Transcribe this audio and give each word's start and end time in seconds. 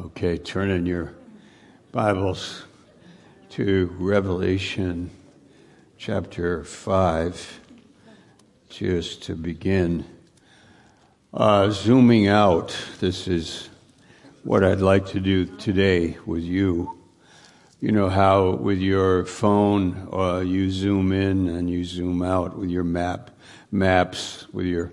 Okay, 0.00 0.38
turn 0.38 0.70
in 0.70 0.86
your 0.86 1.12
Bibles 1.90 2.66
to 3.50 3.92
Revelation 3.98 5.10
chapter 5.96 6.62
5, 6.62 7.60
just 8.68 9.24
to 9.24 9.34
begin. 9.34 10.04
Uh, 11.34 11.70
zooming 11.70 12.28
out, 12.28 12.76
this 13.00 13.26
is 13.26 13.70
what 14.44 14.62
I'd 14.62 14.78
like 14.78 15.04
to 15.06 15.20
do 15.20 15.44
today 15.56 16.16
with 16.24 16.44
you. 16.44 16.96
You 17.80 17.90
know 17.90 18.08
how 18.08 18.50
with 18.50 18.78
your 18.78 19.24
phone 19.24 20.08
uh, 20.12 20.44
you 20.46 20.70
zoom 20.70 21.10
in 21.10 21.48
and 21.48 21.68
you 21.68 21.84
zoom 21.84 22.22
out 22.22 22.56
with 22.56 22.70
your 22.70 22.84
map 22.84 23.32
maps 23.72 24.46
with 24.52 24.66
your 24.66 24.92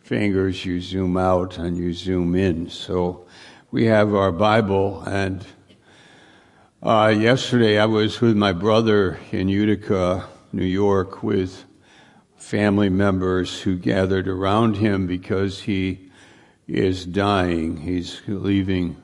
fingers 0.00 0.64
you 0.64 0.80
zoom 0.80 1.18
out 1.18 1.58
and 1.58 1.76
you 1.76 1.92
zoom 1.92 2.34
in. 2.34 2.70
So 2.70 3.26
we 3.72 3.86
have 3.86 4.14
our 4.14 4.30
Bible, 4.30 5.02
and 5.02 5.44
uh, 6.80 7.12
yesterday 7.16 7.78
I 7.78 7.86
was 7.86 8.20
with 8.20 8.36
my 8.36 8.52
brother 8.52 9.18
in 9.32 9.48
Utica, 9.48 10.28
New 10.52 10.64
York, 10.64 11.24
with 11.24 11.64
family 12.36 12.88
members 12.88 13.60
who 13.62 13.76
gathered 13.76 14.28
around 14.28 14.76
him 14.76 15.08
because 15.08 15.62
he 15.62 16.10
is 16.68 17.04
dying. 17.04 17.78
He's 17.78 18.22
leaving 18.28 19.02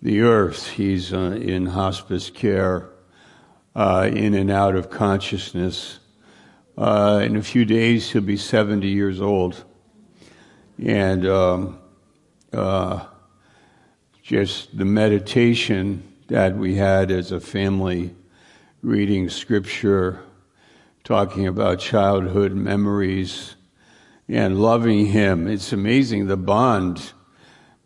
the 0.00 0.20
earth. 0.20 0.68
He's 0.68 1.12
uh, 1.12 1.38
in 1.42 1.66
hospice 1.66 2.30
care, 2.30 2.88
uh, 3.74 4.08
in 4.12 4.34
and 4.34 4.50
out 4.50 4.76
of 4.76 4.90
consciousness. 4.90 5.98
Uh, 6.78 7.20
in 7.24 7.34
a 7.34 7.42
few 7.42 7.64
days, 7.64 8.12
he'll 8.12 8.22
be 8.22 8.36
70 8.36 8.86
years 8.86 9.20
old. 9.20 9.64
And 10.78 11.26
um, 11.26 11.80
uh, 12.52 13.06
just 14.22 14.76
the 14.76 14.84
meditation 14.84 16.02
that 16.28 16.56
we 16.56 16.76
had 16.76 17.10
as 17.10 17.32
a 17.32 17.40
family, 17.40 18.14
reading 18.80 19.28
scripture, 19.28 20.20
talking 21.02 21.48
about 21.48 21.80
childhood 21.80 22.52
memories, 22.52 23.56
and 24.28 24.62
loving 24.62 25.06
Him. 25.06 25.48
It's 25.48 25.72
amazing 25.72 26.28
the 26.28 26.36
bond 26.36 27.12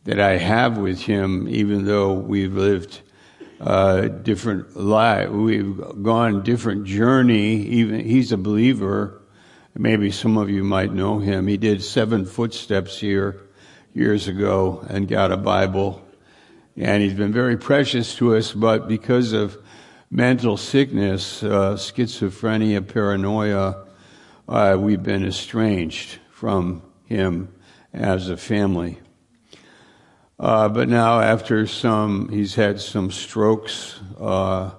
that 0.04 0.20
I 0.20 0.36
have 0.36 0.76
with 0.76 1.00
Him, 1.00 1.48
even 1.48 1.86
though 1.86 2.12
we've 2.12 2.54
lived 2.54 3.00
uh, 3.58 4.02
different 4.02 4.76
life, 4.76 5.30
we've 5.30 5.80
gone 6.02 6.42
different 6.42 6.84
journey. 6.84 7.54
Even 7.62 8.00
He's 8.00 8.30
a 8.30 8.36
believer. 8.36 9.22
Maybe 9.74 10.10
some 10.10 10.36
of 10.36 10.50
you 10.50 10.64
might 10.64 10.92
know 10.92 11.18
him. 11.18 11.46
He 11.46 11.58
did 11.58 11.82
seven 11.82 12.24
footsteps 12.24 12.98
here 12.98 13.42
years 13.92 14.26
ago 14.26 14.82
and 14.88 15.06
got 15.06 15.32
a 15.32 15.36
Bible 15.36 16.05
and 16.76 17.02
he's 17.02 17.14
been 17.14 17.32
very 17.32 17.56
precious 17.56 18.14
to 18.16 18.36
us, 18.36 18.52
but 18.52 18.86
because 18.86 19.32
of 19.32 19.56
mental 20.10 20.56
sickness, 20.56 21.42
uh, 21.42 21.74
schizophrenia, 21.74 22.86
paranoia, 22.86 23.86
uh, 24.48 24.76
we've 24.78 25.02
been 25.02 25.26
estranged 25.26 26.18
from 26.30 26.82
him 27.06 27.52
as 27.92 28.28
a 28.28 28.36
family. 28.36 28.98
Uh, 30.38 30.68
but 30.68 30.88
now, 30.88 31.20
after 31.20 31.66
some, 31.66 32.28
he's 32.28 32.54
had 32.54 32.78
some 32.78 33.10
strokes, 33.10 33.98
uh, 34.20 34.70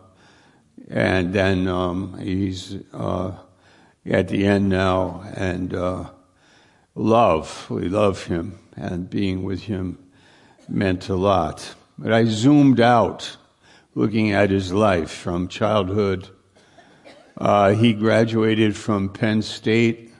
and 0.90 1.34
then 1.34 1.68
um, 1.68 2.18
he's 2.20 2.76
uh, 2.94 3.32
at 4.06 4.28
the 4.28 4.46
end 4.46 4.70
now, 4.70 5.24
and 5.36 5.74
uh, 5.74 6.06
love, 6.94 7.68
we 7.72 7.90
love 7.90 8.24
him, 8.26 8.60
and 8.76 9.10
being 9.10 9.44
with 9.44 9.64
him 9.64 9.98
meant 10.70 11.10
a 11.10 11.16
lot. 11.16 11.74
But 12.00 12.14
I 12.14 12.26
zoomed 12.26 12.80
out 12.80 13.38
looking 13.96 14.32
at 14.32 14.52
his 14.52 14.72
life 14.72 15.10
from 15.10 15.48
childhood. 15.48 16.30
Uh, 17.36 17.72
he 17.72 17.94
graduated 17.94 18.76
from 18.76 19.10
Penn 19.10 19.42
State 19.42 20.12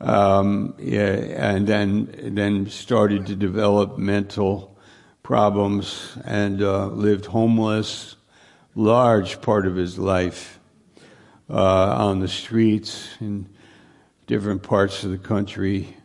um, 0.00 0.74
and 0.78 1.66
then, 1.66 2.34
then 2.34 2.68
started 2.68 3.26
to 3.26 3.34
develop 3.34 3.98
mental 3.98 4.76
problems 5.24 6.16
and 6.24 6.62
uh, 6.62 6.86
lived 6.86 7.26
homeless 7.26 8.14
large 8.76 9.40
part 9.40 9.66
of 9.66 9.74
his 9.74 9.98
life 9.98 10.60
uh, 11.50 11.96
on 11.96 12.20
the 12.20 12.28
streets 12.28 13.08
in 13.20 13.48
different 14.26 14.62
parts 14.62 15.02
of 15.02 15.10
the 15.10 15.18
country 15.18 15.96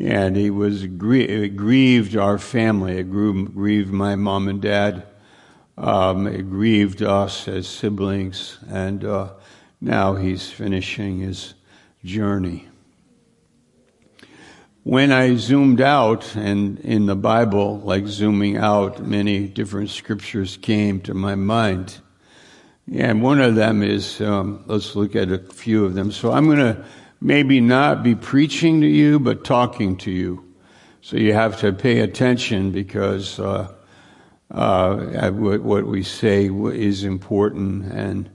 and 0.00 0.36
he 0.36 0.50
was 0.50 0.84
it 0.84 1.56
grieved 1.56 2.16
our 2.16 2.38
family. 2.38 2.98
It 2.98 3.10
grieved 3.10 3.92
my 3.92 4.16
mom 4.16 4.48
and 4.48 4.60
dad. 4.60 5.06
Um, 5.76 6.26
it 6.26 6.50
grieved 6.50 7.02
us 7.02 7.46
as 7.46 7.68
siblings, 7.68 8.58
and 8.68 9.04
uh, 9.04 9.30
now 9.80 10.14
he's 10.14 10.50
finishing 10.50 11.20
his 11.20 11.54
journey. 12.04 12.68
When 14.82 15.12
I 15.12 15.36
zoomed 15.36 15.80
out, 15.80 16.34
and 16.34 16.80
in 16.80 17.06
the 17.06 17.14
Bible, 17.14 17.78
like 17.80 18.06
zooming 18.06 18.56
out, 18.56 19.00
many 19.00 19.46
different 19.46 19.90
scriptures 19.90 20.56
came 20.56 21.00
to 21.02 21.14
my 21.14 21.34
mind. 21.34 22.00
And 22.92 23.22
one 23.22 23.40
of 23.40 23.54
them 23.54 23.82
is, 23.82 24.20
um, 24.20 24.64
let's 24.66 24.96
look 24.96 25.14
at 25.14 25.30
a 25.30 25.38
few 25.38 25.84
of 25.84 25.94
them. 25.94 26.10
So 26.10 26.32
I'm 26.32 26.46
going 26.46 26.58
to 26.58 26.84
maybe 27.20 27.60
not 27.60 28.02
be 28.02 28.14
preaching 28.14 28.80
to 28.80 28.86
you, 28.86 29.18
but 29.18 29.44
talking 29.44 29.96
to 29.98 30.10
you. 30.10 30.44
So 31.00 31.16
you 31.16 31.32
have 31.32 31.60
to 31.60 31.72
pay 31.72 32.00
attention 32.00 32.70
because 32.70 33.38
uh, 33.38 33.72
uh, 34.50 35.30
what 35.30 35.86
we 35.86 36.02
say 36.02 36.48
is 36.48 37.04
important 37.04 37.92
and 37.92 38.30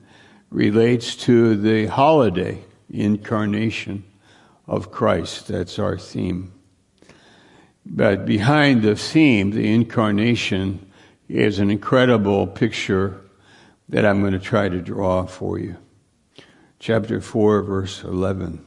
relates 0.50 1.16
to 1.16 1.56
the 1.56 1.88
holiday, 1.88 2.64
incarnation 2.90 4.04
of 4.68 4.92
Christ. 4.92 5.48
That's 5.48 5.80
our 5.80 5.98
theme. 5.98 6.54
But 7.86 8.26
behind 8.26 8.82
the 8.82 8.96
theme, 8.96 9.52
the 9.52 9.74
incarnation, 9.74 10.90
is 11.28 11.60
an 11.60 11.70
incredible 11.70 12.48
picture 12.48 13.20
that 13.90 14.06
I'm 14.06 14.22
going 14.22 14.34
to 14.34 14.40
try 14.40 14.70
to 14.70 14.82
draw 14.82 15.26
for 15.26 15.58
you. 15.58 15.78
Chapter 16.80 17.20
4, 17.20 17.62
verse 17.64 18.04
11. 18.04 18.64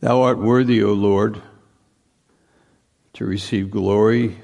Thou 0.00 0.22
art 0.22 0.38
worthy, 0.38 0.82
O 0.82 0.92
Lord, 0.92 1.42
to 3.14 3.24
receive 3.24 3.70
glory 3.70 4.38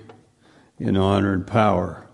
and 0.81 0.99
honor 0.99 1.33
and 1.33 1.47
power, 1.47 2.09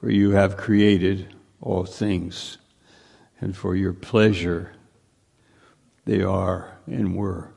for 0.00 0.10
you 0.10 0.30
have 0.30 0.56
created 0.56 1.34
all 1.60 1.84
things, 1.84 2.56
and 3.40 3.54
for 3.54 3.76
your 3.76 3.92
pleasure 3.92 4.72
they 6.06 6.22
are 6.22 6.78
and 6.86 7.14
were 7.14 7.52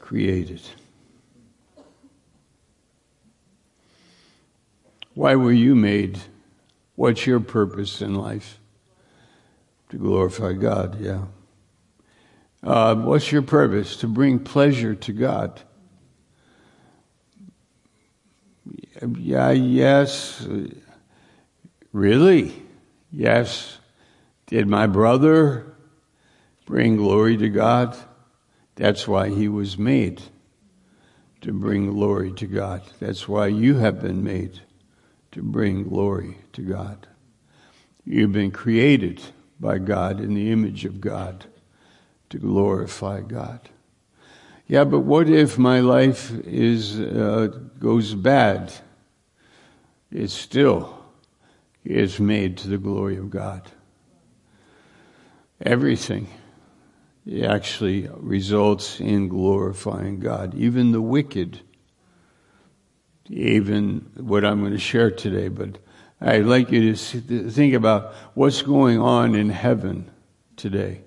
created. 0.00 0.62
Why 5.12 5.34
were 5.34 5.52
you 5.52 5.74
made? 5.74 6.18
What's 6.94 7.26
your 7.26 7.40
purpose 7.40 8.00
in 8.00 8.14
life? 8.14 8.58
To 9.90 9.98
glorify 9.98 10.54
God, 10.54 10.98
yeah. 10.98 11.24
Uh, 12.62 12.94
what's 12.96 13.30
your 13.30 13.42
purpose? 13.42 13.96
To 13.98 14.08
bring 14.08 14.38
pleasure 14.40 14.94
to 14.94 15.12
God. 15.12 15.60
Yeah, 19.16 19.50
yes. 19.50 20.46
Really? 21.92 22.62
Yes. 23.12 23.78
Did 24.46 24.66
my 24.66 24.86
brother 24.86 25.66
bring 26.66 26.96
glory 26.96 27.36
to 27.36 27.48
God? 27.48 27.96
That's 28.74 29.06
why 29.06 29.28
he 29.30 29.48
was 29.48 29.78
made, 29.78 30.22
to 31.40 31.52
bring 31.52 31.90
glory 31.90 32.32
to 32.34 32.46
God. 32.46 32.82
That's 33.00 33.28
why 33.28 33.48
you 33.48 33.76
have 33.76 34.00
been 34.00 34.22
made, 34.22 34.60
to 35.32 35.42
bring 35.42 35.84
glory 35.84 36.38
to 36.52 36.62
God. 36.62 37.06
You've 38.04 38.32
been 38.32 38.50
created 38.50 39.22
by 39.60 39.78
God 39.78 40.20
in 40.20 40.34
the 40.34 40.50
image 40.50 40.84
of 40.84 41.00
God 41.00 41.46
to 42.30 42.38
glorify 42.38 43.20
God. 43.20 43.60
Yeah, 44.66 44.84
but 44.84 45.00
what 45.00 45.30
if 45.30 45.56
my 45.56 45.80
life 45.80 46.30
is 46.44 47.00
uh, 47.00 47.48
goes 47.78 48.14
bad? 48.14 48.72
It 50.12 50.28
still 50.28 50.98
is 51.84 52.20
made 52.20 52.58
to 52.58 52.68
the 52.68 52.78
glory 52.78 53.16
of 53.16 53.30
God. 53.30 53.62
Everything 55.60 56.28
actually 57.42 58.08
results 58.14 59.00
in 59.00 59.28
glorifying 59.28 60.20
God. 60.20 60.54
Even 60.54 60.92
the 60.92 61.00
wicked, 61.00 61.60
even 63.28 64.10
what 64.16 64.44
I'm 64.44 64.60
going 64.60 64.72
to 64.72 64.78
share 64.78 65.10
today, 65.10 65.48
but 65.48 65.78
I'd 66.20 66.46
like 66.46 66.70
you 66.70 66.94
to 66.94 67.50
think 67.50 67.74
about 67.74 68.14
what's 68.34 68.62
going 68.62 68.98
on 68.98 69.34
in 69.34 69.50
heaven 69.50 70.10
today. 70.56 71.02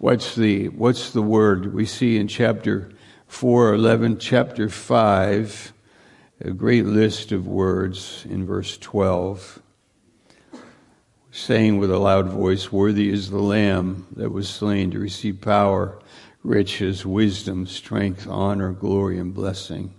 What's 0.00 0.36
the, 0.36 0.68
what's 0.68 1.10
the 1.10 1.22
word 1.22 1.74
we 1.74 1.84
see 1.84 2.18
in 2.18 2.28
chapter 2.28 2.88
4, 3.26 3.74
11, 3.74 4.18
chapter 4.20 4.68
5, 4.68 5.72
a 6.42 6.50
great 6.52 6.86
list 6.86 7.32
of 7.32 7.48
words 7.48 8.24
in 8.30 8.46
verse 8.46 8.78
12, 8.78 9.60
saying 11.32 11.78
with 11.78 11.90
a 11.90 11.98
loud 11.98 12.28
voice, 12.28 12.70
Worthy 12.70 13.08
is 13.08 13.30
the 13.30 13.42
Lamb 13.42 14.06
that 14.14 14.30
was 14.30 14.48
slain 14.48 14.92
to 14.92 15.00
receive 15.00 15.40
power, 15.40 15.98
riches, 16.44 17.04
wisdom, 17.04 17.66
strength, 17.66 18.28
honor, 18.28 18.70
glory, 18.70 19.18
and 19.18 19.34
blessing. 19.34 19.92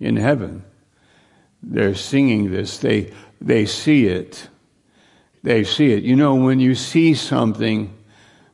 In 0.00 0.16
heaven, 0.16 0.64
they're 1.62 1.94
singing 1.94 2.50
this. 2.50 2.78
They, 2.78 3.12
they 3.40 3.64
see 3.64 4.08
it. 4.08 4.48
They 5.44 5.62
see 5.62 5.92
it. 5.92 6.04
You 6.04 6.16
know, 6.16 6.36
when 6.36 6.58
you 6.58 6.74
see 6.74 7.12
something 7.12 7.94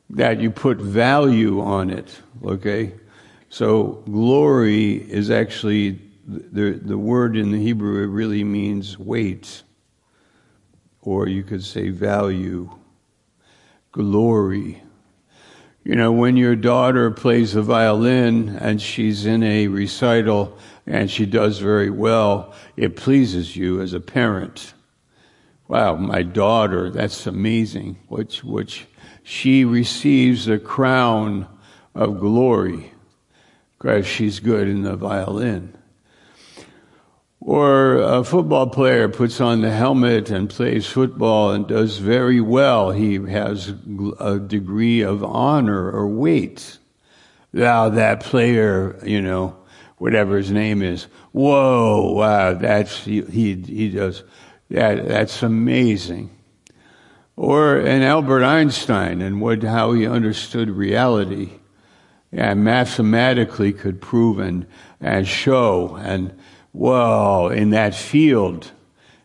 that 0.09 0.41
you 0.41 0.51
put 0.51 0.77
value 0.77 1.61
on 1.61 1.89
it, 1.89 2.19
okay? 2.43 2.91
So 3.47 4.03
glory 4.11 4.95
is 4.95 5.31
actually 5.31 6.01
the 6.27 6.71
the 6.71 6.97
word 6.97 7.37
in 7.37 7.51
the 7.51 7.63
Hebrew 7.63 8.03
it 8.03 8.07
really 8.07 8.43
means 8.43 8.99
weight, 8.99 9.63
or 11.01 11.29
you 11.29 11.43
could 11.43 11.63
say 11.63 11.87
value, 11.91 12.69
glory. 13.93 14.83
You 15.85 15.95
know, 15.95 16.11
when 16.11 16.35
your 16.35 16.57
daughter 16.57 17.09
plays 17.09 17.53
the 17.53 17.61
violin 17.61 18.49
and 18.49 18.81
she's 18.81 19.25
in 19.25 19.43
a 19.43 19.69
recital 19.69 20.57
and 20.85 21.09
she 21.09 21.25
does 21.25 21.59
very 21.59 21.89
well, 21.89 22.53
it 22.75 22.97
pleases 22.97 23.55
you 23.55 23.81
as 23.81 23.93
a 23.93 24.01
parent. 24.01 24.73
Wow, 25.71 25.95
my 25.95 26.21
daughter, 26.21 26.89
that's 26.89 27.25
amazing. 27.25 27.97
Which, 28.09 28.43
which 28.43 28.87
she 29.23 29.63
receives 29.63 30.43
the 30.43 30.59
crown 30.59 31.47
of 31.95 32.19
glory 32.19 32.91
because 33.77 34.05
she's 34.05 34.41
good 34.41 34.67
in 34.67 34.81
the 34.81 34.97
violin. 34.97 35.73
Or 37.39 37.95
a 37.99 38.21
football 38.25 38.67
player 38.67 39.07
puts 39.07 39.39
on 39.39 39.61
the 39.61 39.71
helmet 39.71 40.29
and 40.29 40.49
plays 40.49 40.87
football 40.87 41.51
and 41.51 41.65
does 41.65 41.99
very 41.99 42.41
well. 42.41 42.91
He 42.91 43.15
has 43.31 43.73
a 44.19 44.39
degree 44.39 44.99
of 44.99 45.23
honor 45.23 45.89
or 45.89 46.05
weight. 46.05 46.79
Now 47.53 47.87
that 47.87 48.19
player, 48.19 48.99
you 49.05 49.21
know, 49.21 49.55
whatever 49.99 50.35
his 50.35 50.51
name 50.51 50.81
is, 50.81 51.07
whoa, 51.31 52.11
wow, 52.11 52.55
that's, 52.55 53.05
he, 53.05 53.21
he, 53.21 53.55
he 53.55 53.87
does, 53.87 54.23
that, 54.71 55.07
that's 55.07 55.43
amazing. 55.43 56.29
Or 57.35 57.77
an 57.77 58.03
Albert 58.03 58.43
Einstein 58.43 59.21
and 59.21 59.41
what, 59.41 59.63
how 59.63 59.91
he 59.91 60.07
understood 60.07 60.69
reality 60.69 61.51
and 62.31 62.63
mathematically 62.63 63.73
could 63.73 63.99
prove 63.99 64.39
and, 64.39 64.65
and 65.01 65.27
show. 65.27 65.97
And 65.97 66.37
whoa, 66.71 67.49
in 67.49 67.71
that 67.71 67.93
field, 67.93 68.71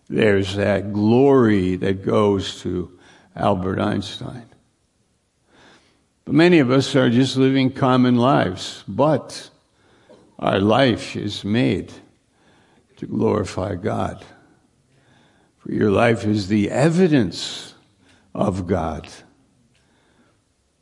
there's 0.09 0.57
that 0.57 0.93
glory 0.93 1.77
that 1.77 2.05
goes 2.05 2.61
to 2.63 2.99
Albert 3.37 3.79
Einstein. 3.79 4.47
But 6.25 6.35
many 6.35 6.59
of 6.59 6.73
us 6.73 6.97
are 6.97 7.09
just 7.09 7.37
living 7.37 7.71
common 7.71 8.17
lives, 8.17 8.83
but 8.89 9.49
our 10.41 10.59
life 10.59 11.15
is 11.15 11.45
made 11.45 11.93
to 12.97 13.07
glorify 13.07 13.77
God. 13.77 14.25
For 15.67 15.73
your 15.73 15.91
life 15.91 16.25
is 16.25 16.47
the 16.47 16.71
evidence 16.71 17.75
of 18.33 18.69
God. 18.69 19.09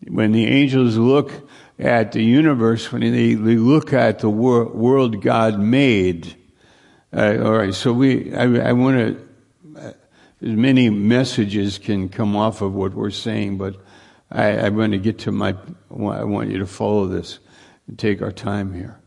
When 0.07 0.33
the 0.33 0.45
angels 0.45 0.99
look 0.99 1.49
at 1.79 2.13
the 2.13 2.23
universe, 2.23 2.93
when 2.93 3.01
they, 3.01 3.35
look 3.35 3.95
at 3.95 4.19
the 4.19 4.29
wor- 4.29 4.67
world 4.67 5.23
God 5.23 5.59
made. 5.59 6.37
Uh, 7.11 7.39
all 7.43 7.53
right, 7.53 7.73
so 7.73 7.95
we, 7.95 8.35
I, 8.35 8.43
I 8.69 8.73
want 8.75 8.99
to, 8.99 9.29
uh, 9.81 9.93
many 10.43 10.91
messages 10.91 11.79
can 11.79 12.11
come 12.11 12.37
off 12.37 12.61
of 12.61 12.75
what 12.75 12.93
we're 12.93 13.09
saying, 13.09 13.57
but 13.57 13.77
I, 14.31 14.67
I 14.67 14.69
want 14.69 14.93
to 14.93 14.99
get 14.99 15.21
to 15.21 15.33
my, 15.33 15.57
I 15.91 16.25
want 16.25 16.51
you 16.51 16.59
to 16.59 16.67
follow 16.67 17.07
this 17.07 17.39
and 17.89 17.99
take 17.99 18.21
our 18.21 18.33
time 18.33 18.75
here. 18.75 19.01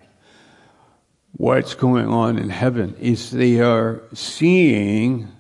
What's 1.34 1.76
going 1.76 2.08
on 2.08 2.40
in 2.40 2.50
heaven 2.50 2.96
is 3.00 3.30
they 3.30 3.60
are 3.60 4.02
seeing 4.16 5.34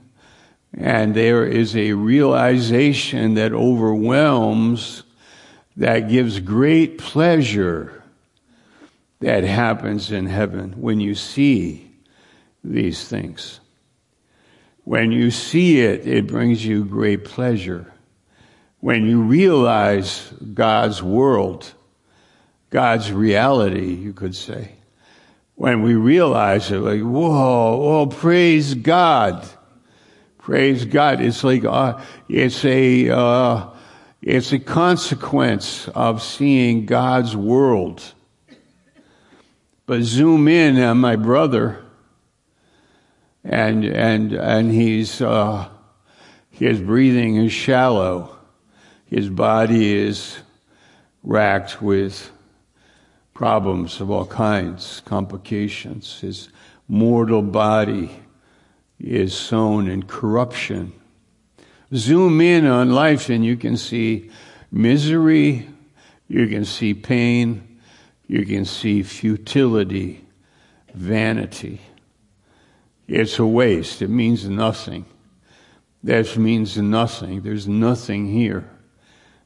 and 0.77 1.15
there 1.15 1.43
is 1.43 1.75
a 1.75 1.93
realization 1.93 3.33
that 3.33 3.51
overwhelms 3.51 5.01
that 5.75 6.01
gives 6.01 6.39
great 6.39 6.99
pleasure 6.99 8.03
that 9.19 9.43
happens 9.43 10.11
in 10.11 10.27
heaven 10.27 10.73
when 10.79 10.99
you 10.99 11.15
see 11.15 11.89
these 12.63 13.07
things. 13.07 13.59
When 14.83 15.11
you 15.11 15.31
see 15.31 15.81
it, 15.81 16.07
it 16.07 16.27
brings 16.27 16.63
you 16.63 16.85
great 16.85 17.25
pleasure. 17.25 17.91
When 18.79 19.07
you 19.07 19.23
realize 19.23 20.31
God's 20.53 21.01
world, 21.01 21.73
God's 22.69 23.11
reality, 23.11 23.95
you 23.95 24.13
could 24.13 24.35
say. 24.35 24.73
When 25.55 25.81
we 25.81 25.95
realize 25.95 26.71
it, 26.71 26.77
like, 26.77 27.01
whoa, 27.01 28.01
oh, 28.01 28.05
praise 28.05 28.75
God. 28.75 29.43
Praise 30.47 30.85
God. 30.85 31.19
It's 31.19 31.43
like, 31.43 31.65
uh, 31.65 31.99
it's 32.29 32.63
a, 32.63 33.09
uh, 33.09 33.67
it's 34.21 34.53
a 34.53 34.59
consequence 34.59 35.89
of 35.89 36.23
seeing 36.23 36.85
God's 36.85 37.35
world. 37.35 38.01
But 39.85 40.03
zoom 40.03 40.47
in 40.47 40.79
on 40.79 40.99
my 40.99 41.17
brother, 41.17 41.83
and 43.43 43.83
and 43.83 44.31
and 44.31 44.71
he's 44.71 45.21
uh, 45.21 45.67
his 46.49 46.79
breathing 46.79 47.35
is 47.35 47.51
shallow, 47.51 48.33
his 49.05 49.29
body 49.29 49.95
is 49.95 50.37
racked 51.23 51.81
with 51.81 52.31
problems 53.33 53.99
of 53.99 54.09
all 54.09 54.25
kinds, 54.25 55.01
complications. 55.03 56.21
His 56.21 56.47
mortal 56.87 57.41
body 57.41 58.21
is 58.99 59.35
sown 59.35 59.87
in 59.87 60.03
corruption 60.03 60.93
zoom 61.93 62.41
in 62.41 62.65
on 62.65 62.91
life 62.91 63.29
and 63.29 63.45
you 63.45 63.57
can 63.57 63.77
see 63.77 64.29
misery, 64.71 65.67
you 66.27 66.47
can 66.47 66.65
see 66.65 66.93
pain, 66.93 67.79
you 68.27 68.45
can 68.45 68.65
see 68.65 69.03
futility, 69.03 70.25
vanity. 70.93 71.81
It's 73.07 73.39
a 73.39 73.45
waste. 73.45 74.01
It 74.01 74.09
means 74.09 74.49
nothing. 74.49 75.05
That 76.03 76.37
means 76.37 76.77
nothing. 76.77 77.41
There's 77.41 77.67
nothing 77.67 78.31
here. 78.31 78.69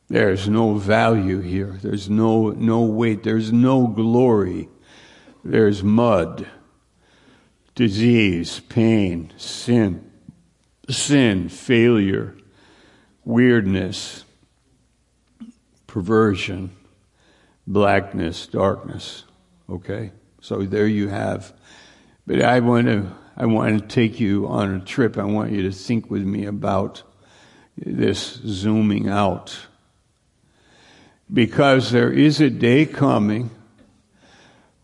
There's 0.10 0.50
no 0.50 0.76
value 0.76 1.40
here. 1.40 1.78
There's 1.82 2.10
no, 2.10 2.50
no 2.50 2.82
weight. 2.82 3.24
There's 3.24 3.54
no 3.54 3.88
glory. 3.88 4.68
There's 5.44 5.84
mud, 5.84 6.48
disease, 7.82 8.60
pain, 8.60 9.32
sin 9.38 10.12
sin, 10.92 11.50
failure, 11.50 12.36
weirdness, 13.24 14.26
perversion, 15.88 16.76
blackness, 17.68 18.48
darkness. 18.48 19.24
Okay? 19.70 20.12
So 20.42 20.64
there 20.64 20.88
you 20.88 21.08
have. 21.10 21.54
But 22.26 22.42
I 22.42 22.60
want 22.60 22.88
to 22.88 23.16
I 23.38 23.46
want 23.46 23.80
to 23.80 23.88
take 23.88 24.20
you 24.20 24.48
on 24.48 24.76
a 24.76 24.80
trip. 24.82 25.18
I 25.18 25.24
want 25.24 25.52
you 25.52 25.64
to 25.64 25.72
think 25.72 26.12
with 26.12 26.24
me 26.24 26.46
about 26.46 27.02
this 27.78 28.40
zooming 28.46 29.08
out. 29.08 29.58
Because 31.32 31.92
there 31.92 32.12
is 32.12 32.42
a 32.42 32.50
day 32.50 32.86
coming 32.86 33.50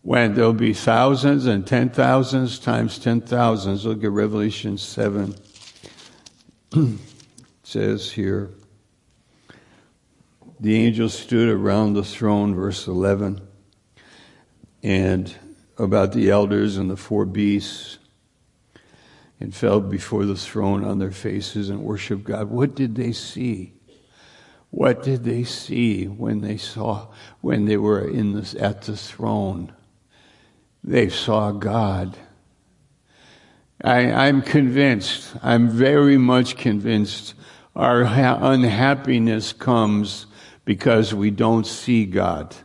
when 0.08 0.32
there'll 0.32 0.54
be 0.54 0.72
thousands 0.72 1.44
and 1.44 1.66
ten 1.66 1.90
thousands 1.90 2.58
times 2.58 2.98
ten 2.98 3.20
thousands. 3.20 3.84
Look 3.84 4.02
at 4.02 4.10
Revelation 4.10 4.78
7 4.78 5.34
says 7.62 8.10
here, 8.12 8.48
the 10.58 10.74
angel 10.76 11.10
stood 11.10 11.50
around 11.50 11.92
the 11.92 12.02
throne, 12.02 12.54
verse 12.54 12.86
11, 12.86 13.46
and 14.82 15.34
about 15.76 16.14
the 16.14 16.30
elders 16.30 16.78
and 16.78 16.90
the 16.90 16.96
four 16.96 17.26
beasts, 17.26 17.98
and 19.38 19.54
fell 19.54 19.78
before 19.78 20.24
the 20.24 20.36
throne 20.36 20.84
on 20.84 20.98
their 20.98 21.12
faces 21.12 21.68
and 21.68 21.82
worshiped 21.82 22.24
God. 22.24 22.48
What 22.48 22.74
did 22.74 22.94
they 22.94 23.12
see? 23.12 23.74
What 24.70 25.02
did 25.02 25.24
they 25.24 25.44
see 25.44 26.06
when 26.06 26.40
they 26.40 26.56
saw, 26.56 27.08
when 27.42 27.66
they 27.66 27.76
were 27.76 28.08
in 28.08 28.32
this, 28.32 28.54
at 28.54 28.80
the 28.80 28.96
throne? 28.96 29.74
They 30.82 31.08
saw 31.08 31.52
God. 31.52 32.16
I, 33.82 34.28
am 34.28 34.42
convinced, 34.42 35.34
I'm 35.42 35.68
very 35.68 36.18
much 36.18 36.56
convinced, 36.56 37.34
our 37.76 38.04
ha- 38.04 38.38
unhappiness 38.40 39.52
comes 39.52 40.26
because 40.64 41.14
we 41.14 41.30
don't 41.30 41.66
see 41.66 42.04
God. 42.04 42.56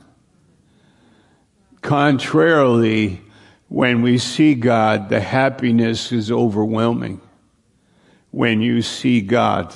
Contrarily, 1.81 3.21
when 3.67 4.01
we 4.01 4.17
see 4.17 4.55
God, 4.55 5.09
the 5.09 5.19
happiness 5.19 6.11
is 6.11 6.31
overwhelming. 6.31 7.21
When 8.31 8.61
you 8.61 8.81
see 8.81 9.21
God, 9.21 9.73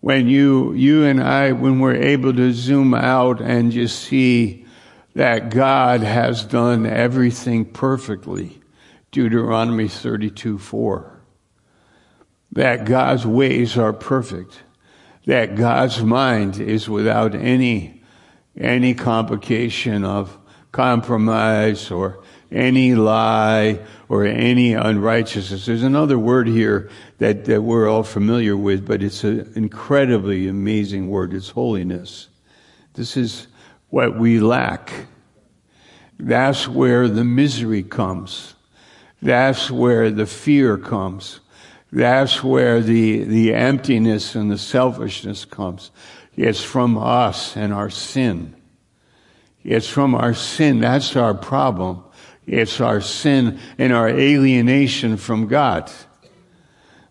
when 0.00 0.28
you, 0.28 0.72
you 0.72 1.04
and 1.04 1.22
I, 1.22 1.52
when 1.52 1.80
we're 1.80 1.96
able 1.96 2.32
to 2.34 2.52
zoom 2.52 2.94
out 2.94 3.40
and 3.40 3.72
just 3.72 3.98
see 4.04 4.66
that 5.14 5.50
God 5.50 6.02
has 6.02 6.44
done 6.44 6.86
everything 6.86 7.64
perfectly. 7.64 8.60
Deuteronomy 9.10 9.88
32 9.88 10.58
4. 10.58 11.20
That 12.52 12.84
God's 12.84 13.26
ways 13.26 13.76
are 13.76 13.92
perfect. 13.92 14.62
That 15.26 15.56
God's 15.56 16.02
mind 16.02 16.58
is 16.60 16.88
without 16.88 17.34
any, 17.34 18.02
any 18.56 18.94
complication 18.94 20.04
of 20.04 20.36
compromise 20.72 21.90
or 21.90 22.22
any 22.50 22.94
lie 22.94 23.80
or 24.08 24.24
any 24.24 24.74
unrighteousness. 24.74 25.66
There's 25.66 25.82
another 25.82 26.18
word 26.18 26.48
here 26.48 26.90
that, 27.18 27.44
that 27.44 27.62
we're 27.62 27.88
all 27.88 28.02
familiar 28.02 28.56
with, 28.56 28.86
but 28.86 29.02
it's 29.02 29.24
an 29.24 29.52
incredibly 29.54 30.48
amazing 30.48 31.08
word. 31.08 31.34
It's 31.34 31.50
holiness. 31.50 32.28
This 32.94 33.16
is 33.16 33.46
what 33.90 34.18
we 34.18 34.40
lack. 34.40 35.06
That's 36.18 36.66
where 36.66 37.08
the 37.08 37.24
misery 37.24 37.82
comes. 37.82 38.54
That's 39.22 39.70
where 39.70 40.10
the 40.10 40.26
fear 40.26 40.78
comes. 40.78 41.40
That's 41.92 42.42
where 42.42 42.80
the, 42.80 43.24
the 43.24 43.54
emptiness 43.54 44.34
and 44.34 44.50
the 44.50 44.58
selfishness 44.58 45.44
comes. 45.44 45.90
It's 46.36 46.62
from 46.62 46.96
us 46.96 47.56
and 47.56 47.72
our 47.72 47.90
sin. 47.90 48.54
It's 49.64 49.88
from 49.88 50.14
our 50.14 50.34
sin. 50.34 50.80
That's 50.80 51.16
our 51.16 51.34
problem. 51.34 52.04
It's 52.46 52.80
our 52.80 53.00
sin 53.00 53.58
and 53.78 53.92
our 53.92 54.08
alienation 54.08 55.16
from 55.16 55.48
God. 55.48 55.90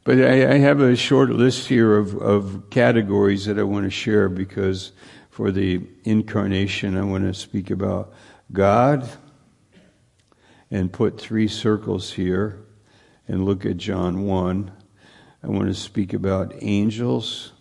But 0.03 0.19
I, 0.19 0.53
I 0.53 0.57
have 0.57 0.81
a 0.81 0.95
short 0.95 1.29
list 1.29 1.67
here 1.67 1.97
of, 1.97 2.15
of 2.15 2.69
categories 2.69 3.45
that 3.45 3.59
I 3.59 3.63
want 3.63 3.85
to 3.85 3.91
share 3.91 4.29
because 4.29 4.91
for 5.39 5.51
the 5.51 5.79
incarnation, 6.03 6.97
I 6.97 7.03
want 7.03 7.23
to 7.23 7.33
speak 7.33 7.71
about 7.71 8.11
God 8.51 9.09
and 10.69 10.91
put 10.91 11.17
three 11.17 11.47
circles 11.47 12.11
here 12.11 12.59
and 13.25 13.45
look 13.45 13.65
at 13.65 13.77
John 13.77 14.25
1. 14.25 14.69
I 15.41 15.47
want 15.47 15.69
to 15.69 15.73
speak 15.73 16.11
about 16.11 16.55
angels. 16.59 17.53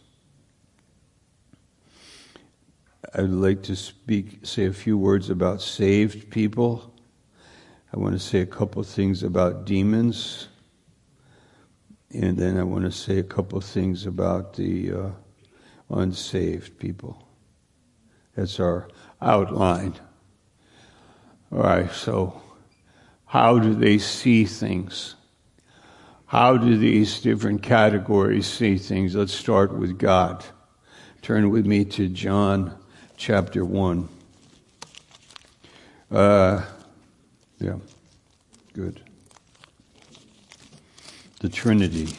I'd 3.15 3.31
like 3.31 3.63
to 3.63 3.77
speak, 3.77 4.41
say 4.43 4.65
a 4.65 4.73
few 4.73 4.99
words 4.99 5.31
about 5.31 5.63
saved 5.63 6.31
people. 6.31 6.93
I 7.95 7.99
want 8.01 8.15
to 8.15 8.19
say 8.19 8.41
a 8.41 8.47
couple 8.47 8.83
things 8.83 9.23
about 9.23 9.67
demons. 9.67 10.49
And 12.11 12.37
then 12.37 12.59
I 12.59 12.65
want 12.65 12.87
to 12.87 12.91
say 12.91 13.19
a 13.19 13.23
couple 13.23 13.61
things 13.61 14.05
about 14.05 14.55
the 14.55 14.93
uh, 14.93 15.11
unsaved 15.91 16.81
people. 16.81 17.28
That's 18.39 18.61
our 18.61 18.87
outline. 19.21 19.95
All 21.51 21.59
right, 21.59 21.91
so 21.91 22.41
how 23.27 23.59
do 23.59 23.75
they 23.75 23.99
see 23.99 24.45
things? 24.45 25.17
How 26.27 26.57
do 26.57 26.79
these 26.79 27.19
different 27.19 27.65
categories 27.65 28.47
see 28.47 28.79
things? 28.79 29.17
Let's 29.17 29.35
start 29.35 29.77
with 29.77 29.99
God. 29.99 30.45
Turn 31.21 31.51
with 31.51 31.67
me 31.67 31.85
to 31.87 32.09
John 32.09 32.79
chapter 33.17 33.65
1. 33.65 34.09
Uh, 36.09 36.63
yeah, 37.59 37.75
good. 38.73 39.01
The 41.41 41.49
Trinity. 41.49 42.17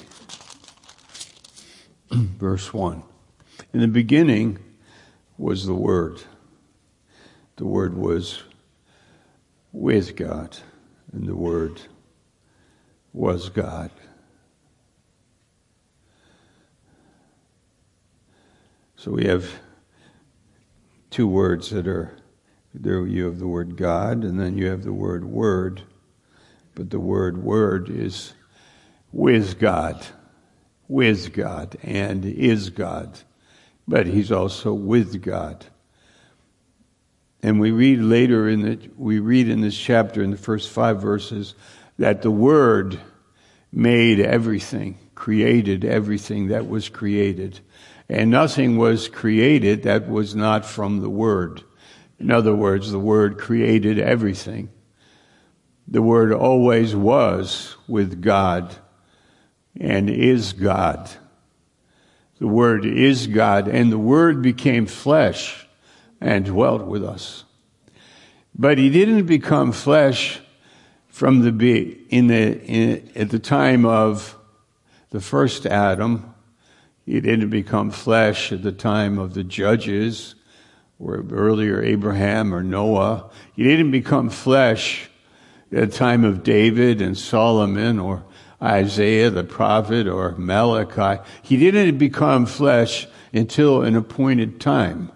Verse 2.11 2.73
1. 2.73 3.03
In 3.71 3.79
the 3.79 3.87
beginning 3.87 4.59
was 5.39 5.65
the 5.65 5.73
Word. 5.73 6.21
The 7.55 7.65
Word 7.65 7.97
was 7.97 8.43
with 9.71 10.15
God, 10.15 10.57
and 11.11 11.27
the 11.27 11.35
Word 11.35 11.81
was 13.13 13.49
God. 13.49 13.89
So 18.95 19.11
we 19.11 19.25
have 19.27 19.49
two 21.09 21.25
words 21.25 21.69
that 21.69 21.87
are 21.87 22.17
there 22.73 23.07
you 23.07 23.25
have 23.25 23.39
the 23.39 23.47
word 23.47 23.77
God 23.77 24.25
and 24.25 24.39
then 24.39 24.57
you 24.57 24.67
have 24.67 24.83
the 24.83 24.93
word 24.93 25.23
word. 25.23 25.83
But 26.75 26.89
the 26.89 26.99
word 26.99 27.41
word 27.41 27.89
is 27.89 28.33
with 29.13 29.57
God, 29.57 30.05
with 30.89 31.33
God, 31.33 31.77
and 31.81 32.25
is 32.25 32.69
God. 32.69 33.19
But 33.89 34.05
he's 34.05 34.31
also 34.31 34.71
with 34.71 35.19
God. 35.23 35.65
And 37.41 37.59
we 37.59 37.71
read 37.71 37.99
later 38.01 38.47
in 38.47 38.61
the, 38.61 38.89
we 38.95 39.17
read 39.17 39.49
in 39.49 39.61
this 39.61 39.75
chapter 39.75 40.21
in 40.21 40.29
the 40.29 40.37
first 40.37 40.69
five 40.69 41.01
verses 41.01 41.55
that 41.97 42.21
the 42.21 42.29
Word 42.29 42.99
made 43.71 44.19
everything, 44.19 44.99
created 45.15 45.83
everything 45.83 46.49
that 46.49 46.69
was 46.69 46.87
created. 46.87 47.61
And 48.07 48.29
nothing 48.29 48.77
was 48.77 49.07
created 49.07 49.83
that 49.83 50.07
was 50.07 50.35
not 50.35 50.65
from 50.65 51.01
the 51.01 51.09
Word. 51.09 51.63
In 52.19 52.29
other 52.29 52.53
words, 52.53 52.91
the 52.91 52.99
Word 52.99 53.39
created 53.39 53.97
everything. 53.97 54.69
The 55.87 56.03
Word 56.03 56.31
always 56.31 56.95
was 56.95 57.75
with 57.87 58.21
God 58.21 58.75
and 59.79 60.11
is 60.11 60.53
God. 60.53 61.09
The 62.39 62.47
Word 62.47 62.85
is 62.85 63.27
God, 63.27 63.67
and 63.67 63.91
the 63.91 63.99
Word 63.99 64.41
became 64.41 64.85
flesh 64.85 65.67
and 66.21 66.45
dwelt 66.45 66.85
with 66.85 67.03
us. 67.03 67.43
But 68.55 68.77
he 68.77 68.89
didn't 68.89 69.25
become 69.25 69.71
flesh 69.71 70.39
from 71.07 71.41
the 71.41 71.51
be- 71.51 72.05
in 72.09 72.27
the 72.27 72.61
in, 72.61 73.11
at 73.15 73.29
the 73.29 73.39
time 73.39 73.85
of 73.85 74.37
the 75.11 75.19
first 75.19 75.65
Adam. 75.65 76.33
He 77.05 77.19
didn't 77.19 77.49
become 77.49 77.91
flesh 77.91 78.51
at 78.51 78.63
the 78.63 78.71
time 78.71 79.17
of 79.17 79.33
the 79.33 79.43
judges 79.43 80.35
or 80.99 81.25
earlier 81.31 81.81
Abraham 81.81 82.53
or 82.53 82.63
Noah. 82.63 83.29
He 83.55 83.63
didn't 83.63 83.91
become 83.91 84.29
flesh 84.29 85.09
at 85.71 85.91
the 85.91 85.97
time 85.97 86.23
of 86.23 86.43
David 86.43 87.01
and 87.01 87.17
Solomon 87.17 87.99
or 87.99 88.23
Isaiah 88.61 89.29
the 89.29 89.43
prophet 89.43 90.07
or 90.07 90.35
Malachi. 90.37 91.21
He 91.41 91.57
didn't 91.57 91.97
become 91.97 92.45
flesh 92.45 93.07
until 93.33 93.83
an 93.83 93.95
appointed 93.95 94.59
time 94.59 95.11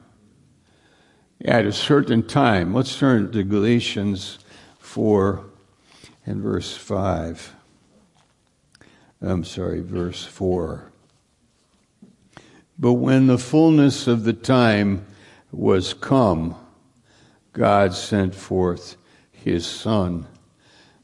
at 1.43 1.65
a 1.65 1.71
certain 1.71 2.23
time. 2.23 2.73
Let's 2.73 2.97
turn 2.97 3.31
to 3.31 3.43
Galatians 3.43 4.39
4 4.79 5.43
and 6.25 6.41
verse 6.41 6.75
5. 6.75 7.53
I'm 9.21 9.43
sorry, 9.43 9.81
verse 9.81 10.25
4. 10.25 10.91
But 12.77 12.93
when 12.93 13.27
the 13.27 13.37
fullness 13.37 14.07
of 14.07 14.23
the 14.23 14.33
time 14.33 15.05
was 15.51 15.93
come, 15.93 16.55
God 17.53 17.93
sent 17.93 18.33
forth 18.33 18.97
his 19.31 19.65
Son, 19.65 20.27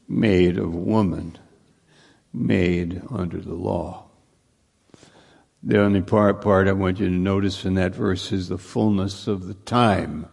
made 0.08 0.58
of 0.58 0.74
woman, 0.74 1.38
made 2.32 3.02
under 3.10 3.40
the 3.40 3.54
law. 3.54 4.06
The 5.62 5.80
only 5.80 6.00
part, 6.00 6.40
part 6.40 6.68
I 6.68 6.72
want 6.72 7.00
you 7.00 7.06
to 7.06 7.14
notice 7.14 7.64
in 7.64 7.74
that 7.74 7.94
verse 7.94 8.32
is 8.32 8.48
the 8.48 8.58
fullness 8.58 9.26
of 9.26 9.46
the 9.46 9.54
time. 9.54 10.26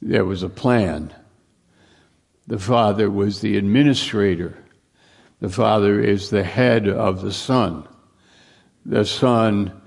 There 0.00 0.24
was 0.24 0.42
a 0.42 0.48
plan. 0.48 1.14
The 2.46 2.58
Father 2.58 3.10
was 3.10 3.40
the 3.40 3.56
administrator. 3.56 4.56
The 5.40 5.50
Father 5.50 6.00
is 6.00 6.30
the 6.30 6.44
head 6.44 6.88
of 6.88 7.20
the 7.20 7.32
Son. 7.32 7.86
The 8.86 9.04
Son 9.04 9.80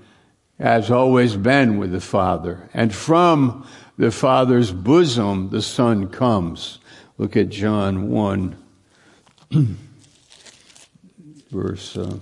has 0.58 0.90
always 0.90 1.36
been 1.36 1.78
with 1.78 1.92
the 1.92 2.00
Father. 2.00 2.70
And 2.72 2.94
from 2.94 3.66
the 3.98 4.10
Father's 4.10 4.72
bosom, 4.72 5.50
the 5.50 5.62
Son 5.62 6.08
comes. 6.08 6.78
Look 7.18 7.36
at 7.36 7.48
John 7.48 8.10
1, 8.10 8.56
verse. 11.50 11.96
Uh, 11.96 12.18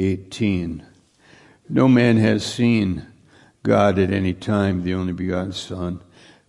18. 0.00 0.86
No 1.68 1.86
man 1.86 2.16
has 2.16 2.44
seen 2.44 3.06
God 3.62 3.98
at 3.98 4.10
any 4.10 4.32
time, 4.32 4.82
the 4.82 4.94
only 4.94 5.12
begotten 5.12 5.52
Son, 5.52 6.00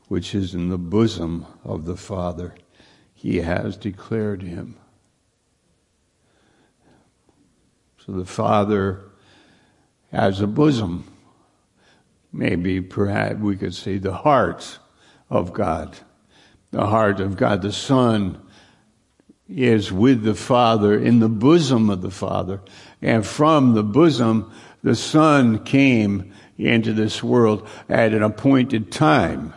which 0.07 0.33
is 0.33 0.55
in 0.55 0.69
the 0.69 0.77
bosom 0.77 1.45
of 1.63 1.85
the 1.85 1.97
Father. 1.97 2.55
He 3.13 3.37
has 3.37 3.75
declared 3.77 4.41
him. 4.41 4.77
So 8.05 8.13
the 8.13 8.25
Father 8.25 9.03
has 10.11 10.41
a 10.41 10.47
bosom. 10.47 11.07
maybe 12.33 12.79
perhaps 12.81 13.35
we 13.35 13.57
could 13.57 13.75
say 13.75 13.97
the 13.97 14.13
heart 14.13 14.79
of 15.29 15.51
God. 15.53 15.97
The 16.71 16.87
heart 16.87 17.19
of 17.19 17.37
God. 17.37 17.61
The 17.61 17.73
Son 17.73 18.41
is 19.47 19.91
with 19.91 20.23
the 20.23 20.35
Father, 20.35 20.97
in 20.97 21.19
the 21.19 21.29
bosom 21.29 21.89
of 21.89 22.01
the 22.01 22.11
Father. 22.11 22.61
And 23.01 23.25
from 23.25 23.73
the 23.73 23.83
bosom, 23.83 24.51
the 24.81 24.95
Son 24.95 25.63
came 25.63 26.33
into 26.57 26.93
this 26.93 27.21
world 27.21 27.67
at 27.89 28.13
an 28.13 28.23
appointed 28.23 28.91
time. 28.91 29.53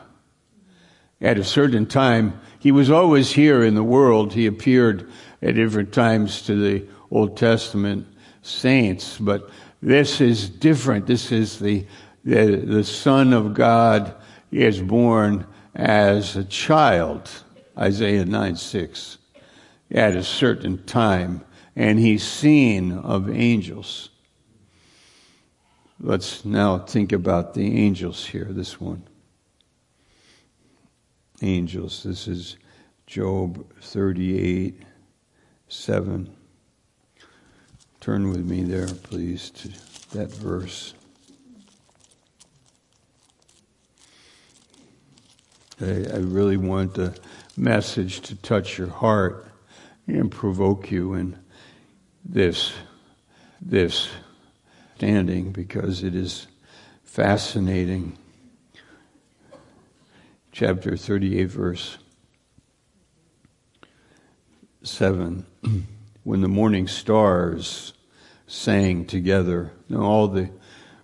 At 1.21 1.39
a 1.39 1.45
certain 1.45 1.87
time, 1.87 2.41
he 2.59 2.73
was 2.73 2.91
always 2.91 3.33
here 3.33 3.63
in 3.63 3.75
the 3.75 3.85
world. 3.85 4.33
He 4.33 4.47
appeared 4.47 5.11
at 5.41 5.55
different 5.55 5.93
times 5.93 6.43
to 6.43 6.57
the 6.57 6.87
Old 7.11 7.37
Testament 7.37 8.07
saints, 8.43 9.19
but 9.19 9.49
this 9.81 10.21
is 10.21 10.49
different. 10.49 11.07
This 11.07 11.31
is 11.31 11.59
the, 11.59 11.87
the, 12.25 12.57
the 12.57 12.85
Son 12.85 13.33
of 13.33 13.55
God 13.55 14.15
is 14.51 14.81
born 14.81 15.47
as 15.75 16.37
a 16.37 16.45
child. 16.45 17.31
Isaiah 17.77 18.25
9 18.25 18.57
6 18.57 19.19
at 19.91 20.17
a 20.17 20.23
certain 20.23 20.85
time, 20.85 21.45
and 21.75 21.99
he's 21.99 22.27
seen 22.27 22.93
of 22.93 23.29
angels. 23.31 24.11
Let's 26.01 26.45
now 26.45 26.79
think 26.79 27.13
about 27.13 27.55
the 27.55 27.79
angels 27.79 28.27
here, 28.27 28.49
this 28.51 28.81
one. 28.81 29.03
Angels. 31.43 32.03
This 32.03 32.29
is 32.29 32.57
Job 33.07 33.67
38 33.81 34.83
7. 35.69 36.37
Turn 38.01 38.29
with 38.29 38.45
me 38.45 38.63
there, 38.63 38.87
please, 38.87 39.51
to 39.51 39.69
that 40.17 40.31
verse. 40.31 40.95
I, 45.81 45.85
I 45.85 46.19
really 46.19 46.57
want 46.57 46.95
the 46.95 47.19
message 47.57 48.21
to 48.23 48.37
touch 48.37 48.79
your 48.79 48.89
heart 48.89 49.47
and 50.07 50.31
provoke 50.31 50.91
you 50.91 51.15
in 51.15 51.39
this 52.25 52.73
this 53.61 54.09
standing 54.97 55.53
because 55.53 56.03
it 56.03 56.15
is 56.15 56.47
fascinating. 57.03 58.17
Chapter 60.53 60.97
38 60.97 61.45
verse 61.45 61.99
7 64.83 65.45
when 66.25 66.41
the 66.41 66.49
morning 66.49 66.87
stars 66.87 67.95
sang 68.47 69.05
together. 69.07 69.73
Now 69.89 70.03
all 70.03 70.29
the 70.29 70.51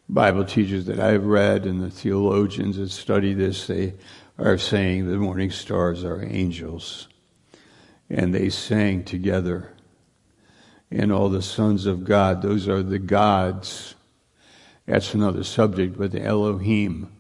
Bible 0.08 0.44
teachers 0.44 0.86
that 0.86 1.00
I've 1.00 1.24
read 1.24 1.66
and 1.66 1.80
the 1.80 1.90
theologians 1.90 2.76
that 2.76 2.90
study 2.90 3.32
this, 3.32 3.66
they 3.66 3.94
are 4.40 4.58
saying 4.58 5.06
the 5.06 5.16
morning 5.16 5.50
stars 5.50 6.02
are 6.02 6.24
angels 6.24 7.08
and 8.08 8.34
they 8.34 8.48
sang 8.48 9.04
together. 9.04 9.72
And 10.90 11.12
all 11.12 11.28
the 11.28 11.42
sons 11.42 11.86
of 11.86 12.04
God, 12.04 12.42
those 12.42 12.68
are 12.68 12.82
the 12.82 12.98
gods. 12.98 13.94
That's 14.86 15.14
another 15.14 15.44
subject, 15.44 15.96
but 15.96 16.10
the 16.10 16.24
Elohim. 16.24 17.12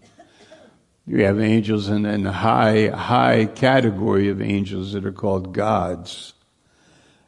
You 1.06 1.24
have 1.24 1.40
angels 1.40 1.88
and 1.88 2.04
then 2.04 2.24
the 2.24 2.32
high, 2.32 2.88
high 2.88 3.46
category 3.46 4.28
of 4.28 4.42
angels 4.42 4.92
that 4.92 5.06
are 5.06 5.12
called 5.12 5.54
gods. 5.54 6.34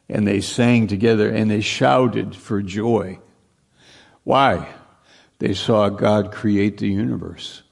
And 0.09 0.27
they 0.27 0.41
sang 0.41 0.87
together 0.87 1.29
and 1.29 1.49
they 1.49 1.61
shouted 1.61 2.35
for 2.35 2.61
joy. 2.61 3.19
Why? 4.23 4.73
They 5.39 5.53
saw 5.53 5.89
God 5.89 6.31
create 6.31 6.77
the 6.77 6.87
universe. 6.87 7.62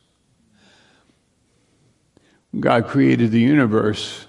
God 2.59 2.87
created 2.87 3.31
the 3.31 3.39
universe 3.39 4.25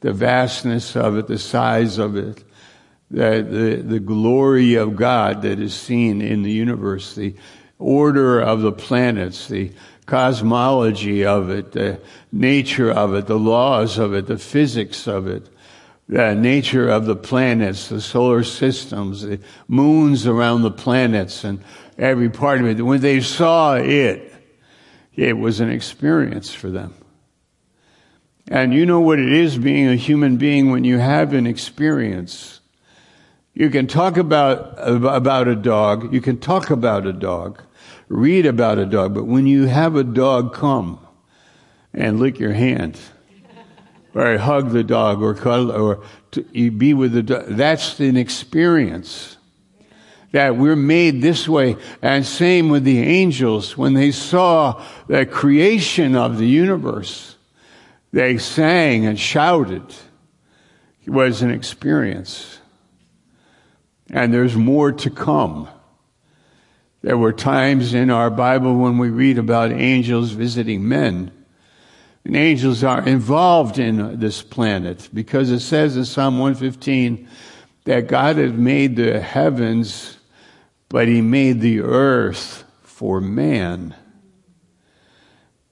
the 0.00 0.12
vastness 0.12 0.96
of 0.96 1.16
it, 1.16 1.26
the 1.26 1.38
size 1.38 1.98
of 1.98 2.16
it, 2.16 2.42
the, 3.10 3.46
the, 3.48 3.82
the 3.82 4.00
glory 4.00 4.74
of 4.74 4.96
God 4.96 5.42
that 5.42 5.58
is 5.58 5.74
seen 5.74 6.22
in 6.22 6.42
the 6.42 6.50
universe, 6.50 7.14
the 7.14 7.34
order 7.78 8.40
of 8.40 8.62
the 8.62 8.72
planets, 8.72 9.48
the 9.48 9.72
cosmology 10.06 11.24
of 11.24 11.50
it, 11.50 11.72
the 11.72 12.00
nature 12.32 12.90
of 12.90 13.14
it, 13.14 13.26
the 13.26 13.38
laws 13.38 13.98
of 13.98 14.14
it, 14.14 14.26
the 14.26 14.38
physics 14.38 15.06
of 15.06 15.26
it, 15.26 15.48
the 16.08 16.34
nature 16.34 16.88
of 16.88 17.04
the 17.04 17.16
planets, 17.16 17.88
the 17.88 18.00
solar 18.00 18.42
systems, 18.42 19.22
the 19.22 19.38
moons 19.68 20.26
around 20.26 20.62
the 20.62 20.70
planets, 20.70 21.44
and 21.44 21.62
every 21.98 22.30
part 22.30 22.60
of 22.60 22.66
it. 22.66 22.82
When 22.82 23.00
they 23.00 23.20
saw 23.20 23.74
it, 23.74 24.32
it 25.14 25.36
was 25.36 25.60
an 25.60 25.70
experience 25.70 26.52
for 26.52 26.70
them. 26.70 26.94
And 28.50 28.74
you 28.74 28.84
know 28.84 29.00
what 29.00 29.20
it 29.20 29.32
is 29.32 29.56
being 29.56 29.86
a 29.86 29.94
human 29.94 30.36
being 30.36 30.72
when 30.72 30.82
you 30.82 30.98
have 30.98 31.32
an 31.32 31.46
experience. 31.46 32.60
You 33.54 33.70
can 33.70 33.86
talk 33.86 34.16
about, 34.16 34.74
about 34.76 35.46
a 35.46 35.54
dog. 35.54 36.12
You 36.12 36.20
can 36.20 36.38
talk 36.38 36.70
about 36.70 37.06
a 37.06 37.12
dog, 37.12 37.62
read 38.08 38.46
about 38.46 38.78
a 38.78 38.86
dog, 38.86 39.14
but 39.14 39.26
when 39.26 39.46
you 39.46 39.66
have 39.66 39.94
a 39.94 40.02
dog 40.02 40.52
come 40.52 40.98
and 41.94 42.18
lick 42.18 42.40
your 42.40 42.52
hand, 42.52 42.98
or 44.14 44.36
hug 44.38 44.70
the 44.70 44.82
dog, 44.82 45.22
or 45.22 45.34
cuddle, 45.34 45.70
or 45.70 46.02
be 46.52 46.92
with 46.92 47.12
the 47.12 47.22
dog, 47.22 47.44
that's 47.46 48.00
an 48.00 48.16
experience 48.16 49.36
that 50.32 50.56
we're 50.56 50.76
made 50.76 51.22
this 51.22 51.48
way. 51.48 51.76
And 52.02 52.26
same 52.26 52.68
with 52.68 52.82
the 52.82 53.00
angels 53.00 53.76
when 53.76 53.94
they 53.94 54.10
saw 54.10 54.84
the 55.06 55.26
creation 55.26 56.16
of 56.16 56.38
the 56.38 56.46
universe. 56.46 57.36
They 58.12 58.38
sang 58.38 59.06
and 59.06 59.18
shouted. 59.18 59.84
It 61.04 61.10
was 61.10 61.42
an 61.42 61.50
experience. 61.50 62.58
And 64.10 64.34
there's 64.34 64.56
more 64.56 64.92
to 64.92 65.10
come. 65.10 65.68
There 67.02 67.16
were 67.16 67.32
times 67.32 67.94
in 67.94 68.10
our 68.10 68.30
Bible 68.30 68.76
when 68.76 68.98
we 68.98 69.08
read 69.08 69.38
about 69.38 69.72
angels 69.72 70.32
visiting 70.32 70.86
men. 70.86 71.30
And 72.24 72.36
angels 72.36 72.84
are 72.84 73.06
involved 73.06 73.78
in 73.78 74.20
this 74.20 74.42
planet 74.42 75.08
because 75.14 75.50
it 75.50 75.60
says 75.60 75.96
in 75.96 76.04
Psalm 76.04 76.38
115 76.38 77.26
that 77.84 78.08
God 78.08 78.36
had 78.36 78.58
made 78.58 78.96
the 78.96 79.20
heavens, 79.20 80.18
but 80.88 81.08
he 81.08 81.22
made 81.22 81.60
the 81.60 81.80
earth 81.80 82.64
for 82.82 83.20
man. 83.20 83.94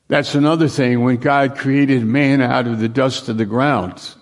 That's 0.08 0.34
another 0.34 0.68
thing 0.68 1.02
when 1.02 1.18
God 1.18 1.56
created 1.58 2.02
man 2.02 2.40
out 2.40 2.66
of 2.66 2.80
the 2.80 2.88
dust 2.88 3.28
of 3.28 3.36
the 3.36 3.44
ground. 3.44 4.14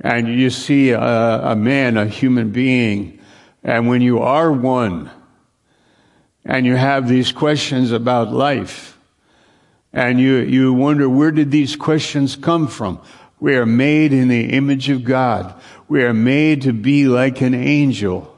And 0.00 0.26
you 0.26 0.48
see 0.48 0.90
a, 0.90 1.00
a, 1.00 1.56
man, 1.56 1.98
a 1.98 2.06
human 2.06 2.50
being, 2.50 3.20
and 3.62 3.88
when 3.88 4.00
you 4.00 4.20
are 4.20 4.50
one, 4.50 5.10
and 6.44 6.64
you 6.64 6.76
have 6.76 7.08
these 7.08 7.30
questions 7.30 7.92
about 7.92 8.32
life, 8.32 8.96
and 9.92 10.18
you, 10.18 10.36
you 10.36 10.72
wonder 10.72 11.08
where 11.08 11.30
did 11.30 11.50
these 11.50 11.76
questions 11.76 12.36
come 12.36 12.68
from? 12.68 13.00
We 13.40 13.56
are 13.56 13.66
made 13.66 14.12
in 14.12 14.28
the 14.28 14.52
image 14.52 14.88
of 14.88 15.04
God. 15.04 15.54
We 15.88 16.04
are 16.04 16.14
made 16.14 16.62
to 16.62 16.72
be 16.72 17.06
like 17.06 17.40
an 17.40 17.54
angel. 17.54 18.34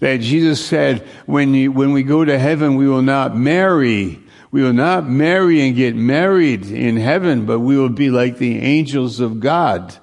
That 0.00 0.20
Jesus 0.20 0.64
said, 0.64 1.00
when, 1.26 1.54
you, 1.54 1.72
when 1.72 1.92
we 1.92 2.02
go 2.02 2.24
to 2.24 2.38
heaven, 2.38 2.76
we 2.76 2.88
will 2.88 3.02
not 3.02 3.36
marry 3.36 4.23
we 4.54 4.62
will 4.62 4.72
not 4.72 5.08
marry 5.08 5.66
and 5.66 5.74
get 5.74 5.96
married 5.96 6.70
in 6.70 6.96
heaven, 6.96 7.44
but 7.44 7.58
we 7.58 7.76
will 7.76 7.88
be 7.88 8.08
like 8.08 8.38
the 8.38 8.60
angels 8.60 9.18
of 9.18 9.40
God. 9.40 9.96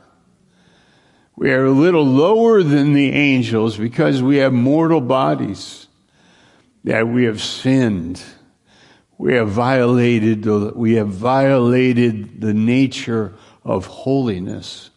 We 1.37 1.53
are 1.53 1.63
a 1.63 1.71
little 1.71 2.05
lower 2.05 2.61
than 2.61 2.91
the 2.91 3.13
angels 3.13 3.77
because 3.77 4.21
we 4.21 4.39
have 4.39 4.51
mortal 4.51 4.99
bodies, 4.99 5.87
that 6.83 7.07
we 7.07 7.23
have 7.23 7.41
sinned. 7.41 8.21
We 9.17 9.35
have 9.35 9.47
violated 9.47 10.43
the, 10.43 10.73
we 10.75 10.95
have 10.95 11.07
violated 11.07 12.41
the 12.41 12.53
nature 12.53 13.33
of 13.63 13.85
holiness, 13.85 14.89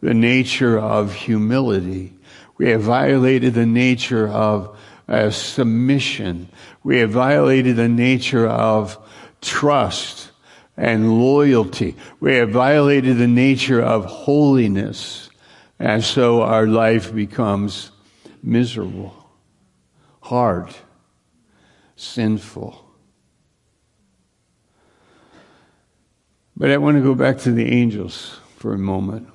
the 0.00 0.14
nature 0.14 0.78
of 0.78 1.12
humility. 1.12 2.14
We 2.56 2.70
have 2.70 2.80
violated 2.80 3.52
the 3.52 3.66
nature 3.66 4.26
of 4.26 4.78
uh, 5.08 5.30
submission. 5.30 6.48
We 6.82 6.98
have 6.98 7.10
violated 7.10 7.76
the 7.76 7.88
nature 7.88 8.46
of 8.46 8.98
trust 9.40 10.30
and 10.76 11.20
loyalty. 11.20 11.96
We 12.20 12.36
have 12.36 12.50
violated 12.50 13.18
the 13.18 13.28
nature 13.28 13.82
of 13.82 14.04
holiness. 14.04 15.30
And 15.78 16.02
so 16.02 16.42
our 16.42 16.66
life 16.66 17.14
becomes 17.14 17.90
miserable, 18.42 19.28
hard, 20.20 20.74
sinful. 21.96 22.80
But 26.56 26.70
I 26.70 26.76
want 26.76 26.96
to 26.96 27.02
go 27.02 27.14
back 27.14 27.38
to 27.38 27.52
the 27.52 27.72
angels 27.72 28.38
for 28.56 28.72
a 28.72 28.78
moment. 28.78 29.28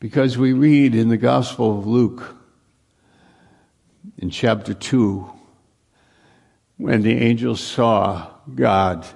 Because 0.00 0.38
we 0.38 0.52
read 0.52 0.94
in 0.94 1.08
the 1.08 1.16
Gospel 1.16 1.78
of 1.78 1.86
Luke, 1.86 2.36
in 4.18 4.30
chapter 4.30 4.74
2, 4.74 5.30
when 6.76 7.02
the 7.02 7.16
angels 7.16 7.60
saw 7.60 8.28
God 8.54 9.06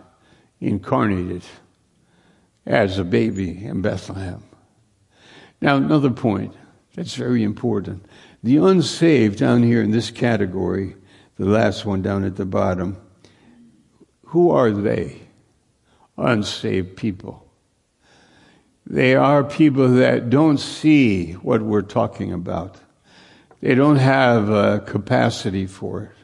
incarnated 0.60 1.42
as 2.64 2.98
a 2.98 3.04
baby 3.04 3.64
in 3.64 3.82
Bethlehem. 3.82 4.42
Now, 5.60 5.76
another 5.76 6.10
point 6.10 6.54
that's 6.94 7.14
very 7.14 7.42
important. 7.42 8.06
The 8.42 8.58
unsaved 8.58 9.38
down 9.38 9.62
here 9.62 9.82
in 9.82 9.90
this 9.90 10.10
category, 10.10 10.96
the 11.36 11.46
last 11.46 11.84
one 11.84 12.02
down 12.02 12.24
at 12.24 12.36
the 12.36 12.44
bottom, 12.44 12.96
who 14.26 14.50
are 14.50 14.70
they? 14.70 15.20
Unsaved 16.16 16.96
people. 16.96 17.46
They 18.86 19.14
are 19.14 19.44
people 19.44 19.88
that 19.88 20.30
don't 20.30 20.58
see 20.58 21.32
what 21.34 21.62
we're 21.62 21.82
talking 21.82 22.32
about. 22.32 22.81
They 23.62 23.76
don't 23.76 23.96
have 23.96 24.48
a 24.48 24.80
capacity 24.80 25.66
for 25.66 26.02
it. 26.02 26.16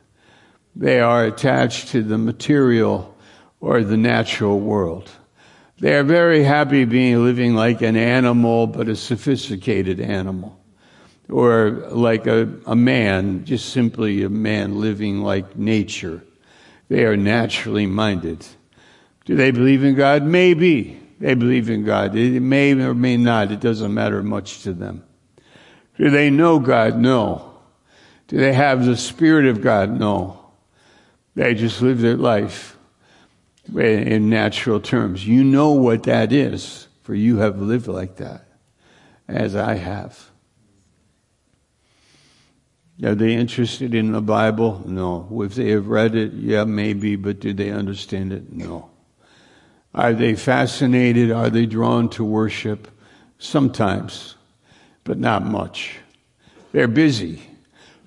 They 0.75 0.99
are 0.99 1.25
attached 1.25 1.89
to 1.89 2.03
the 2.03 2.19
material 2.19 3.17
or 3.61 3.85
the 3.85 3.97
natural 3.97 4.59
world. 4.59 5.09
They 5.79 5.95
are 5.97 6.03
very 6.03 6.43
happy 6.43 6.85
being 6.85 7.25
living 7.25 7.55
like 7.55 7.81
an 7.81 7.97
animal, 7.97 8.67
but 8.67 8.89
a 8.89 8.97
sophisticated 8.97 10.01
animal. 10.01 10.59
Or 11.29 11.71
like 11.91 12.27
a, 12.27 12.53
a 12.67 12.75
man, 12.75 13.45
just 13.45 13.69
simply 13.69 14.25
a 14.25 14.29
man 14.29 14.81
living 14.81 15.23
like 15.23 15.57
nature. 15.57 16.25
They 16.89 17.05
are 17.05 17.17
naturally 17.17 17.87
minded. 17.87 18.45
Do 19.27 19.37
they 19.37 19.53
believe 19.53 19.85
in 19.85 19.95
God? 19.95 20.25
Maybe. 20.25 21.01
They 21.21 21.35
believe 21.35 21.71
in 21.71 21.85
God. 21.85 22.17
It 22.17 22.41
may 22.41 22.73
or 22.73 22.95
may 22.95 23.17
not. 23.17 23.53
It 23.53 23.61
doesn't 23.61 23.95
matter 23.95 24.25
much 24.25 24.63
to 24.65 24.73
them. 24.73 25.05
Do 25.99 26.11
they 26.11 26.31
know 26.31 26.59
God? 26.61 26.99
No. 26.99 27.53
Do 28.29 28.39
they 28.39 28.53
have 28.53 28.87
the 28.87 28.97
Spirit 28.97 29.47
of 29.47 29.61
God? 29.61 29.91
No. 29.91 30.47
They 31.35 31.55
just 31.55 31.83
live 31.83 32.01
their 32.01 32.17
life 32.17 32.77
in 33.77 34.31
natural 34.31 34.81
terms. 34.81 35.27
You 35.27 35.45
know 35.45 35.73
what 35.73 36.05
that 36.05 36.33
is, 36.33 36.89
for 37.03 37.15
you 37.15 37.39
have 37.39 37.61
lived 37.61 37.89
like 37.89 38.17
that, 38.17 38.47
as 39.27 39.55
I 39.55 39.75
have. 39.75 40.31
Are 43.05 43.15
they 43.15 43.35
interested 43.35 43.95
in 43.95 44.13
the 44.13 44.21
Bible? 44.21 44.83
No. 44.87 45.43
If 45.43 45.55
they 45.55 45.71
have 45.71 45.89
read 45.89 46.15
it, 46.15 46.33
yeah, 46.33 46.65
maybe, 46.65 47.17
but 47.17 47.41
do 47.41 47.53
they 47.53 47.71
understand 47.71 48.33
it? 48.33 48.53
No. 48.53 48.91
Are 49.95 50.13
they 50.13 50.35
fascinated? 50.35 51.31
Are 51.31 51.51
they 51.51 51.67
drawn 51.67 52.09
to 52.11 52.25
worship? 52.25 52.89
Sometimes, 53.39 54.35
but 55.09 55.19
not 55.19 55.43
much. 55.43 55.99
They're 56.73 56.87
busy. 56.87 57.41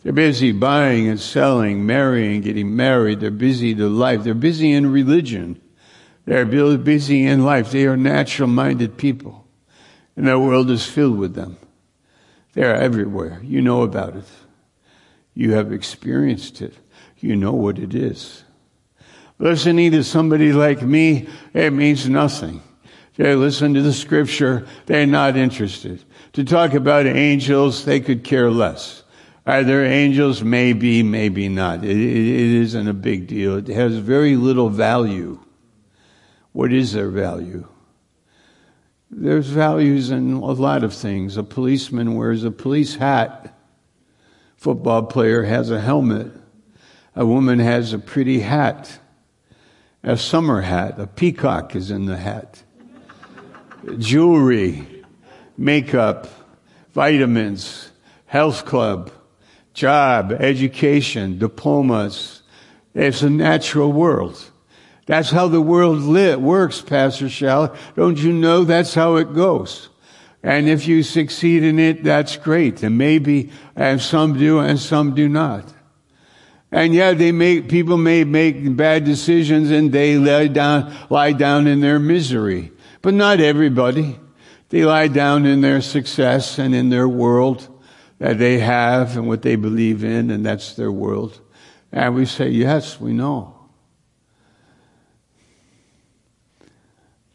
They're 0.04 0.14
busy 0.14 0.52
buying 0.52 1.08
and 1.08 1.20
selling, 1.20 1.84
marrying, 1.84 2.42
getting 2.42 2.76
married. 2.76 3.20
They're 3.20 3.32
busy 3.32 3.74
to 3.74 3.90
life. 3.90 4.24
They're 4.24 4.36
busy 4.36 4.72
in 4.72 4.92
religion. 4.92 5.60
They're 6.26 6.46
busy 6.46 7.26
in 7.26 7.44
life. 7.44 7.72
They 7.72 7.88
are 7.88 7.98
natural 7.98 8.48
minded 8.48 8.98
people. 8.98 9.48
And 10.16 10.28
the 10.28 10.38
world 10.38 10.70
is 10.70 10.86
filled 10.86 11.18
with 11.18 11.34
them. 11.34 11.58
They're 12.54 12.76
everywhere. 12.76 13.42
You 13.44 13.64
know 13.64 13.82
about 13.82 14.16
it. 14.16 14.30
You 15.34 15.54
have 15.54 15.74
experienced 15.74 16.62
it. 16.62 16.76
You 17.18 17.36
know 17.36 17.54
what 17.54 17.80
it 17.80 17.96
is. 17.96 18.44
Listening 19.40 19.92
to 19.94 20.04
somebody 20.04 20.54
like 20.54 20.84
me, 20.84 21.28
it 21.52 21.74
means 21.74 22.08
nothing. 22.08 22.62
They 23.16 23.34
listen 23.34 23.74
to 23.74 23.82
the 23.82 23.94
scripture, 23.94 24.68
they're 24.86 25.08
not 25.08 25.36
interested. 25.36 26.04
To 26.34 26.44
talk 26.46 26.74
about 26.74 27.06
angels, 27.06 27.84
they 27.84 28.00
could 28.00 28.24
care 28.24 28.50
less. 28.50 29.04
Are 29.46 29.64
there 29.64 29.84
angels? 29.84 30.44
Maybe, 30.44 31.04
maybe 31.04 31.50
not. 31.50 31.84
It, 31.84 31.98
it, 31.98 31.98
it 31.98 32.62
isn't 32.62 32.88
a 32.88 32.94
big 32.94 33.28
deal. 33.28 33.58
It 33.58 33.68
has 33.68 33.98
very 33.98 34.36
little 34.36 34.70
value. 34.70 35.40
What 36.54 36.72
is 36.72 36.94
their 36.94 37.10
value? 37.10 37.68
There's 39.10 39.48
values 39.48 40.10
in 40.10 40.34
a 40.34 40.52
lot 40.52 40.86
of 40.86 40.94
things. 40.94 41.36
A 41.36 41.44
policeman 41.44 42.16
wears 42.16 42.46
a 42.46 42.52
police 42.52 42.96
hat. 42.96 43.58
Football 44.56 45.04
player 45.04 45.44
has 45.44 45.70
a 45.70 45.82
helmet. 45.82 46.32
A 47.16 47.26
woman 47.26 47.60
has 47.60 47.92
a 47.92 48.00
pretty 48.00 48.40
hat. 48.40 49.00
A 50.04 50.16
summer 50.16 50.62
hat. 50.62 50.98
A 50.98 51.08
peacock 51.08 51.76
is 51.76 51.92
in 51.92 52.06
the 52.06 52.16
hat. 52.16 52.64
Jewelry, 53.98 55.01
makeup, 55.58 56.28
vitamins, 56.94 57.92
health 58.26 58.66
club, 58.66 59.12
job, 59.74 60.32
education, 60.32 61.38
diplomas. 61.38 62.42
It's 62.94 63.22
a 63.22 63.30
natural 63.30 63.92
world. 63.92 64.52
That's 65.06 65.32
how 65.32 65.48
the 65.48 65.62
world 65.62 66.00
lit, 66.00 66.40
works, 66.40 66.82
Pastor 66.82 67.30
Shall. 67.30 67.76
Don't 67.96 68.18
you 68.18 68.32
know 68.32 68.64
that's 68.64 68.94
how 68.94 69.16
it 69.16 69.34
goes? 69.34 69.90
And 70.44 70.68
if 70.68 70.88
you 70.88 71.04
succeed 71.04 71.64
in 71.64 71.80
it, 71.80 72.04
that's 72.04 72.38
great. 72.38 72.82
And 72.84 72.98
maybe, 72.98 73.52
and 73.76 74.02
some 74.02 74.38
do 74.38 74.60
and 74.60 74.80
some 74.80 75.14
do 75.14 75.30
not. 75.30 75.72
And 76.72 76.94
yeah, 76.94 77.14
they 77.14 77.32
make, 77.32 77.68
people 77.68 77.98
may 77.98 78.24
make 78.24 78.76
bad 78.76 79.04
decisions 79.04 79.72
and 79.72 79.92
they 79.92 80.18
lie 80.18 80.48
down, 80.48 80.96
lie 81.10 81.34
down 81.34 81.68
in 81.68 81.82
their 81.82 82.00
misery. 82.00 82.72
But 83.02 83.14
not 83.14 83.42
everybody. 83.42 84.18
They 84.72 84.86
lie 84.86 85.10
down 85.10 85.46
in 85.46 85.60
their 85.60 85.82
success 85.82 86.58
and 86.58 86.74
in 86.74 86.90
their 86.90 87.08
world 87.08 87.68
that 88.20 88.38
they 88.38 88.60
have 88.60 89.18
and 89.18 89.28
what 89.28 89.42
they 89.42 89.58
believe 89.58 90.02
in, 90.06 90.32
and 90.32 90.46
that's 90.46 90.76
their 90.76 90.92
world. 90.92 91.42
And 91.92 92.16
we 92.16 92.26
say, 92.26 92.48
yes, 92.48 92.98
we 92.98 93.12
know. 93.12 93.54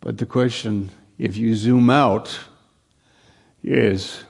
But 0.01 0.17
the 0.17 0.25
question, 0.25 0.89
if 1.19 1.37
you 1.37 1.55
zoom 1.55 1.91
out, 1.91 2.39
is 3.63 4.25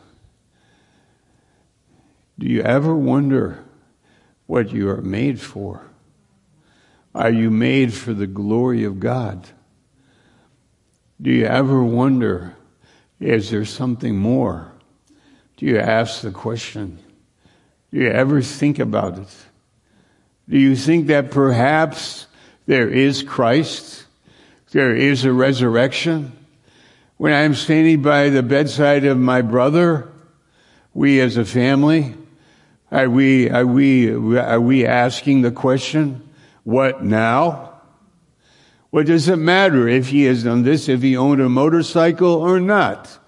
do 2.37 2.49
you 2.49 2.63
ever 2.63 2.93
wonder 2.93 3.63
what 4.47 4.73
you 4.73 4.91
are 4.91 5.01
made 5.01 5.41
for? 5.41 5.87
Are 7.15 7.31
you 7.31 7.53
made 7.53 7.95
for 7.95 8.13
the 8.13 8.27
glory 8.27 8.83
of 8.83 8.99
God? 8.99 9.47
Do 11.23 11.31
you 11.31 11.47
ever 11.47 11.85
wonder, 11.85 12.56
is 13.21 13.51
there 13.51 13.65
something 13.65 14.17
more? 14.17 14.73
Do 15.57 15.67
you 15.67 15.79
ask 15.79 16.21
the 16.21 16.31
question? 16.31 16.99
Do 17.93 18.01
you 18.01 18.11
ever 18.11 18.43
think 18.43 18.79
about 18.79 19.19
it? 19.19 19.35
Do 20.49 20.59
you 20.59 20.77
think 20.77 21.07
that 21.09 21.31
perhaps 21.31 22.27
there 22.67 22.89
is 22.89 23.23
Christ? 23.23 24.05
There 24.71 24.95
is 24.95 25.25
a 25.25 25.33
resurrection? 25.33 26.33
When 27.17 27.33
I'm 27.33 27.55
standing 27.55 28.03
by 28.03 28.29
the 28.29 28.43
bedside 28.43 29.05
of 29.05 29.17
my 29.17 29.41
brother, 29.41 30.09
we 30.93 31.21
as 31.21 31.37
a 31.37 31.45
family, 31.45 32.15
are 32.91 33.09
we, 33.09 33.49
are 33.49 33.67
we, 33.67 34.39
are 34.39 34.61
we 34.61 34.87
asking 34.87 35.43
the 35.43 35.51
question, 35.51 36.29
what 36.65 37.03
now? 37.03 37.76
What 38.97 39.05
does 39.05 39.29
it 39.29 39.37
matter 39.37 39.87
if 39.87 40.09
he 40.09 40.23
has 40.23 40.45
done 40.45 40.63
this, 40.63 40.89
if 40.89 41.03
he 41.03 41.19
owned 41.19 41.43
a 41.43 41.51
motorcycle 41.51 42.33
or 42.33 42.59
not? 42.59 43.19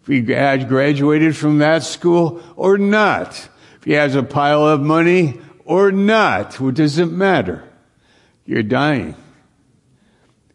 if 0.00 0.06
he 0.06 0.24
had 0.32 0.70
graduated 0.70 1.36
from 1.36 1.58
that 1.58 1.82
school 1.82 2.42
or 2.56 2.78
not, 2.78 3.46
if 3.76 3.84
he 3.84 3.92
has 3.92 4.14
a 4.14 4.22
pile 4.22 4.66
of 4.66 4.80
money 4.80 5.38
or 5.66 5.92
not. 5.92 6.58
What 6.58 6.76
does 6.76 6.96
it 6.96 7.12
matter? 7.12 7.62
You're 8.46 8.62
dying. 8.62 9.14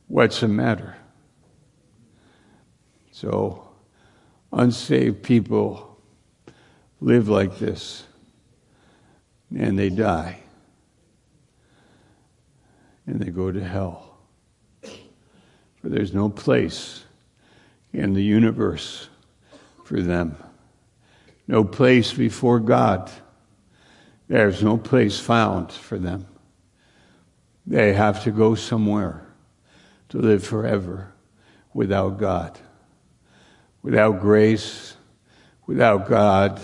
What's 0.08 0.40
the 0.40 0.48
matter? 0.48 0.98
So, 3.12 3.70
unsaved 4.52 5.22
people 5.22 6.02
live 7.00 7.30
like 7.30 7.60
this 7.60 8.06
and 9.56 9.78
they 9.78 9.92
die 9.92 10.40
and 13.06 13.20
they 13.20 13.30
go 13.30 13.52
to 13.52 13.64
hell. 13.64 14.07
For 15.88 15.94
there's 15.94 16.14
no 16.14 16.28
place 16.28 17.06
in 17.94 18.14
the 18.14 18.22
universe 18.22 19.08
for 19.86 20.02
them. 20.02 20.36
No 21.48 21.64
place 21.64 22.12
before 22.12 22.60
God. 22.60 23.10
There's 24.28 24.62
no 24.62 24.78
place 24.78 25.18
found 25.18 25.72
for 25.72 25.98
them. 25.98 26.28
They 27.66 27.94
have 27.94 28.22
to 28.26 28.32
go 28.32 28.54
somewhere 28.54 29.26
to 30.10 30.18
live 30.18 30.46
forever 30.46 31.14
without 31.74 32.18
God, 32.20 32.60
without 33.82 34.20
grace, 34.20 34.98
without 35.68 36.10
God, 36.10 36.60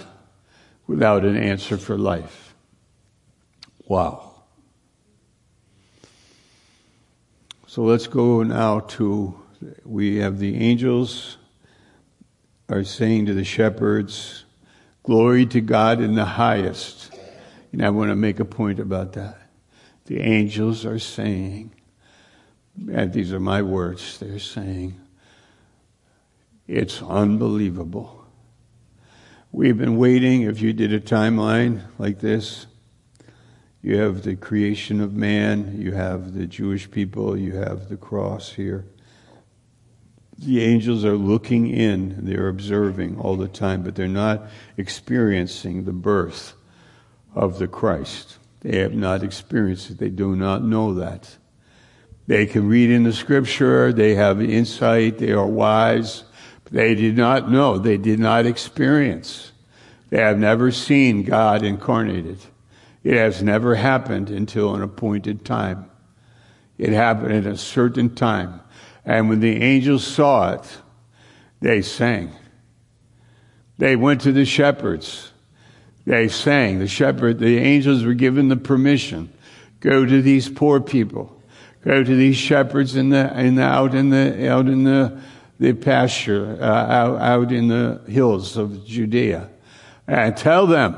without 0.85 1.23
an 1.23 1.37
answer 1.37 1.77
for 1.77 1.97
life. 1.97 2.53
Wow. 3.87 4.22
So 7.73 7.81
let's 7.81 8.05
go 8.05 8.43
now 8.43 8.81
to, 8.81 9.33
we 9.83 10.17
have 10.17 10.37
the 10.37 10.57
angels 10.57 11.37
are 12.69 12.83
saying 12.83 13.25
to 13.25 13.33
the 13.33 13.43
shepherds, 13.43 14.45
Glory 15.01 15.47
to 15.47 15.59
God 15.59 15.99
in 15.99 16.13
the 16.13 16.23
highest. 16.23 17.17
And 17.71 17.83
I 17.83 17.89
want 17.89 18.11
to 18.11 18.15
make 18.15 18.39
a 18.39 18.45
point 18.45 18.79
about 18.79 19.13
that. 19.13 19.41
The 20.05 20.19
angels 20.19 20.85
are 20.85 20.99
saying, 20.99 21.71
and 22.91 23.11
these 23.11 23.33
are 23.33 23.39
my 23.39 23.63
words, 23.63 24.19
they're 24.19 24.37
saying, 24.37 25.01
it's 26.67 27.01
unbelievable. 27.01 28.23
We've 29.51 29.79
been 29.79 29.97
waiting. 29.97 30.43
If 30.43 30.61
you 30.61 30.73
did 30.73 30.93
a 30.93 30.99
timeline 30.99 31.81
like 31.97 32.19
this, 32.19 32.67
you 33.83 33.97
have 33.97 34.23
the 34.23 34.37
creation 34.37 35.01
of 35.01 35.13
man, 35.13 35.75
you 35.79 35.91
have 35.91 36.33
the 36.33 36.47
Jewish 36.47 36.89
people, 36.89 37.37
you 37.37 37.55
have 37.55 37.89
the 37.89 37.97
cross 37.97 38.53
here. 38.53 38.85
The 40.39 40.63
angels 40.63 41.03
are 41.03 41.17
looking 41.17 41.67
in, 41.67 42.25
they're 42.25 42.47
observing 42.47 43.19
all 43.19 43.35
the 43.35 43.49
time, 43.49 43.83
but 43.83 43.95
they're 43.95 44.07
not 44.07 44.47
experiencing 44.77 45.83
the 45.83 45.91
birth 45.91 46.53
of 47.35 47.59
the 47.59 47.67
Christ. 47.67 48.37
They 48.61 48.77
have 48.77 48.93
not 48.93 49.21
experienced 49.21 49.91
it. 49.91 49.97
They 49.97 50.09
do 50.09 50.33
not 50.35 50.63
know 50.63 50.93
that. 50.93 51.35
They 52.25 52.45
can 52.45 52.69
read 52.69 52.89
in 52.89 53.03
the 53.03 53.11
scripture, 53.11 53.91
they 53.91 54.15
have 54.15 54.41
insight, 54.41 55.17
they 55.17 55.33
are 55.33 55.45
wise, 55.45 56.23
but 56.63 56.71
they 56.71 56.95
did 56.95 57.17
not 57.17 57.51
know, 57.51 57.77
they 57.77 57.97
did 57.97 58.19
not 58.19 58.45
experience. 58.45 59.51
They 60.09 60.19
have 60.19 60.39
never 60.39 60.71
seen 60.71 61.23
God 61.23 61.63
incarnated. 61.63 62.37
It 63.03 63.15
has 63.15 63.43
never 63.43 63.75
happened 63.75 64.29
until 64.29 64.75
an 64.75 64.81
appointed 64.81 65.43
time. 65.45 65.89
It 66.77 66.89
happened 66.89 67.33
at 67.33 67.45
a 67.45 67.57
certain 67.57 68.15
time. 68.15 68.61
And 69.05 69.29
when 69.29 69.39
the 69.39 69.61
angels 69.61 70.05
saw 70.05 70.53
it, 70.53 70.77
they 71.59 71.81
sang. 71.81 72.31
They 73.77 73.95
went 73.95 74.21
to 74.21 74.31
the 74.31 74.45
shepherds 74.45 75.33
they 76.05 76.27
sang. 76.27 76.79
The 76.79 76.87
shepherd, 76.87 77.39
the 77.39 77.57
angels 77.57 78.03
were 78.03 78.13
given 78.13 78.49
the 78.49 78.57
permission. 78.57 79.31
Go 79.79 80.05
to 80.05 80.21
these 80.21 80.49
poor 80.49 80.81
people. 80.81 81.41
Go 81.83 82.03
to 82.03 82.15
these 82.15 82.37
shepherds 82.37 82.95
in 82.95 83.09
the, 83.09 83.37
in 83.39 83.55
the 83.55 83.63
out 83.63 83.93
in 83.93 84.09
the, 84.09 84.49
out 84.49 84.67
in 84.67 84.83
the, 84.83 85.19
the 85.59 85.73
pasture, 85.73 86.57
uh, 86.61 86.65
out, 86.65 87.21
out 87.21 87.51
in 87.51 87.67
the 87.67 88.01
hills 88.07 88.57
of 88.57 88.85
Judea. 88.85 89.49
And 90.07 90.35
tell 90.35 90.67
them 90.67 90.97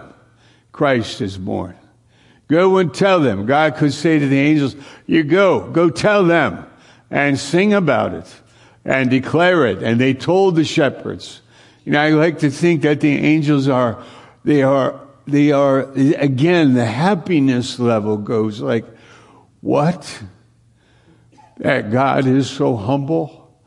Christ 0.71 1.21
is 1.21 1.37
born. 1.37 1.75
Go 2.47 2.77
and 2.77 2.93
tell 2.93 3.19
them. 3.19 3.45
God 3.45 3.75
could 3.75 3.93
say 3.93 4.19
to 4.19 4.27
the 4.27 4.39
angels, 4.39 4.75
you 5.08 5.23
go, 5.23 5.69
go 5.71 5.89
tell 5.89 6.23
them 6.23 6.65
and 7.10 7.39
sing 7.39 7.73
about 7.73 8.13
it 8.13 8.34
and 8.84 9.10
declare 9.10 9.65
it. 9.65 9.81
And 9.81 9.99
they 9.99 10.13
told 10.13 10.55
the 10.55 10.63
shepherds. 10.63 11.41
You 11.84 11.93
know, 11.93 12.01
I 12.01 12.10
like 12.10 12.39
to 12.39 12.51
think 12.51 12.84
that 12.84 13.01
the 13.01 13.17
angels 13.17 13.67
are 13.67 14.03
they 14.45 14.62
are, 14.62 15.01
they 15.25 15.51
are, 15.51 15.91
again, 15.91 16.75
the 16.75 16.86
happiness 16.86 17.79
level 17.79 18.17
goes 18.17 18.62
like, 18.62 18.86
what? 19.62 20.23
That 21.58 21.91
God 21.91 22.27
is 22.27 22.47
so 22.47 22.75
humble, 22.75 23.60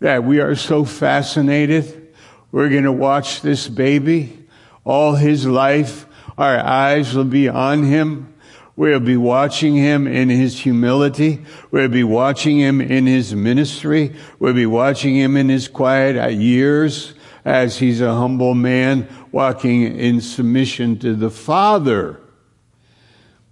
that 0.00 0.24
we 0.24 0.40
are 0.40 0.54
so 0.54 0.84
fascinated. 0.84 2.14
We're 2.52 2.68
going 2.68 2.84
to 2.84 2.92
watch 2.92 3.40
this 3.40 3.66
baby 3.66 4.46
all 4.84 5.14
his 5.14 5.46
life. 5.46 6.04
Our 6.40 6.58
eyes 6.58 7.14
will 7.14 7.24
be 7.24 7.50
on 7.50 7.82
him. 7.82 8.32
We'll 8.74 8.98
be 8.98 9.18
watching 9.18 9.76
him 9.76 10.06
in 10.06 10.30
his 10.30 10.58
humility. 10.58 11.44
We'll 11.70 11.90
be 11.90 12.02
watching 12.02 12.58
him 12.58 12.80
in 12.80 13.06
his 13.06 13.34
ministry. 13.34 14.16
We'll 14.38 14.54
be 14.54 14.64
watching 14.64 15.14
him 15.14 15.36
in 15.36 15.50
his 15.50 15.68
quiet 15.68 16.32
years 16.32 17.12
as 17.44 17.78
he's 17.78 18.00
a 18.00 18.14
humble 18.14 18.54
man 18.54 19.06
walking 19.30 19.82
in 19.82 20.22
submission 20.22 20.98
to 21.00 21.14
the 21.14 21.28
Father. 21.28 22.18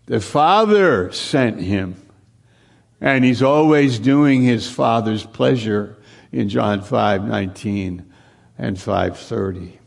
The 0.07 0.21
Father 0.21 1.13
sent 1.13 1.61
him. 1.61 1.97
And 3.03 3.23
he's 3.23 3.43
always 3.43 3.99
doing 3.99 4.43
his 4.45 4.71
Father's 4.71 5.27
pleasure 5.27 5.99
in 6.33 6.49
John 6.49 6.81
5 6.81 7.25
19 7.25 8.11
and 8.57 8.81
530. 8.81 9.79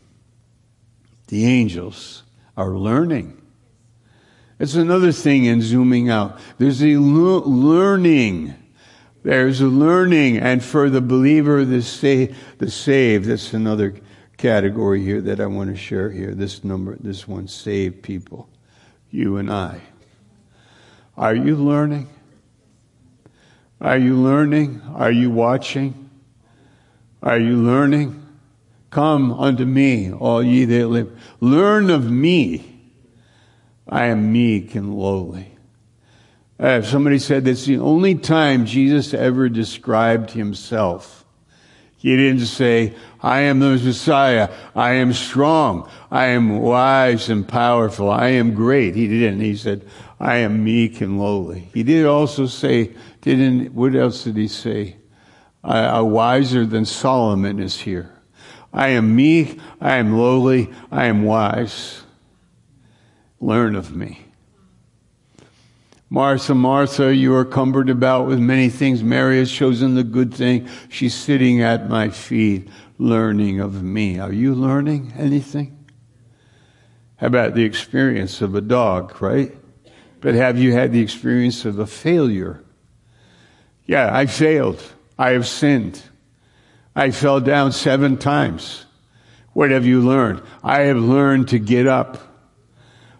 The 1.26 1.46
angels 1.46 2.21
are 2.56 2.70
learning. 2.70 3.40
It's 4.58 4.74
another 4.74 5.12
thing 5.12 5.44
in 5.44 5.60
zooming 5.60 6.08
out. 6.08 6.38
There's 6.58 6.82
a 6.82 6.96
learning. 6.96 8.54
There's 9.22 9.60
a 9.60 9.66
learning. 9.66 10.38
And 10.38 10.62
for 10.62 10.88
the 10.88 11.00
believer, 11.00 11.64
the, 11.64 11.82
sa- 11.82 12.32
the 12.58 12.70
saved, 12.70 13.26
that's 13.26 13.52
another 13.54 14.00
category 14.36 15.02
here 15.02 15.20
that 15.22 15.40
I 15.40 15.46
want 15.46 15.70
to 15.70 15.76
share 15.76 16.10
here. 16.10 16.34
This 16.34 16.62
number, 16.62 16.96
this 16.96 17.26
one, 17.26 17.48
saved 17.48 18.02
people. 18.02 18.48
You 19.10 19.36
and 19.38 19.50
I. 19.50 19.80
Are 21.16 21.34
you 21.34 21.56
learning? 21.56 22.08
Are 23.80 23.98
you 23.98 24.16
learning? 24.16 24.80
Are 24.94 25.10
you 25.10 25.30
watching? 25.30 26.08
Are 27.22 27.38
you 27.38 27.56
learning? 27.56 28.21
Come 28.92 29.32
unto 29.32 29.64
me, 29.64 30.12
all 30.12 30.40
ye 30.40 30.64
that 30.64 30.86
live. 30.86 31.20
Learn 31.40 31.90
of 31.90 32.08
me. 32.08 32.68
I 33.88 34.04
am 34.06 34.32
meek 34.32 34.76
and 34.76 34.94
lowly. 34.94 35.58
Uh, 36.60 36.82
somebody 36.82 37.18
said 37.18 37.44
that's 37.44 37.66
the 37.66 37.78
only 37.78 38.14
time 38.14 38.66
Jesus 38.66 39.12
ever 39.12 39.48
described 39.48 40.30
himself 40.30 41.22
he 42.02 42.16
didn't 42.16 42.46
say, 42.46 42.94
I 43.22 43.42
am 43.42 43.60
the 43.60 43.76
Messiah. 43.76 44.50
I 44.74 44.94
am 44.94 45.12
strong. 45.12 45.88
I 46.10 46.26
am 46.26 46.58
wise 46.58 47.28
and 47.28 47.46
powerful. 47.46 48.10
I 48.10 48.30
am 48.30 48.54
great. 48.54 48.96
He 48.96 49.06
didn't. 49.06 49.38
He 49.38 49.54
said, 49.54 49.86
I 50.18 50.38
am 50.38 50.64
meek 50.64 51.00
and 51.00 51.20
lowly. 51.20 51.70
He 51.72 51.84
did 51.84 52.04
also 52.04 52.46
say, 52.46 52.90
didn't, 53.20 53.72
what 53.72 53.94
else 53.94 54.24
did 54.24 54.36
he 54.36 54.48
say? 54.48 54.96
I, 55.62 56.00
wiser 56.00 56.66
than 56.66 56.86
Solomon 56.86 57.60
is 57.60 57.78
here. 57.78 58.11
I 58.72 58.88
am 58.88 59.14
meek. 59.14 59.58
I 59.80 59.96
am 59.96 60.16
lowly. 60.16 60.70
I 60.90 61.06
am 61.06 61.24
wise. 61.24 62.02
Learn 63.40 63.74
of 63.74 63.94
me. 63.94 64.26
Martha, 66.08 66.54
Martha, 66.54 67.14
you 67.14 67.34
are 67.34 67.44
cumbered 67.44 67.88
about 67.88 68.26
with 68.26 68.38
many 68.38 68.68
things. 68.68 69.02
Mary 69.02 69.38
has 69.38 69.50
chosen 69.50 69.94
the 69.94 70.04
good 70.04 70.34
thing. 70.34 70.68
She's 70.90 71.14
sitting 71.14 71.62
at 71.62 71.88
my 71.88 72.10
feet, 72.10 72.68
learning 72.98 73.60
of 73.60 73.82
me. 73.82 74.18
Are 74.18 74.32
you 74.32 74.54
learning 74.54 75.14
anything? 75.16 75.88
How 77.16 77.28
about 77.28 77.54
the 77.54 77.64
experience 77.64 78.42
of 78.42 78.54
a 78.54 78.60
dog, 78.60 79.22
right? 79.22 79.56
But 80.20 80.34
have 80.34 80.58
you 80.58 80.72
had 80.72 80.92
the 80.92 81.00
experience 81.00 81.64
of 81.64 81.78
a 81.78 81.86
failure? 81.86 82.62
Yeah, 83.86 84.14
I 84.14 84.26
failed. 84.26 84.82
I 85.18 85.30
have 85.30 85.48
sinned. 85.48 86.02
I 86.94 87.10
fell 87.10 87.40
down 87.40 87.72
seven 87.72 88.16
times. 88.16 88.84
What 89.52 89.70
have 89.70 89.86
you 89.86 90.00
learned? 90.00 90.42
I 90.62 90.80
have 90.82 90.96
learned 90.96 91.48
to 91.48 91.58
get 91.58 91.86
up. 91.86 92.18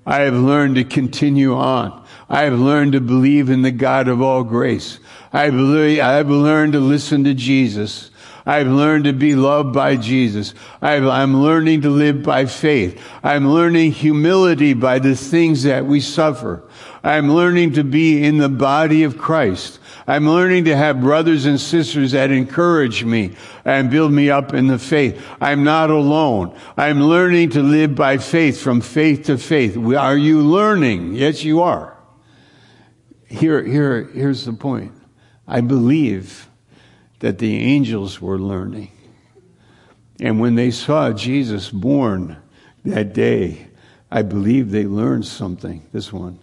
I 0.05 0.21
have 0.21 0.35
learned 0.35 0.77
to 0.77 0.85
continue 0.85 1.55
on. 1.55 2.05
I 2.29 2.43
have 2.43 2.59
learned 2.59 2.93
to 2.93 3.01
believe 3.01 3.51
in 3.51 3.63
the 3.63 3.71
God 3.71 4.09
of 4.09 4.21
all 4.21 4.43
grace. 4.43 4.99
I've 5.33 5.55
learned 5.55 6.73
to 6.73 6.81
listen 6.81 7.25
to 7.25 7.35
Jesus. 7.35 8.11
I've 8.45 8.67
learned 8.67 9.05
to 9.05 9.13
be 9.13 9.37
loved 9.37 9.73
by 9.73 9.97
Jesus. 9.97 10.55
i 10.81 10.95
am 10.95 11.43
learning 11.43 11.83
to 11.83 11.91
live 11.91 12.23
by 12.23 12.47
faith. 12.47 13.01
I'm 13.23 13.49
learning 13.49 13.93
humility 13.93 14.75
by 14.75 14.99
the 14.99 15.15
things 15.15 15.63
that 15.63 15.87
we 15.87 16.01
suffer. 16.01 16.65
I'm 17.05 17.33
learning 17.33 17.75
to 17.75 17.85
be 17.85 18.25
in 18.25 18.39
the 18.39 18.49
body 18.49 19.05
of 19.05 19.19
Christ. 19.19 19.79
I'm 20.07 20.29
learning 20.29 20.65
to 20.65 20.77
have 20.77 21.01
brothers 21.01 21.47
and 21.47 21.61
sisters 21.61 22.13
that 22.13 22.31
encourage 22.31 23.05
me 23.05 23.37
and 23.65 23.91
build 23.91 24.13
me 24.13 24.31
up 24.31 24.53
in 24.53 24.67
the 24.67 24.79
faith. 24.79 25.25
I'm 25.41 25.65
not 25.65 25.91
alone. 25.91 26.59
I'm 26.77 27.03
learning 27.03 27.51
to 27.51 27.63
live 27.63 27.95
by 27.95 28.19
faith 28.19 28.61
from 28.61 28.81
faith 28.81 29.25
to 29.27 29.39
faith. 29.39 29.77
Are 29.77 30.17
you 30.17 30.41
learning? 30.41 31.15
Yes, 31.15 31.45
you 31.45 31.63
are 31.63 31.93
here, 33.33 33.63
here, 33.63 34.05
here's 34.13 34.45
the 34.45 34.53
point. 34.53 34.93
I 35.47 35.61
believe 35.61 36.49
that 37.21 37.39
the 37.39 37.57
angels 37.59 38.21
were 38.21 38.39
learning. 38.39 38.93
And 40.21 40.39
when 40.39 40.55
they 40.55 40.71
saw 40.71 41.13
Jesus 41.13 41.71
born 41.71 42.37
that 42.85 43.13
day, 43.13 43.69
I 44.11 44.23
believe 44.23 44.71
they 44.71 44.85
learned 44.85 45.27
something. 45.27 45.87
This 45.93 46.13
one. 46.13 46.39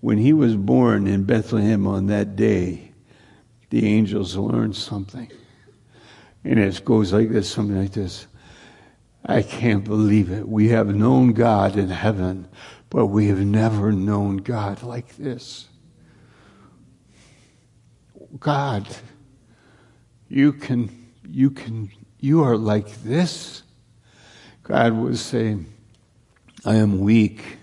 When 0.00 0.18
he 0.18 0.32
was 0.32 0.56
born 0.56 1.06
in 1.06 1.24
Bethlehem 1.24 1.86
on 1.86 2.06
that 2.06 2.36
day, 2.36 2.92
the 3.74 3.88
angels 3.88 4.36
learned 4.36 4.76
something. 4.76 5.28
And 6.44 6.60
it 6.60 6.84
goes 6.84 7.12
like 7.12 7.30
this, 7.30 7.50
something 7.50 7.76
like 7.76 7.90
this. 7.90 8.28
I 9.26 9.42
can't 9.42 9.82
believe 9.82 10.30
it. 10.30 10.48
We 10.48 10.68
have 10.68 10.94
known 10.94 11.32
God 11.32 11.76
in 11.76 11.88
heaven, 11.88 12.46
but 12.88 13.06
we 13.06 13.26
have 13.26 13.40
never 13.40 13.90
known 13.90 14.36
God 14.36 14.84
like 14.84 15.16
this. 15.16 15.66
God, 18.38 18.86
you 20.28 20.52
can, 20.52 21.10
you 21.28 21.50
can, 21.50 21.90
you 22.20 22.44
are 22.44 22.56
like 22.56 23.02
this. 23.02 23.64
God 24.62 24.92
was 24.92 25.20
saying, 25.20 25.66
I 26.64 26.76
am 26.76 27.00
weak, 27.00 27.58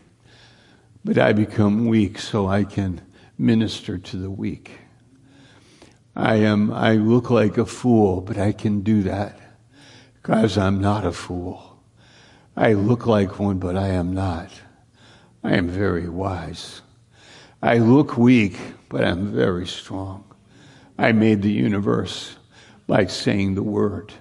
but 1.06 1.18
I 1.18 1.32
become 1.32 1.86
weak 1.86 2.20
so 2.20 2.48
I 2.48 2.66
can 2.66 3.00
minister 3.38 3.98
to 3.98 4.18
the 4.18 4.30
weak. 4.30 4.81
I 6.22 6.36
am, 6.36 6.72
I 6.72 6.98
look 6.98 7.32
like 7.32 7.58
a 7.58 7.66
fool, 7.66 8.22
but 8.22 8.38
I 8.38 8.52
can 8.52 8.82
do 8.82 9.02
that 9.04 9.40
because 10.14 10.56
I'm 10.56 10.80
not 10.80 11.04
a 11.04 11.12
fool. 11.12 11.80
I 12.56 12.74
look 12.74 13.08
like 13.08 13.40
one, 13.40 13.58
but 13.58 13.76
I 13.76 13.88
am 13.88 14.14
not. 14.14 14.52
I 15.44 15.56
am 15.56 15.68
very 15.68 16.08
wise. 16.08 16.84
I 17.60 17.80
look 17.80 18.20
weak, 18.20 18.56
but 18.88 19.04
I'm 19.04 19.34
very 19.34 19.66
strong. 19.66 20.24
I 20.96 21.12
made 21.12 21.42
the 21.42 21.52
universe 21.52 22.36
by 22.86 23.08
saying 23.08 23.56
the 23.56 23.64
word. 23.64 24.14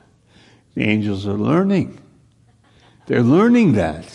The 0.74 0.84
angels 0.84 1.26
are 1.26 1.34
learning. 1.34 2.00
They're 3.08 3.22
learning 3.22 3.74
that. 3.74 4.06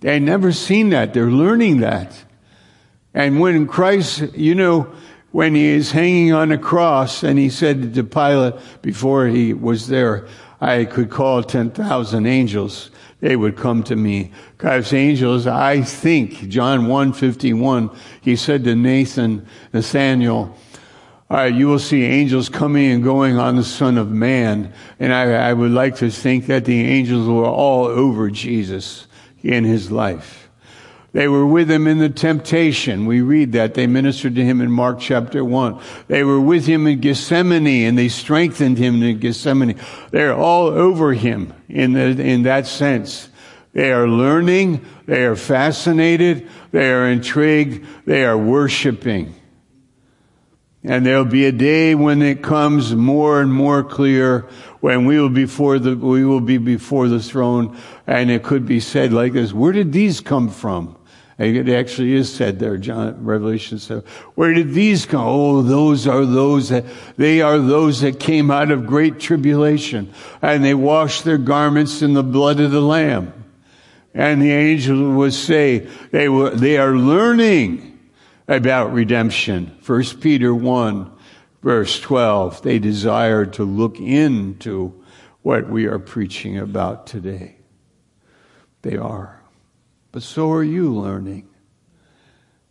They 0.00 0.18
never 0.20 0.52
seen 0.52 0.88
that. 0.90 1.12
They're 1.12 1.30
learning 1.30 1.80
that. 1.80 2.24
And 3.12 3.40
when 3.40 3.66
Christ, 3.66 4.34
you 4.34 4.54
know, 4.54 4.94
when 5.30 5.54
he 5.54 5.66
is 5.66 5.92
hanging 5.92 6.32
on 6.32 6.52
a 6.52 6.58
cross 6.58 7.22
and 7.22 7.38
he 7.38 7.50
said 7.50 7.94
to 7.94 8.04
Pilate 8.04 8.54
before 8.82 9.26
he 9.26 9.52
was 9.52 9.88
there, 9.88 10.26
I 10.60 10.84
could 10.84 11.10
call 11.10 11.42
10,000 11.42 12.26
angels. 12.26 12.90
They 13.20 13.36
would 13.36 13.56
come 13.56 13.82
to 13.84 13.96
me. 13.96 14.32
Because 14.56 14.92
angels, 14.92 15.46
I 15.46 15.82
think, 15.82 16.48
John 16.48 16.86
151, 16.86 17.90
he 18.20 18.36
said 18.36 18.64
to 18.64 18.74
Nathan, 18.74 19.46
Nathaniel, 19.72 20.56
uh, 21.30 21.42
you 21.42 21.68
will 21.68 21.78
see 21.78 22.04
angels 22.04 22.48
coming 22.48 22.90
and 22.90 23.04
going 23.04 23.38
on 23.38 23.56
the 23.56 23.64
Son 23.64 23.98
of 23.98 24.10
Man. 24.10 24.72
And 24.98 25.12
I, 25.12 25.50
I 25.50 25.52
would 25.52 25.72
like 25.72 25.96
to 25.96 26.10
think 26.10 26.46
that 26.46 26.64
the 26.64 26.80
angels 26.80 27.28
were 27.28 27.44
all 27.44 27.84
over 27.84 28.30
Jesus 28.30 29.06
in 29.42 29.64
his 29.64 29.90
life. 29.90 30.47
They 31.18 31.26
were 31.26 31.44
with 31.44 31.68
him 31.68 31.88
in 31.88 31.98
the 31.98 32.10
temptation. 32.10 33.04
We 33.04 33.22
read 33.22 33.50
that. 33.50 33.74
They 33.74 33.88
ministered 33.88 34.36
to 34.36 34.44
him 34.44 34.60
in 34.60 34.70
Mark 34.70 35.00
chapter 35.00 35.44
1. 35.44 35.80
They 36.06 36.22
were 36.22 36.40
with 36.40 36.64
him 36.64 36.86
in 36.86 37.00
Gethsemane 37.00 37.66
and 37.66 37.98
they 37.98 38.08
strengthened 38.08 38.78
him 38.78 39.02
in 39.02 39.18
Gethsemane. 39.18 39.80
They're 40.12 40.36
all 40.36 40.68
over 40.68 41.14
him 41.14 41.54
in, 41.68 41.94
the, 41.94 42.22
in 42.22 42.44
that 42.44 42.68
sense. 42.68 43.30
They 43.72 43.90
are 43.90 44.06
learning. 44.06 44.86
They 45.06 45.24
are 45.24 45.34
fascinated. 45.34 46.48
They 46.70 46.92
are 46.92 47.08
intrigued. 47.08 47.84
They 48.06 48.24
are 48.24 48.38
worshiping. 48.38 49.34
And 50.84 51.04
there'll 51.04 51.24
be 51.24 51.46
a 51.46 51.52
day 51.52 51.96
when 51.96 52.22
it 52.22 52.44
comes 52.44 52.94
more 52.94 53.40
and 53.40 53.52
more 53.52 53.82
clear 53.82 54.42
when 54.78 55.04
we 55.04 55.18
will 55.18 55.30
before 55.30 55.80
the, 55.80 55.96
we 55.96 56.24
will 56.24 56.40
be 56.40 56.58
before 56.58 57.08
the 57.08 57.18
throne 57.18 57.76
and 58.06 58.30
it 58.30 58.44
could 58.44 58.66
be 58.66 58.78
said 58.78 59.12
like 59.12 59.32
this, 59.32 59.52
where 59.52 59.72
did 59.72 59.92
these 59.92 60.20
come 60.20 60.48
from? 60.48 60.94
It 61.38 61.68
actually 61.68 62.14
is 62.14 62.34
said 62.34 62.58
there, 62.58 62.76
John, 62.76 63.24
Revelation 63.24 63.78
said, 63.78 64.02
where 64.34 64.52
did 64.52 64.72
these 64.74 65.06
come? 65.06 65.24
Oh, 65.24 65.62
those 65.62 66.08
are 66.08 66.26
those 66.26 66.70
that, 66.70 66.84
they 67.16 67.40
are 67.40 67.58
those 67.58 68.00
that 68.00 68.18
came 68.18 68.50
out 68.50 68.72
of 68.72 68.86
great 68.86 69.20
tribulation 69.20 70.12
and 70.42 70.64
they 70.64 70.74
washed 70.74 71.22
their 71.24 71.38
garments 71.38 72.02
in 72.02 72.14
the 72.14 72.24
blood 72.24 72.58
of 72.58 72.72
the 72.72 72.80
Lamb. 72.80 73.32
And 74.14 74.42
the 74.42 74.50
angel 74.50 75.12
would 75.12 75.32
say, 75.32 75.86
they 76.10 76.28
were, 76.28 76.50
they 76.50 76.76
are 76.76 76.96
learning 76.96 78.00
about 78.48 78.92
redemption. 78.92 79.76
First 79.80 80.20
Peter 80.20 80.52
1 80.52 81.12
verse 81.62 82.00
12. 82.00 82.62
They 82.62 82.78
desire 82.78 83.46
to 83.46 83.64
look 83.64 84.00
into 84.00 85.04
what 85.42 85.68
we 85.68 85.86
are 85.86 85.98
preaching 85.98 86.58
about 86.58 87.06
today. 87.06 87.56
They 88.82 88.96
are. 88.96 89.37
But 90.18 90.24
so 90.24 90.50
are 90.50 90.64
you 90.64 90.92
learning. 90.92 91.48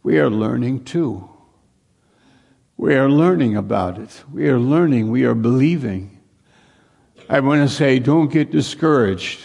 We 0.04 0.20
are 0.20 0.30
learning 0.30 0.84
too. 0.84 1.30
We 2.76 2.94
are 2.96 3.10
learning 3.10 3.56
about 3.56 3.98
it. 3.98 4.22
We 4.34 4.50
are 4.50 4.60
learning. 4.60 5.10
We 5.12 5.24
are 5.24 5.34
believing. 5.34 6.20
I 7.30 7.40
want 7.40 7.62
to 7.62 7.74
say, 7.74 8.00
don't 8.00 8.30
get 8.30 8.52
discouraged. 8.52 9.40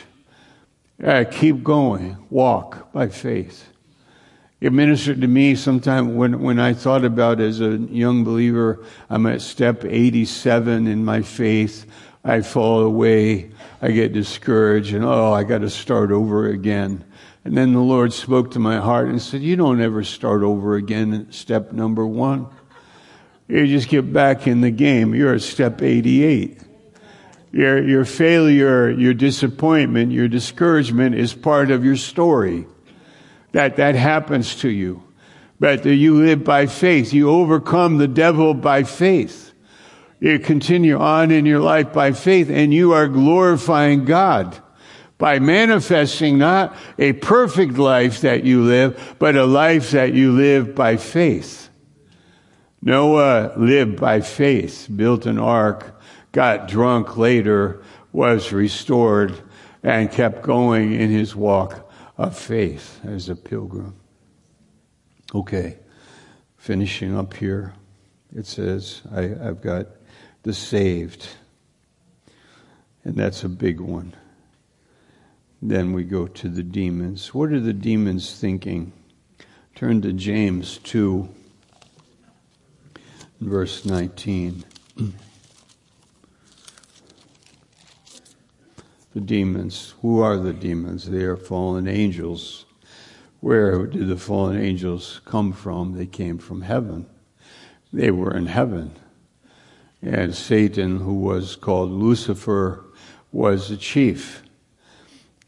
Uh, 1.00 1.26
keep 1.30 1.62
going. 1.62 2.16
Walk 2.28 2.92
by 2.92 3.06
faith. 3.06 3.68
It 4.60 4.72
ministered 4.72 5.20
to 5.20 5.28
me 5.28 5.54
sometime 5.54 6.16
when, 6.16 6.40
when 6.40 6.58
I 6.58 6.72
thought 6.72 7.04
about 7.04 7.38
as 7.38 7.60
a 7.60 7.76
young 7.76 8.24
believer, 8.24 8.84
I'm 9.10 9.26
at 9.26 9.42
step 9.42 9.84
87 9.84 10.88
in 10.88 11.04
my 11.04 11.22
faith. 11.22 11.86
I 12.24 12.40
fall 12.40 12.80
away. 12.80 13.52
I 13.80 13.92
get 13.92 14.12
discouraged 14.12 14.92
and, 14.92 15.04
oh, 15.04 15.32
I 15.32 15.44
got 15.44 15.60
to 15.60 15.70
start 15.70 16.10
over 16.10 16.48
again. 16.48 17.04
And 17.44 17.56
then 17.56 17.72
the 17.72 17.80
Lord 17.80 18.12
spoke 18.12 18.52
to 18.52 18.58
my 18.58 18.78
heart 18.78 19.08
and 19.08 19.20
said, 19.20 19.42
You 19.42 19.56
don't 19.56 19.80
ever 19.80 20.04
start 20.04 20.42
over 20.42 20.76
again 20.76 21.28
step 21.30 21.72
number 21.72 22.06
one. 22.06 22.46
You 23.48 23.66
just 23.66 23.88
get 23.88 24.12
back 24.12 24.46
in 24.46 24.60
the 24.60 24.70
game. 24.70 25.14
You're 25.14 25.34
at 25.34 25.42
step 25.42 25.82
88. 25.82 26.60
Your, 27.52 27.86
your 27.86 28.04
failure, 28.04 28.88
your 28.90 29.12
disappointment, 29.12 30.12
your 30.12 30.28
discouragement 30.28 31.16
is 31.16 31.34
part 31.34 31.70
of 31.70 31.84
your 31.84 31.96
story. 31.96 32.66
That, 33.50 33.76
that 33.76 33.94
happens 33.94 34.56
to 34.60 34.70
you. 34.70 35.02
But 35.60 35.84
you 35.84 36.24
live 36.24 36.44
by 36.44 36.66
faith. 36.66 37.12
You 37.12 37.28
overcome 37.30 37.98
the 37.98 38.08
devil 38.08 38.54
by 38.54 38.84
faith. 38.84 39.52
You 40.18 40.38
continue 40.38 40.98
on 40.98 41.30
in 41.30 41.44
your 41.44 41.60
life 41.60 41.92
by 41.92 42.12
faith 42.12 42.48
and 42.48 42.72
you 42.72 42.92
are 42.92 43.08
glorifying 43.08 44.04
God 44.04 44.60
by 45.22 45.38
manifesting 45.38 46.36
not 46.36 46.74
a 46.98 47.12
perfect 47.12 47.78
life 47.78 48.22
that 48.22 48.42
you 48.42 48.60
live, 48.60 49.14
but 49.20 49.36
a 49.36 49.44
life 49.44 49.92
that 49.92 50.12
you 50.12 50.32
live 50.32 50.74
by 50.74 50.96
faith. 50.96 51.68
Noah 52.82 53.52
lived 53.56 54.00
by 54.00 54.20
faith, 54.20 54.88
built 54.96 55.24
an 55.26 55.38
ark, 55.38 56.02
got 56.32 56.66
drunk 56.66 57.16
later, 57.16 57.84
was 58.10 58.52
restored, 58.52 59.40
and 59.84 60.10
kept 60.10 60.42
going 60.42 60.92
in 60.92 61.08
his 61.08 61.36
walk 61.36 61.88
of 62.18 62.36
faith 62.36 62.98
as 63.04 63.28
a 63.28 63.36
pilgrim. 63.36 63.94
Okay, 65.32 65.78
finishing 66.56 67.16
up 67.16 67.32
here, 67.34 67.74
it 68.34 68.44
says, 68.44 69.02
I, 69.14 69.20
have 69.20 69.62
got 69.62 69.86
the 70.42 70.52
saved, 70.52 71.28
and 73.04 73.14
that's 73.14 73.44
a 73.44 73.48
big 73.48 73.78
one. 73.78 74.16
Then 75.64 75.92
we 75.92 76.02
go 76.02 76.26
to 76.26 76.48
the 76.48 76.64
demons. 76.64 77.32
What 77.32 77.52
are 77.52 77.60
the 77.60 77.72
demons 77.72 78.36
thinking? 78.36 78.92
Turn 79.76 80.02
to 80.02 80.12
James 80.12 80.78
2, 80.78 81.28
verse 83.40 83.84
19. 83.84 84.64
the 89.14 89.20
demons. 89.20 89.94
Who 90.02 90.20
are 90.20 90.36
the 90.36 90.52
demons? 90.52 91.08
They 91.08 91.22
are 91.22 91.36
fallen 91.36 91.86
angels. 91.86 92.64
Where 93.38 93.86
did 93.86 94.08
the 94.08 94.16
fallen 94.16 94.60
angels 94.60 95.20
come 95.24 95.52
from? 95.52 95.92
They 95.92 96.06
came 96.06 96.38
from 96.38 96.62
heaven. 96.62 97.06
They 97.92 98.10
were 98.10 98.36
in 98.36 98.46
heaven. 98.46 98.96
And 100.02 100.34
Satan, 100.34 100.98
who 100.98 101.14
was 101.14 101.54
called 101.54 101.92
Lucifer, 101.92 102.84
was 103.30 103.68
the 103.68 103.76
chief 103.76 104.41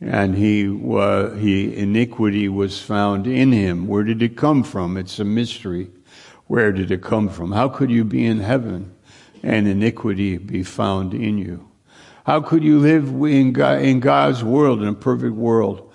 and 0.05 0.37
he, 0.37 0.67
uh, 0.67 1.31
he 1.31 1.75
iniquity 1.75 2.49
was 2.49 2.81
found 2.81 3.27
in 3.27 3.53
him. 3.53 3.87
Where 3.89 4.05
did 4.05 4.23
it 4.23 4.37
come 4.37 4.63
from? 4.63 4.99
It's 4.99 5.19
a 5.19 5.25
mystery. 5.25 5.91
Where 6.47 6.73
did 6.73 6.91
it 6.91 7.03
come 7.03 7.31
from? 7.31 7.53
How 7.53 7.69
could 7.71 7.91
you 7.91 8.05
be 8.05 8.27
in 8.27 8.41
heaven 8.41 8.95
and 9.43 9.67
iniquity 9.67 10.37
be 10.37 10.63
found 10.63 11.15
in 11.15 11.39
you? 11.39 11.71
How 12.27 12.43
could 12.43 12.63
you 12.63 12.81
live 12.81 13.09
in, 13.09 13.53
God, 13.53 13.81
in 13.81 14.01
God's 14.01 14.45
world, 14.45 14.83
in 14.83 14.89
a 14.89 14.95
perfect 14.95 15.35
world, 15.35 15.91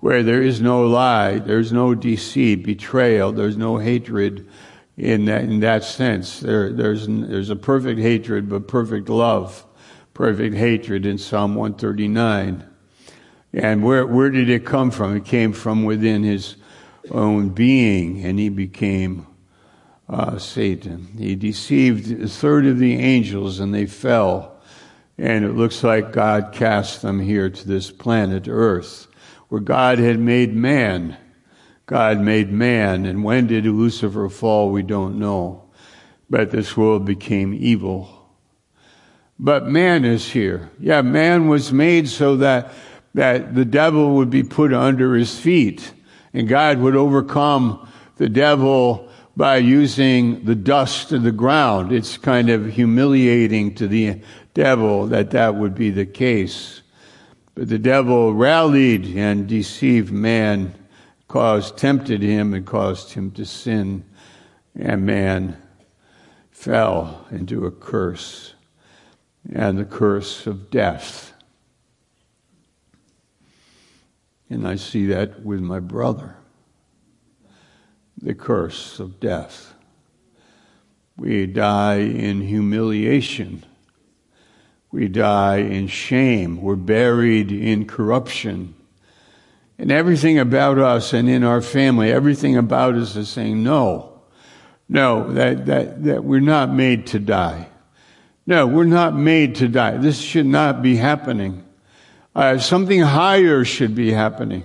where 0.00 0.22
there 0.22 0.42
is 0.42 0.62
no 0.62 0.86
lie, 0.86 1.38
there's 1.38 1.70
no 1.70 1.94
deceit, 1.94 2.64
betrayal, 2.64 3.32
there's 3.32 3.58
no 3.58 3.76
hatred 3.76 4.48
in 4.96 5.26
that, 5.26 5.44
in 5.44 5.60
that 5.60 5.84
sense. 5.84 6.40
There, 6.40 6.72
there's, 6.72 7.06
there's 7.06 7.50
a 7.50 7.56
perfect 7.56 8.00
hatred, 8.00 8.48
but 8.48 8.68
perfect 8.68 9.10
love. 9.10 9.66
Perfect 10.14 10.56
hatred 10.56 11.04
in 11.04 11.18
Psalm 11.18 11.54
139 11.54 12.69
and 13.52 13.82
where, 13.82 14.06
where 14.06 14.30
did 14.30 14.48
it 14.48 14.64
come 14.64 14.90
from? 14.90 15.16
It 15.16 15.24
came 15.24 15.52
from 15.52 15.84
within 15.84 16.22
his 16.22 16.56
own 17.10 17.50
being, 17.50 18.24
and 18.24 18.38
he 18.38 18.48
became 18.48 19.26
uh, 20.08 20.38
Satan. 20.38 21.08
He 21.18 21.34
deceived 21.34 22.10
a 22.20 22.28
third 22.28 22.66
of 22.66 22.78
the 22.78 22.94
angels, 22.96 23.60
and 23.60 23.74
they 23.74 23.86
fell. 23.86 24.56
And 25.18 25.44
it 25.44 25.52
looks 25.52 25.84
like 25.84 26.12
God 26.12 26.52
cast 26.52 27.02
them 27.02 27.20
here 27.20 27.50
to 27.50 27.68
this 27.68 27.90
planet 27.90 28.46
Earth, 28.48 29.06
where 29.48 29.60
God 29.60 29.98
had 29.98 30.18
made 30.18 30.54
man. 30.54 31.16
God 31.86 32.20
made 32.20 32.50
man. 32.50 33.04
And 33.04 33.24
when 33.24 33.46
did 33.48 33.66
Lucifer 33.66 34.28
fall? 34.28 34.70
We 34.70 34.82
don't 34.82 35.18
know. 35.18 35.64
But 36.28 36.52
this 36.52 36.76
world 36.76 37.04
became 37.04 37.52
evil. 37.52 38.16
But 39.38 39.66
man 39.66 40.04
is 40.04 40.30
here. 40.30 40.70
Yeah, 40.78 41.02
man 41.02 41.48
was 41.48 41.72
made 41.72 42.08
so 42.08 42.36
that 42.36 42.72
that 43.14 43.54
the 43.54 43.64
devil 43.64 44.16
would 44.16 44.30
be 44.30 44.42
put 44.42 44.72
under 44.72 45.14
his 45.14 45.38
feet 45.38 45.92
and 46.32 46.48
God 46.48 46.78
would 46.78 46.96
overcome 46.96 47.88
the 48.16 48.28
devil 48.28 49.08
by 49.36 49.56
using 49.56 50.44
the 50.44 50.54
dust 50.54 51.12
of 51.12 51.22
the 51.22 51.32
ground. 51.32 51.92
It's 51.92 52.18
kind 52.18 52.50
of 52.50 52.66
humiliating 52.66 53.74
to 53.76 53.88
the 53.88 54.20
devil 54.54 55.06
that 55.06 55.30
that 55.30 55.54
would 55.54 55.74
be 55.74 55.90
the 55.90 56.06
case. 56.06 56.82
But 57.54 57.68
the 57.68 57.78
devil 57.78 58.34
rallied 58.34 59.16
and 59.16 59.48
deceived 59.48 60.12
man, 60.12 60.74
caused, 61.28 61.76
tempted 61.76 62.22
him 62.22 62.54
and 62.54 62.66
caused 62.66 63.12
him 63.12 63.30
to 63.32 63.44
sin, 63.44 64.04
and 64.78 65.04
man 65.04 65.56
fell 66.50 67.26
into 67.30 67.66
a 67.66 67.70
curse 67.70 68.54
and 69.52 69.78
the 69.78 69.84
curse 69.84 70.46
of 70.46 70.70
death. 70.70 71.29
And 74.50 74.66
I 74.66 74.74
see 74.74 75.06
that 75.06 75.44
with 75.44 75.60
my 75.60 75.78
brother 75.78 76.36
the 78.20 78.34
curse 78.34 79.00
of 79.00 79.18
death. 79.18 79.74
We 81.16 81.46
die 81.46 82.00
in 82.00 82.42
humiliation. 82.42 83.64
We 84.90 85.08
die 85.08 85.58
in 85.58 85.86
shame. 85.86 86.60
We're 86.60 86.76
buried 86.76 87.52
in 87.52 87.86
corruption. 87.86 88.74
And 89.78 89.90
everything 89.90 90.38
about 90.38 90.78
us 90.78 91.12
and 91.12 91.28
in 91.28 91.44
our 91.44 91.62
family, 91.62 92.12
everything 92.12 92.56
about 92.56 92.94
us 92.94 93.16
is 93.16 93.28
saying, 93.28 93.62
no, 93.62 94.20
no, 94.88 95.32
that, 95.32 95.66
that, 95.66 96.04
that 96.04 96.24
we're 96.24 96.40
not 96.40 96.70
made 96.70 97.06
to 97.08 97.18
die. 97.18 97.68
No, 98.46 98.66
we're 98.66 98.84
not 98.84 99.14
made 99.14 99.54
to 99.56 99.68
die. 99.68 99.96
This 99.96 100.20
should 100.20 100.46
not 100.46 100.82
be 100.82 100.96
happening. 100.96 101.64
Uh, 102.34 102.58
something 102.58 103.00
higher 103.00 103.64
should 103.64 103.94
be 103.94 104.12
happening 104.12 104.64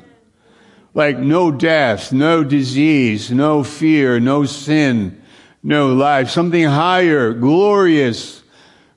like 0.96 1.20
no 1.20 1.52
death, 1.52 2.14
no 2.14 2.44
disease, 2.44 3.30
no 3.30 3.64
fear, 3.64 4.20
no 4.20 4.46
sin, 4.46 5.22
no 5.62 5.94
life, 5.94 6.30
something 6.30 6.64
higher, 6.64 7.34
glorious, 7.34 8.42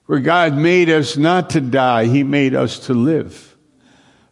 where 0.06 0.20
God 0.20 0.54
made 0.54 0.88
us 0.88 1.16
not 1.16 1.50
to 1.50 1.60
die, 1.60 2.06
He 2.06 2.22
made 2.22 2.54
us 2.54 2.78
to 2.86 2.94
live 2.94 3.56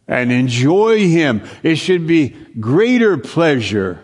and 0.07 0.31
enjoy 0.31 1.07
Him. 1.07 1.43
It 1.61 1.75
should 1.75 2.07
be 2.07 2.29
greater 2.59 3.17
pleasure, 3.17 3.99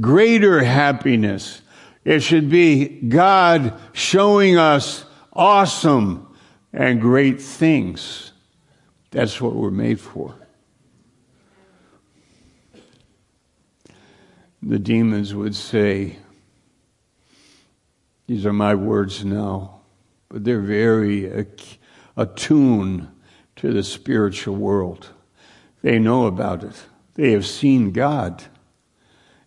greater 0.00 0.62
happiness. 0.62 1.60
It 2.04 2.20
should 2.20 2.48
be 2.48 2.86
God 2.86 3.74
showing 3.92 4.56
us 4.56 5.04
awesome 5.32 6.34
and 6.72 7.00
great 7.00 7.42
things. 7.42 8.32
That's 9.10 9.40
what 9.40 9.54
we're 9.54 9.70
made 9.70 10.00
for. 10.00 10.34
the 14.62 14.78
demons 14.78 15.34
would 15.34 15.54
say, 15.54 16.16
These 18.26 18.44
are 18.44 18.52
my 18.52 18.74
words 18.74 19.24
now, 19.24 19.80
but 20.28 20.44
they're 20.44 20.60
very 20.60 21.46
attuned 22.16 23.08
to 23.56 23.72
the 23.72 23.82
spiritual 23.82 24.56
world. 24.56 25.08
They 25.82 25.98
know 25.98 26.26
about 26.26 26.64
it, 26.64 26.84
they 27.14 27.32
have 27.32 27.46
seen 27.46 27.92
God. 27.92 28.44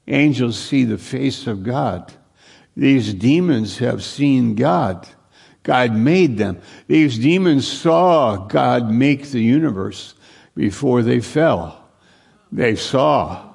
Angels 0.08 0.58
see 0.58 0.84
the 0.84 0.98
face 0.98 1.46
of 1.46 1.64
God. 1.64 2.12
These 2.76 3.14
demons 3.14 3.78
have 3.78 4.04
seen 4.04 4.56
God. 4.56 5.08
God 5.64 5.96
made 5.96 6.38
them. 6.38 6.60
These 6.88 7.20
demons 7.20 7.68
saw 7.68 8.38
God 8.38 8.90
make 8.90 9.30
the 9.30 9.42
universe 9.42 10.16
before 10.56 11.02
they 11.04 11.20
fell. 11.20 11.88
They 12.52 12.76
saw 12.76 13.52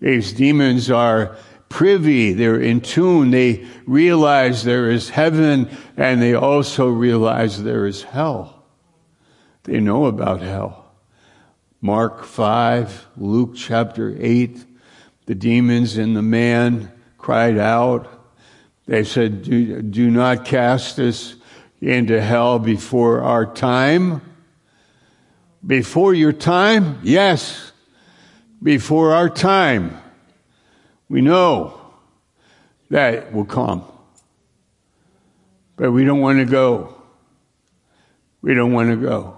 these 0.00 0.32
demons 0.32 0.90
are 0.90 1.36
privy, 1.68 2.32
they're 2.32 2.60
in 2.60 2.80
tune, 2.80 3.30
they 3.30 3.66
realize 3.86 4.64
there 4.64 4.90
is 4.90 5.10
heaven, 5.10 5.70
and 5.96 6.20
they 6.20 6.34
also 6.34 6.88
realize 6.88 7.62
there 7.62 7.86
is 7.86 8.02
hell. 8.02 8.64
They 9.64 9.78
know 9.78 10.06
about 10.06 10.40
hell. 10.40 10.92
Mark 11.82 12.24
5, 12.24 13.08
Luke 13.16 13.52
chapter 13.54 14.16
8, 14.18 14.64
the 15.26 15.34
demons 15.34 15.96
in 15.96 16.14
the 16.14 16.22
man 16.22 16.90
cried 17.18 17.58
out. 17.58 18.19
They 18.90 19.04
said, 19.04 19.44
do, 19.44 19.82
do 19.82 20.10
not 20.10 20.44
cast 20.44 20.98
us 20.98 21.36
into 21.80 22.20
hell 22.20 22.58
before 22.58 23.22
our 23.22 23.46
time. 23.46 24.20
Before 25.64 26.12
your 26.12 26.32
time? 26.32 26.98
Yes 27.02 27.70
before 28.62 29.14
our 29.14 29.28
time. 29.28 29.96
We 31.08 31.20
know 31.20 31.80
that 32.90 33.32
will 33.32 33.44
come. 33.44 33.84
But 35.76 35.92
we 35.92 36.04
don't 36.04 36.20
want 36.20 36.38
to 36.40 36.44
go. 36.44 36.94
We 38.42 38.54
don't 38.54 38.72
want 38.72 38.90
to 38.90 38.96
go. 38.96 39.36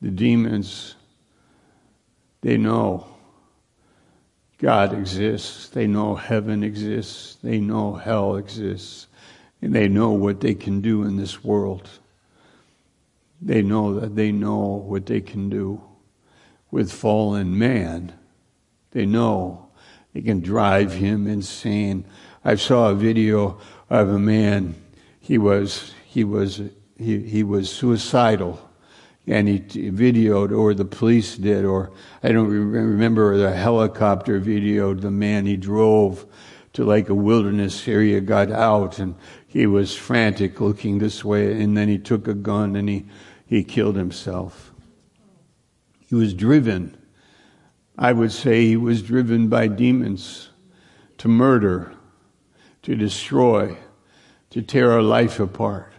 The 0.00 0.10
demons, 0.10 0.96
they 2.40 2.56
know 2.56 3.06
God 4.62 4.94
exists. 4.94 5.68
They 5.70 5.88
know 5.88 6.14
heaven 6.14 6.62
exists. 6.62 7.36
They 7.42 7.58
know 7.58 7.94
hell 7.94 8.36
exists. 8.36 9.08
And 9.60 9.74
they 9.74 9.88
know 9.88 10.12
what 10.12 10.40
they 10.40 10.54
can 10.54 10.80
do 10.80 11.02
in 11.02 11.16
this 11.16 11.42
world. 11.42 11.90
They 13.40 13.60
know 13.60 13.98
that 13.98 14.14
they 14.14 14.30
know 14.30 14.84
what 14.86 15.06
they 15.06 15.20
can 15.20 15.50
do 15.50 15.82
with 16.70 16.92
fallen 16.92 17.58
man. 17.58 18.12
They 18.92 19.04
know 19.04 19.68
they 20.14 20.20
can 20.20 20.40
drive 20.40 20.92
him 20.92 21.26
insane. 21.26 22.04
I 22.44 22.54
saw 22.54 22.90
a 22.90 22.94
video 22.94 23.58
of 23.90 24.10
a 24.10 24.18
man. 24.18 24.76
He 25.18 25.38
was 25.38 25.92
he 26.06 26.22
was 26.22 26.60
he, 26.96 27.20
he 27.22 27.42
was 27.42 27.68
suicidal, 27.68 28.60
and 29.26 29.48
he 29.48 29.60
videoed, 29.90 30.56
or 30.56 30.74
the 30.74 30.84
police 30.84 31.36
did, 31.36 31.64
or 31.64 31.92
I 32.22 32.32
don't 32.32 32.48
remember 32.48 33.36
the 33.36 33.54
helicopter 33.54 34.40
videoed 34.40 35.00
the 35.00 35.10
man. 35.10 35.46
He 35.46 35.56
drove 35.56 36.26
to 36.72 36.84
like 36.84 37.08
a 37.08 37.14
wilderness 37.14 37.86
area, 37.86 38.20
got 38.20 38.50
out, 38.50 38.98
and 38.98 39.14
he 39.46 39.66
was 39.66 39.94
frantic, 39.94 40.60
looking 40.60 40.98
this 40.98 41.24
way, 41.24 41.60
and 41.60 41.76
then 41.76 41.88
he 41.88 41.98
took 41.98 42.26
a 42.26 42.34
gun 42.34 42.76
and 42.76 42.88
he 42.88 43.06
he 43.52 43.62
killed 43.62 43.96
himself. 43.96 44.72
He 46.08 46.14
was 46.14 46.32
driven, 46.32 46.96
I 47.98 48.14
would 48.14 48.32
say, 48.32 48.64
he 48.64 48.78
was 48.78 49.02
driven 49.02 49.48
by 49.48 49.66
demons 49.66 50.48
to 51.18 51.28
murder, 51.28 51.92
to 52.80 52.96
destroy, 52.96 53.76
to 54.48 54.62
tear 54.62 54.92
our 54.92 55.02
life 55.02 55.38
apart, 55.38 55.91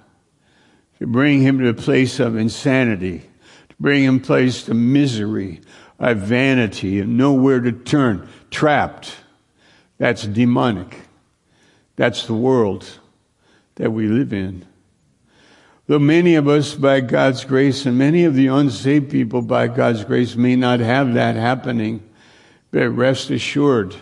to 1.04 1.08
bring 1.08 1.42
him 1.42 1.60
to 1.60 1.68
a 1.68 1.74
place 1.74 2.22
of 2.22 2.38
insanity, 2.38 3.20
to 3.68 3.76
bring 3.78 4.06
him 4.06 4.22
place 4.22 4.64
to 4.64 4.74
misery, 4.74 5.60
of 6.00 6.20
vanity, 6.20 7.02
and 7.02 7.18
nowhere 7.18 7.60
to 7.60 7.74
turn, 7.74 8.26
trapped. 8.50 9.14
That's 9.98 10.24
demonic. 10.24 10.98
That's 11.98 12.26
the 12.26 12.34
world 12.34 12.90
that 13.76 13.92
we 13.92 14.08
live 14.08 14.32
in. 14.32 14.66
Though 15.88 16.00
many 16.00 16.36
of 16.36 16.48
us, 16.48 16.74
by 16.74 17.02
God's 17.02 17.44
grace, 17.44 17.86
and 17.86 17.98
many 17.98 18.24
of 18.24 18.34
the 18.34 18.48
unsaved 18.48 19.12
people, 19.12 19.42
by 19.42 19.68
God's 19.68 20.06
grace, 20.06 20.38
may 20.38 20.56
not 20.56 20.80
have 20.80 21.16
that 21.16 21.36
happening, 21.36 22.02
but 22.72 22.88
rest 22.92 23.30
assured, 23.30 23.94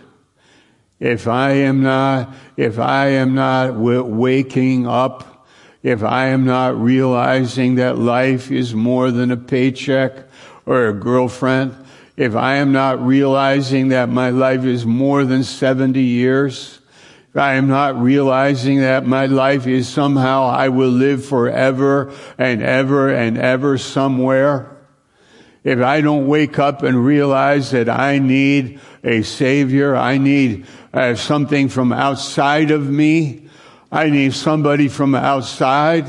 if 1.00 1.26
I 1.26 1.50
am 1.50 1.82
not, 1.82 2.32
if 2.56 2.78
I 2.78 3.06
am 3.08 3.34
not 3.34 3.74
waking 3.74 4.86
up, 4.86 5.31
if 5.82 6.02
I 6.02 6.26
am 6.26 6.44
not 6.44 6.80
realizing 6.80 7.76
that 7.76 7.98
life 7.98 8.50
is 8.50 8.74
more 8.74 9.10
than 9.10 9.30
a 9.30 9.36
paycheck 9.36 10.12
or 10.64 10.86
a 10.86 10.92
girlfriend, 10.92 11.76
if 12.16 12.36
I 12.36 12.56
am 12.56 12.72
not 12.72 13.04
realizing 13.04 13.88
that 13.88 14.08
my 14.08 14.30
life 14.30 14.64
is 14.64 14.86
more 14.86 15.24
than 15.24 15.42
70 15.42 16.00
years, 16.00 16.78
if 17.30 17.36
I 17.36 17.54
am 17.54 17.66
not 17.66 17.98
realizing 17.98 18.80
that 18.80 19.06
my 19.06 19.26
life 19.26 19.66
is 19.66 19.88
somehow 19.88 20.44
I 20.44 20.68
will 20.68 20.90
live 20.90 21.24
forever 21.24 22.12
and 22.36 22.62
ever 22.62 23.12
and 23.12 23.38
ever 23.38 23.78
somewhere. 23.78 24.76
If 25.64 25.80
I 25.80 26.00
don't 26.00 26.26
wake 26.26 26.58
up 26.58 26.82
and 26.82 27.04
realize 27.04 27.70
that 27.70 27.88
I 27.88 28.18
need 28.18 28.80
a 29.02 29.22
savior, 29.22 29.96
I 29.96 30.18
need 30.18 30.66
uh, 30.92 31.14
something 31.14 31.68
from 31.68 31.92
outside 31.92 32.70
of 32.70 32.88
me, 32.88 33.41
I 33.92 34.08
need 34.08 34.32
somebody 34.32 34.88
from 34.88 35.14
outside, 35.14 36.06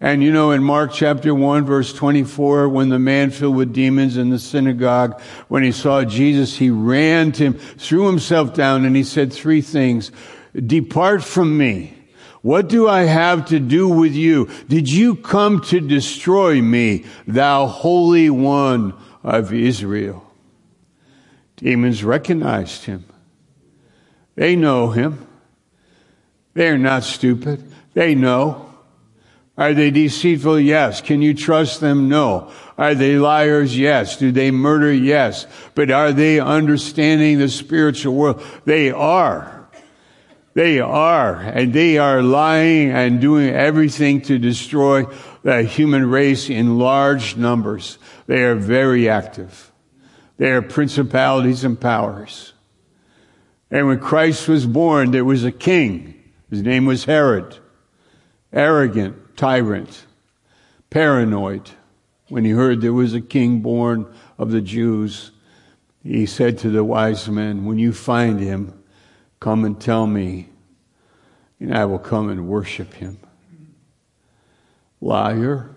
and 0.00 0.22
you 0.22 0.32
know, 0.32 0.50
in 0.50 0.62
Mark 0.62 0.92
chapter 0.94 1.34
1, 1.34 1.66
verse 1.66 1.92
24, 1.92 2.70
when 2.70 2.88
the 2.88 2.98
man 2.98 3.30
filled 3.30 3.56
with 3.56 3.74
demons 3.74 4.16
in 4.16 4.30
the 4.30 4.38
synagogue, 4.38 5.20
when 5.48 5.62
he 5.62 5.72
saw 5.72 6.04
Jesus, 6.04 6.56
he 6.56 6.70
ran 6.70 7.32
to 7.32 7.44
him, 7.44 7.52
threw 7.52 8.06
himself 8.06 8.54
down, 8.54 8.86
and 8.86 8.96
he 8.96 9.04
said 9.04 9.30
three 9.30 9.60
things. 9.60 10.10
Depart 10.54 11.22
from 11.22 11.58
me. 11.58 11.92
What 12.40 12.70
do 12.70 12.88
I 12.88 13.02
have 13.02 13.44
to 13.48 13.60
do 13.60 13.86
with 13.86 14.14
you? 14.14 14.48
Did 14.66 14.90
you 14.90 15.16
come 15.16 15.60
to 15.64 15.80
destroy 15.80 16.62
me, 16.62 17.04
thou 17.26 17.66
Holy 17.66 18.30
One 18.30 18.94
of 19.22 19.52
Israel? 19.52 20.26
Demons 21.56 22.02
recognized 22.02 22.86
him. 22.86 23.04
They 24.34 24.56
know 24.56 24.88
him. 24.88 25.26
They 26.60 26.68
are 26.68 26.76
not 26.76 27.04
stupid. 27.04 27.72
They 27.94 28.14
know. 28.14 28.68
Are 29.56 29.72
they 29.72 29.90
deceitful? 29.90 30.60
Yes. 30.60 31.00
Can 31.00 31.22
you 31.22 31.32
trust 31.32 31.80
them? 31.80 32.10
No. 32.10 32.52
Are 32.76 32.94
they 32.94 33.16
liars? 33.16 33.78
Yes. 33.78 34.18
Do 34.18 34.30
they 34.30 34.50
murder? 34.50 34.92
Yes. 34.92 35.46
But 35.74 35.90
are 35.90 36.12
they 36.12 36.38
understanding 36.38 37.38
the 37.38 37.48
spiritual 37.48 38.14
world? 38.14 38.44
They 38.66 38.90
are. 38.90 39.70
They 40.52 40.80
are. 40.80 41.36
And 41.36 41.72
they 41.72 41.96
are 41.96 42.20
lying 42.20 42.90
and 42.90 43.22
doing 43.22 43.48
everything 43.48 44.20
to 44.24 44.38
destroy 44.38 45.04
the 45.42 45.62
human 45.62 46.10
race 46.10 46.50
in 46.50 46.78
large 46.78 47.38
numbers. 47.38 47.96
They 48.26 48.44
are 48.44 48.54
very 48.54 49.08
active. 49.08 49.72
They 50.36 50.50
are 50.50 50.60
principalities 50.60 51.64
and 51.64 51.80
powers. 51.80 52.52
And 53.70 53.86
when 53.86 53.98
Christ 53.98 54.46
was 54.46 54.66
born, 54.66 55.12
there 55.12 55.24
was 55.24 55.42
a 55.42 55.52
king. 55.52 56.19
His 56.50 56.62
name 56.62 56.84
was 56.84 57.04
Herod. 57.04 57.58
Arrogant, 58.52 59.36
tyrant, 59.36 60.04
paranoid. 60.90 61.70
When 62.28 62.44
he 62.44 62.50
heard 62.50 62.80
there 62.80 62.92
was 62.92 63.14
a 63.14 63.20
king 63.20 63.60
born 63.60 64.12
of 64.36 64.50
the 64.50 64.60
Jews, 64.60 65.30
he 66.02 66.26
said 66.26 66.58
to 66.58 66.70
the 66.70 66.82
wise 66.82 67.28
men, 67.28 67.64
When 67.64 67.78
you 67.78 67.92
find 67.92 68.40
him, 68.40 68.82
come 69.38 69.64
and 69.64 69.80
tell 69.80 70.06
me, 70.06 70.48
and 71.60 71.76
I 71.76 71.84
will 71.84 71.98
come 71.98 72.28
and 72.28 72.48
worship 72.48 72.94
him. 72.94 73.18
Liar. 75.00 75.70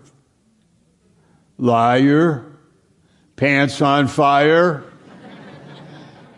Liar. 1.56 2.46
Pants 3.36 3.80
on 3.80 4.08
fire. 4.08 4.84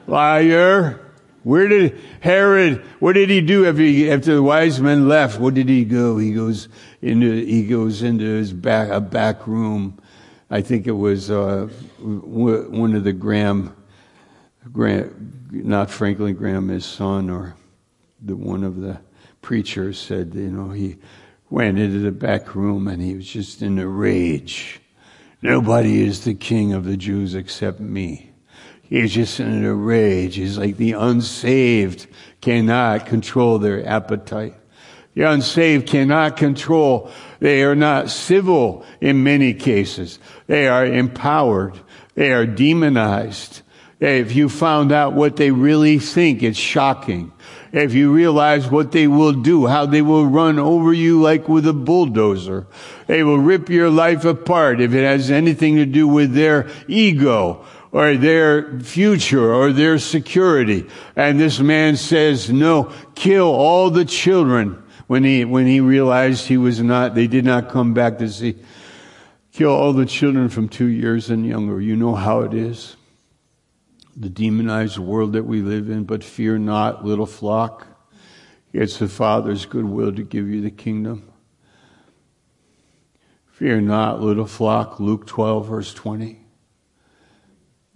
Liar. 0.06 1.05
Where 1.46 1.68
did 1.68 1.96
Herod, 2.18 2.78
what 2.98 3.12
did 3.12 3.30
he 3.30 3.40
do 3.40 3.66
after, 3.66 4.12
after 4.12 4.34
the 4.34 4.42
wise 4.42 4.80
men 4.80 5.06
left? 5.06 5.38
Where 5.38 5.52
did 5.52 5.68
he 5.68 5.84
go? 5.84 6.18
He 6.18 6.32
goes 6.32 6.66
into, 7.00 7.30
he 7.30 7.68
goes 7.68 8.02
into 8.02 8.24
his 8.24 8.52
back, 8.52 8.88
a 8.88 9.00
back 9.00 9.46
room. 9.46 9.96
I 10.50 10.60
think 10.60 10.88
it 10.88 10.90
was, 10.90 11.30
uh, 11.30 11.68
one 12.00 12.96
of 12.96 13.04
the 13.04 13.12
Graham, 13.12 13.76
Graham, 14.72 15.48
not 15.52 15.88
Franklin 15.88 16.34
Graham, 16.34 16.66
his 16.66 16.84
son, 16.84 17.30
or 17.30 17.54
the 18.20 18.34
one 18.34 18.64
of 18.64 18.80
the 18.80 18.98
preachers 19.40 20.00
said, 20.00 20.32
you 20.34 20.50
know, 20.50 20.70
he 20.70 20.96
went 21.48 21.78
into 21.78 22.00
the 22.00 22.10
back 22.10 22.56
room 22.56 22.88
and 22.88 23.00
he 23.00 23.14
was 23.14 23.24
just 23.24 23.62
in 23.62 23.78
a 23.78 23.86
rage. 23.86 24.80
Nobody 25.42 26.02
is 26.02 26.24
the 26.24 26.34
king 26.34 26.72
of 26.72 26.84
the 26.84 26.96
Jews 26.96 27.36
except 27.36 27.78
me. 27.78 28.32
He's 28.88 29.12
just 29.12 29.40
in 29.40 29.64
a 29.64 29.74
rage. 29.74 30.36
He's 30.36 30.58
like 30.58 30.76
the 30.76 30.92
unsaved 30.92 32.06
cannot 32.40 33.06
control 33.06 33.58
their 33.58 33.86
appetite. 33.86 34.54
The 35.14 35.22
unsaved 35.22 35.88
cannot 35.88 36.36
control. 36.36 37.10
They 37.40 37.64
are 37.64 37.74
not 37.74 38.10
civil 38.10 38.84
in 39.00 39.24
many 39.24 39.54
cases. 39.54 40.18
They 40.46 40.68
are 40.68 40.86
empowered. 40.86 41.80
They 42.14 42.32
are 42.32 42.46
demonized. 42.46 43.62
If 43.98 44.36
you 44.36 44.50
found 44.50 44.92
out 44.92 45.14
what 45.14 45.36
they 45.36 45.50
really 45.50 45.98
think, 45.98 46.42
it's 46.42 46.58
shocking. 46.58 47.32
If 47.72 47.94
you 47.94 48.12
realize 48.12 48.70
what 48.70 48.92
they 48.92 49.06
will 49.06 49.32
do, 49.32 49.66
how 49.66 49.86
they 49.86 50.02
will 50.02 50.26
run 50.26 50.58
over 50.58 50.92
you 50.92 51.20
like 51.20 51.48
with 51.48 51.66
a 51.66 51.72
bulldozer. 51.72 52.66
They 53.06 53.22
will 53.22 53.38
rip 53.38 53.70
your 53.70 53.90
life 53.90 54.24
apart 54.24 54.80
if 54.80 54.92
it 54.92 55.02
has 55.02 55.30
anything 55.30 55.76
to 55.76 55.86
do 55.86 56.06
with 56.06 56.34
their 56.34 56.68
ego 56.88 57.64
or 57.96 58.14
their 58.14 58.78
future 58.80 59.54
or 59.54 59.72
their 59.72 59.98
security. 59.98 60.86
And 61.16 61.40
this 61.40 61.60
man 61.60 61.96
says, 61.96 62.50
no, 62.50 62.92
kill 63.14 63.46
all 63.46 63.88
the 63.88 64.04
children 64.04 64.82
when 65.06 65.24
he, 65.24 65.46
when 65.46 65.66
he 65.66 65.80
realized 65.80 66.46
he 66.46 66.58
was 66.58 66.82
not, 66.82 67.14
they 67.14 67.26
did 67.26 67.46
not 67.46 67.70
come 67.70 67.94
back 67.94 68.18
to 68.18 68.28
see, 68.28 68.56
kill 69.50 69.70
all 69.70 69.94
the 69.94 70.04
children 70.04 70.50
from 70.50 70.68
two 70.68 70.88
years 70.88 71.30
and 71.30 71.46
younger. 71.46 71.80
You 71.80 71.96
know 71.96 72.14
how 72.14 72.40
it 72.40 72.52
is. 72.52 72.96
The 74.14 74.28
demonized 74.28 74.98
world 74.98 75.32
that 75.32 75.44
we 75.44 75.62
live 75.62 75.88
in, 75.88 76.04
but 76.04 76.22
fear 76.22 76.58
not, 76.58 77.02
little 77.02 77.24
flock. 77.24 77.86
It's 78.74 78.98
the 78.98 79.08
Father's 79.08 79.64
good 79.64 79.86
will 79.86 80.12
to 80.12 80.22
give 80.22 80.46
you 80.46 80.60
the 80.60 80.70
kingdom. 80.70 81.32
Fear 83.52 83.80
not, 83.80 84.20
little 84.20 84.44
flock, 84.44 85.00
Luke 85.00 85.26
12, 85.26 85.66
verse 85.66 85.94
20 85.94 86.42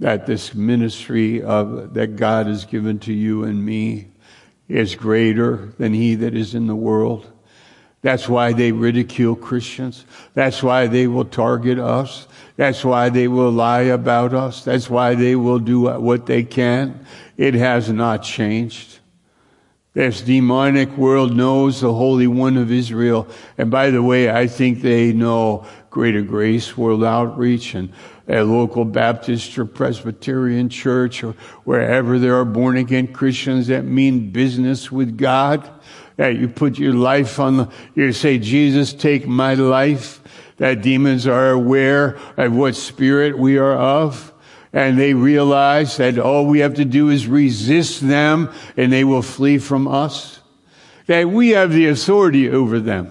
that 0.01 0.27
this 0.27 0.55
ministry 0.55 1.43
of, 1.43 1.95
that 1.95 2.17
God 2.17 2.47
has 2.47 2.65
given 2.65 2.99
to 3.01 3.13
you 3.13 3.45
and 3.45 3.65
me 3.65 4.09
is 4.69 4.95
greater 4.95 5.73
than 5.79 5.93
he 5.93 6.15
that 6.17 6.35
is 6.35 6.55
in 6.55 6.67
the 6.67 6.77
world. 6.77 7.31
That's 8.03 8.27
why 8.27 8.55
they 8.55 8.73
ridicule 8.73 9.37
Christians. 9.37 10.07
That's 10.33 10.63
why 10.63 10.87
they 10.87 11.07
will 11.07 11.27
target 11.27 11.79
us. 11.79 12.27
That's 12.57 12.83
why 12.83 13.11
they 13.11 13.29
will 13.29 13.51
lie 13.51 13.83
about 13.83 14.33
us. 14.33 14.65
That's 14.65 14.89
why 14.89 15.15
they 15.15 15.37
will 15.37 15.59
do 15.59 15.83
what 16.01 16.25
they 16.25 16.45
can. 16.45 17.05
It 17.37 17.53
has 17.55 17.91
not 17.91 18.23
changed. 18.23 19.01
This 19.93 20.23
demonic 20.23 20.97
world 20.97 21.37
knows 21.37 21.81
the 21.81 21.93
Holy 21.93 22.27
One 22.27 22.57
of 22.57 22.73
Israel. 22.73 23.29
And 23.59 23.71
by 23.71 23.91
the 23.91 24.03
way, 24.03 24.31
I 24.31 24.47
think 24.47 24.81
they 24.81 25.13
know 25.13 25.67
Greater 25.91 26.23
Grace 26.23 26.77
World 26.77 27.05
Outreach 27.05 27.75
and 27.75 27.93
a 28.31 28.45
local 28.45 28.85
Baptist 28.85 29.59
or 29.59 29.65
Presbyterian 29.65 30.69
church 30.69 31.25
or 31.25 31.33
wherever 31.65 32.19
there 32.19 32.37
are 32.37 32.45
born 32.45 32.77
again 32.77 33.13
Christians 33.13 33.67
that 33.67 33.85
mean 33.85 34.31
business 34.31 34.91
with 34.93 35.19
God. 35.19 35.69
That 36.17 36.37
you 36.37 36.49
put 36.49 36.79
your 36.79 36.93
life 36.93 37.41
on 37.41 37.57
the, 37.57 37.69
you 37.95 38.13
say, 38.13 38.39
Jesus, 38.39 38.93
take 38.93 39.27
my 39.27 39.55
life. 39.55 40.21
That 40.59 40.83
demons 40.83 41.27
are 41.27 41.51
aware 41.51 42.19
of 42.37 42.55
what 42.55 42.77
spirit 42.77 43.37
we 43.37 43.59
are 43.59 43.73
of. 43.73 44.33
And 44.73 44.97
they 44.97 45.15
realize 45.15 45.97
that 45.97 46.19
all 46.19 46.47
we 46.47 46.61
have 46.61 46.75
to 46.75 46.85
do 46.85 47.09
is 47.09 47.27
resist 47.27 48.07
them 48.07 48.53
and 48.77 48.93
they 48.93 49.03
will 49.03 49.23
flee 49.23 49.59
from 49.59 49.89
us. 49.89 50.39
That 51.07 51.29
we 51.29 51.51
have 51.51 51.73
the 51.73 51.89
authority 51.89 52.49
over 52.49 52.79
them. 52.79 53.11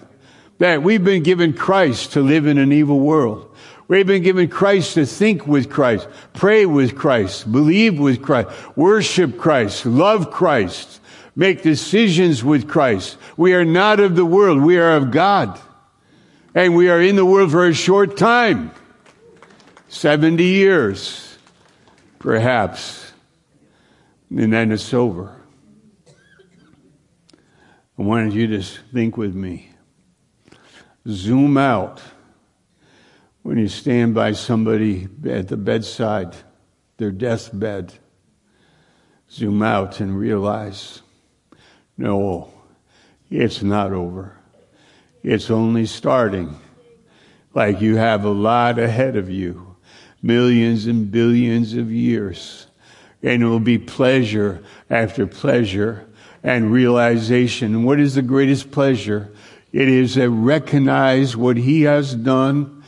That 0.60 0.84
we've 0.84 1.04
been 1.04 1.24
given 1.24 1.52
Christ 1.54 2.14
to 2.14 2.22
live 2.22 2.46
in 2.46 2.58
an 2.58 2.72
evil 2.72 3.00
world. 3.00 3.49
We've 3.90 4.06
been 4.06 4.22
given 4.22 4.50
Christ 4.50 4.94
to 4.94 5.06
think 5.08 5.48
with 5.48 5.72
Christ, 5.72 6.08
pray 6.34 6.68
with 6.68 6.96
Christ, 6.96 7.52
believe 7.52 8.00
with 8.00 8.22
Christ, 8.22 8.50
worship 8.78 9.40
Christ, 9.40 9.84
love 9.84 10.30
Christ, 10.30 11.02
make 11.36 11.64
decisions 11.64 12.44
with 12.44 12.68
Christ. 12.68 13.18
We 13.36 13.56
are 13.56 13.66
not 13.66 14.00
of 14.00 14.16
the 14.16 14.26
world. 14.26 14.62
We 14.62 14.78
are 14.78 14.96
of 14.96 15.10
God. 15.10 15.60
And 16.54 16.76
we 16.76 16.88
are 16.92 17.02
in 17.02 17.16
the 17.16 17.26
world 17.26 17.50
for 17.50 17.66
a 17.66 17.74
short 17.74 18.16
time. 18.16 18.72
70 19.88 20.44
years, 20.44 21.40
perhaps. 22.20 23.12
And 24.30 24.54
then 24.54 24.72
it's 24.72 24.94
over. 24.94 25.36
I 27.98 28.04
wanted 28.04 28.34
you 28.34 28.46
to 28.50 28.62
think 28.62 29.18
with 29.18 29.34
me. 29.34 29.72
Zoom 31.08 31.58
out 31.58 32.04
when 33.44 33.58
you 33.58 33.68
stand 33.68 34.14
by 34.14 34.34
somebody 34.34 35.08
at 35.28 35.48
the 35.48 35.58
bedside, 35.58 36.36
their 36.98 37.12
deathbed, 37.12 37.94
zoom 39.32 39.62
out 39.62 40.00
and 40.00 40.18
realize, 40.18 41.02
no, 41.98 42.52
it's 43.30 43.62
not 43.62 43.92
over. 43.94 44.38
It's 45.24 45.52
only 45.52 45.86
starting. 45.86 46.60
Like 47.54 47.82
you 47.82 47.96
have 47.98 48.24
a 48.24 48.30
lot 48.30 48.80
ahead 48.80 49.16
of 49.16 49.30
you, 49.30 49.76
millions 50.22 50.86
and 50.86 51.12
billions 51.12 51.74
of 51.74 51.92
years. 51.92 52.68
And 53.22 53.44
it 53.44 53.46
will 53.46 53.60
be 53.60 53.78
pleasure 53.78 54.64
after 54.90 55.28
pleasure 55.28 56.08
and 56.42 56.72
realization. 56.72 57.84
What 57.84 58.00
is 58.00 58.16
the 58.16 58.22
greatest 58.22 58.72
pleasure? 58.72 59.34
It 59.72 59.90
is 59.90 60.14
to 60.14 60.30
recognize 60.30 61.36
what 61.36 61.58
he 61.58 61.84
has 61.84 62.16
done 62.16 62.79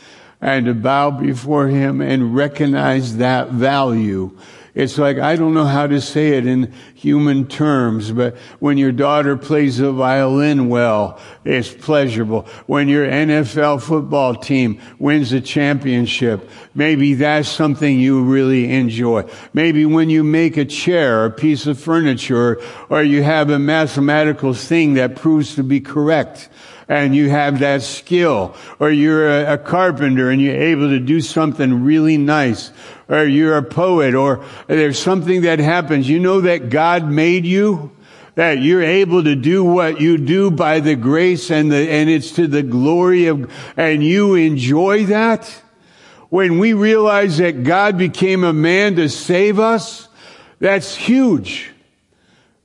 and 0.42 0.66
to 0.66 0.74
bow 0.74 1.12
before 1.12 1.68
him 1.68 2.02
and 2.02 2.36
recognize 2.36 3.18
that 3.18 3.50
value. 3.50 4.36
It's 4.74 4.98
like, 4.98 5.18
I 5.18 5.36
don't 5.36 5.54
know 5.54 5.66
how 5.66 5.86
to 5.88 6.00
say 6.00 6.30
it 6.38 6.48
in 6.48 6.74
human 6.96 7.46
terms, 7.48 8.12
but 8.12 8.38
when 8.60 8.78
your 8.78 8.94
daughter 8.94 9.36
plays 9.36 9.80
the 9.80 9.92
violin 9.92 10.70
well, 10.70 11.20
it's 11.44 11.74
pleasurable. 11.74 12.44
When 12.68 12.88
your 12.88 13.06
NFL 13.06 13.82
football 13.82 14.34
team 14.34 14.80
wins 14.98 15.34
a 15.34 15.42
championship, 15.42 16.50
maybe 16.74 17.16
that's 17.16 17.50
something 17.50 18.00
you 18.00 18.24
really 18.24 18.72
enjoy. 18.72 19.30
Maybe 19.54 19.86
when 19.86 20.10
you 20.10 20.24
make 20.24 20.56
a 20.56 20.64
chair, 20.64 21.26
a 21.26 21.32
piece 21.32 21.68
of 21.68 21.78
furniture, 21.78 22.62
or 22.90 23.04
you 23.04 23.24
have 23.24 23.50
a 23.50 23.60
mathematical 23.60 24.54
thing 24.54 24.94
that 24.94 25.18
proves 25.18 25.56
to 25.56 25.64
be 25.64 25.82
correct 25.82 26.48
and 26.92 27.16
you 27.16 27.30
have 27.30 27.60
that 27.60 27.82
skill, 27.82 28.54
or 28.78 28.92
you're 28.92 29.26
a, 29.26 29.54
a, 29.54 29.58
carpenter 29.58 30.30
and 30.30 30.42
you're 30.42 30.54
able 30.54 30.90
to 30.90 31.00
do 31.00 31.22
something 31.22 31.86
really 31.86 32.18
nice, 32.18 32.70
or 33.08 33.24
you're 33.24 33.56
a 33.56 33.64
poet, 33.64 34.14
or 34.14 34.44
there's 34.68 35.00
something 35.00 35.44
that 35.44 35.60
happens. 35.60 36.10
You 36.10 36.20
know 36.20 36.42
that 36.42 36.70
God 36.70 37.10
made 37.10 37.46
you, 37.46 37.92
that 38.36 38.62
you're 38.62 38.84
able 38.84 39.24
to 39.24 39.36
do 39.36 39.64
what 39.64 40.02
you 40.02 40.18
do 40.18 40.52
by 40.52 40.82
the 40.82 40.98
grace 40.98 41.50
and 41.50 41.72
the, 41.72 41.78
and 41.78 42.10
it's 42.10 42.32
to 42.34 42.46
the 42.46 42.62
glory 42.62 43.28
of, 43.28 43.50
and 43.78 44.04
you 44.04 44.36
enjoy 44.36 45.06
that? 45.06 45.48
When 46.28 46.60
we 46.60 46.74
realize 46.74 47.38
that 47.38 47.64
God 47.64 47.98
became 47.98 48.44
a 48.44 48.52
man 48.52 48.98
to 48.98 49.08
save 49.08 49.60
us, 49.60 50.10
that's 50.60 50.94
huge. 50.94 51.72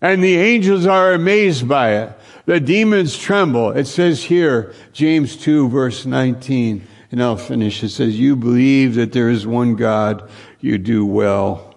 And 0.00 0.20
the 0.22 0.36
angels 0.36 0.84
are 0.84 1.12
amazed 1.12 1.68
by 1.68 1.94
it. 1.98 2.12
The 2.47 2.61
demons 2.61 3.18
tremble. 3.18 3.72
It 3.72 3.86
says 3.86 4.22
here, 4.24 4.72
James 4.92 5.36
2 5.36 5.68
verse 5.68 6.07
19, 6.07 6.86
and 7.11 7.22
I'll 7.22 7.36
finish. 7.36 7.82
It 7.82 7.90
says, 7.90 8.18
you 8.18 8.36
believe 8.36 8.94
that 8.94 9.12
there 9.12 9.28
is 9.28 9.47
one 9.47 9.74
God, 9.74 10.30
you 10.61 10.78
do 10.78 11.05
well. 11.05 11.74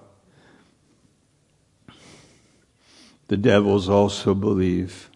The 3.27 3.37
devils 3.37 3.89
also 3.89 4.33
believe 4.33 5.09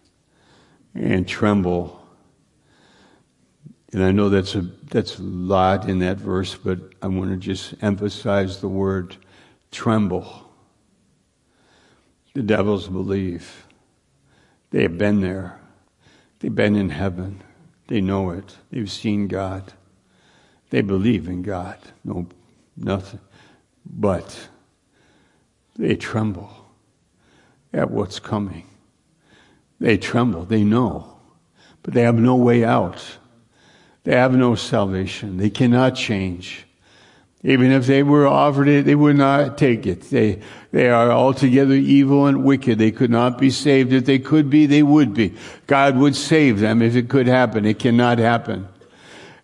and 0.96 1.28
tremble. 1.28 2.00
And 3.92 4.04
I 4.04 4.12
know 4.12 4.30
that's 4.30 4.56
a, 4.56 4.62
that's 4.62 5.20
a 5.20 5.24
lot 5.24 5.88
in 5.88 6.00
that 6.00 6.18
verse, 6.18 6.56
but 6.56 6.80
I 7.02 7.08
want 7.08 7.30
to 7.30 7.38
just 7.38 7.76
emphasize 7.82 8.60
the 8.60 8.68
word 8.68 9.18
tremble. 9.72 10.52
The 12.34 12.42
devils 12.42 12.88
believe. 12.88 13.63
They 14.74 14.82
have 14.82 14.98
been 14.98 15.22
there. 15.22 15.60
They've 16.40 16.54
been 16.54 16.76
in 16.76 16.90
heaven. 16.90 17.44
They 17.88 18.02
know 18.02 18.32
it. 18.32 18.58
They've 18.72 18.90
seen 18.90 19.28
God. 19.28 19.72
They 20.72 20.82
believe 20.82 21.28
in 21.28 21.44
God. 21.44 21.78
No, 22.04 22.26
nothing. 22.76 23.20
But 23.86 24.50
they 25.76 25.96
tremble 25.96 26.50
at 27.72 27.92
what's 27.92 28.20
coming. 28.20 28.66
They 29.80 29.96
tremble. 29.96 30.44
They 30.46 30.64
know. 30.64 31.20
But 31.84 31.94
they 31.94 32.02
have 32.02 32.16
no 32.16 32.36
way 32.36 32.66
out. 32.66 33.20
They 34.06 34.16
have 34.16 34.34
no 34.34 34.56
salvation. 34.56 35.38
They 35.38 35.52
cannot 35.52 35.92
change. 35.92 36.63
Even 37.44 37.72
if 37.72 37.86
they 37.88 38.04
were 38.04 38.26
offered 38.26 38.70
it, 38.70 38.86
they 38.86 38.96
would 38.96 39.18
not 39.18 39.58
take 39.58 39.86
it. 39.86 40.02
They, 40.10 40.40
they 40.72 40.90
are 40.90 41.12
altogether 41.12 41.74
evil 41.74 42.26
and 42.26 42.46
wicked. 42.46 42.80
They 42.80 42.92
could 42.92 43.10
not 43.10 43.38
be 43.38 43.50
saved. 43.50 43.92
If 43.92 44.06
they 44.06 44.20
could 44.20 44.50
be, 44.50 44.66
they 44.66 44.82
would 44.82 45.14
be. 45.14 45.34
God 45.68 45.98
would 45.98 46.16
save 46.16 46.62
them 46.62 46.82
if 46.82 46.96
it 46.96 47.10
could 47.10 47.28
happen. 47.28 47.66
It 47.66 47.80
cannot 47.80 48.18
happen. 48.18 48.70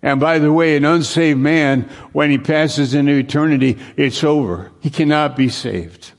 And 0.01 0.21
by 0.21 0.39
the 0.39 0.53
way, 0.53 0.77
an 0.77 0.85
unsaved 0.85 1.39
man, 1.39 1.89
when 2.13 2.31
he 2.31 2.37
passes 2.37 2.93
into 2.93 3.11
eternity, 3.11 3.77
it's 3.97 4.23
over. 4.23 4.71
He 4.79 4.89
cannot 4.89 5.35
be 5.35 5.49
saved. 5.49 6.13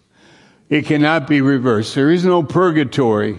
It 0.68 0.84
cannot 0.84 1.26
be 1.26 1.40
reversed. 1.40 1.94
There 1.94 2.10
is 2.10 2.26
no 2.26 2.42
purgatory 2.42 3.38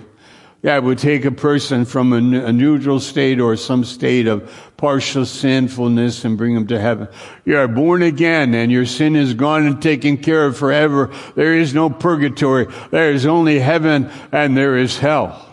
that 0.62 0.84
would 0.84 0.99
take 0.99 1.26
a 1.26 1.32
person 1.32 1.86
from 1.86 2.14
a 2.14 2.51
neutral 2.51 2.99
state 2.99 3.39
or 3.39 3.55
some 3.55 3.84
state 3.84 4.28
of 4.28 4.72
partial 4.78 5.26
sinfulness 5.26 6.24
and 6.24 6.38
bring 6.38 6.53
them 6.53 6.68
to 6.68 6.80
heaven. 6.80 7.07
You 7.45 7.57
are 7.57 7.68
born 7.68 8.03
again 8.03 8.53
and 8.53 8.72
your 8.72 8.86
sin 8.86 9.16
is 9.16 9.34
gone 9.34 9.66
and 9.66 9.82
taken 9.82 10.18
care 10.18 10.45
of 10.45 10.57
forever. 10.57 11.12
There 11.36 11.57
is 11.57 11.74
no 11.74 11.89
purgatory. 11.89 12.68
There 12.91 13.12
is 13.12 13.26
only 13.26 13.59
heaven 13.59 14.12
and 14.32 14.55
there 14.55 14.78
is 14.78 14.97
hell. 14.99 15.47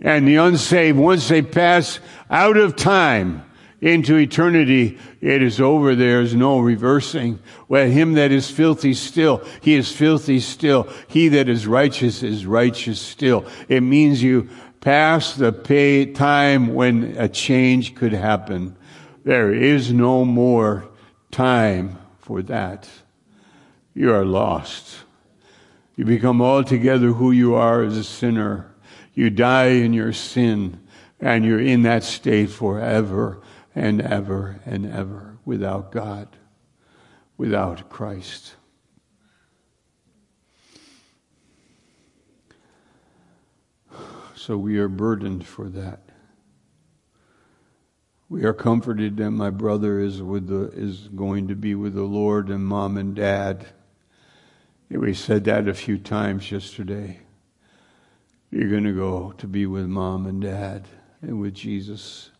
And 0.00 0.28
the 0.28 0.36
unsaved, 0.36 0.98
once 0.98 1.26
they 1.26 1.42
pass 1.42 1.98
out 2.30 2.56
of 2.56 2.76
time, 2.76 3.45
into 3.86 4.16
eternity, 4.16 4.98
it 5.20 5.42
is 5.42 5.60
over. 5.60 5.94
There 5.94 6.20
is 6.20 6.34
no 6.34 6.58
reversing. 6.58 7.38
Well, 7.68 7.88
him 7.88 8.14
that 8.14 8.32
is 8.32 8.50
filthy 8.50 8.94
still, 8.94 9.46
he 9.60 9.74
is 9.74 9.92
filthy 9.92 10.40
still. 10.40 10.88
He 11.06 11.28
that 11.28 11.48
is 11.48 11.68
righteous 11.68 12.24
is 12.24 12.46
righteous 12.46 13.00
still. 13.00 13.46
It 13.68 13.82
means 13.82 14.24
you 14.24 14.48
pass 14.80 15.34
the 15.34 15.52
pay 15.52 16.04
time 16.04 16.74
when 16.74 17.14
a 17.16 17.28
change 17.28 17.94
could 17.94 18.12
happen. 18.12 18.76
There 19.22 19.54
is 19.54 19.92
no 19.92 20.24
more 20.24 20.88
time 21.30 21.96
for 22.18 22.42
that. 22.42 22.88
You 23.94 24.12
are 24.12 24.24
lost. 24.24 24.96
You 25.94 26.04
become 26.04 26.42
altogether 26.42 27.12
who 27.12 27.30
you 27.30 27.54
are 27.54 27.84
as 27.84 27.96
a 27.96 28.04
sinner. 28.04 28.74
You 29.14 29.30
die 29.30 29.68
in 29.68 29.92
your 29.92 30.12
sin 30.12 30.80
and 31.20 31.44
you're 31.44 31.60
in 31.60 31.82
that 31.82 32.02
state 32.02 32.50
forever 32.50 33.40
and 33.76 34.00
ever 34.00 34.58
and 34.64 34.90
ever 34.90 35.36
without 35.44 35.92
God, 35.92 36.28
without 37.36 37.90
Christ. 37.90 38.54
So 44.34 44.56
we 44.56 44.78
are 44.78 44.88
burdened 44.88 45.46
for 45.46 45.68
that. 45.68 46.00
We 48.30 48.44
are 48.44 48.54
comforted 48.54 49.18
that 49.18 49.30
my 49.32 49.50
brother 49.50 50.00
is 50.00 50.22
with 50.22 50.48
the, 50.48 50.70
is 50.70 51.08
going 51.14 51.48
to 51.48 51.54
be 51.54 51.74
with 51.74 51.94
the 51.94 52.02
Lord 52.02 52.48
and 52.48 52.64
mom 52.64 52.96
and 52.96 53.14
dad. 53.14 53.66
We 54.88 55.12
said 55.12 55.44
that 55.44 55.68
a 55.68 55.74
few 55.74 55.98
times 55.98 56.50
yesterday. 56.50 57.20
You're 58.50 58.70
going 58.70 58.84
to 58.84 58.94
go 58.94 59.32
to 59.32 59.46
be 59.46 59.66
with 59.66 59.86
mom 59.86 60.26
and 60.26 60.40
dad 60.40 60.88
and 61.20 61.40
with 61.40 61.54
Jesus. 61.54 62.30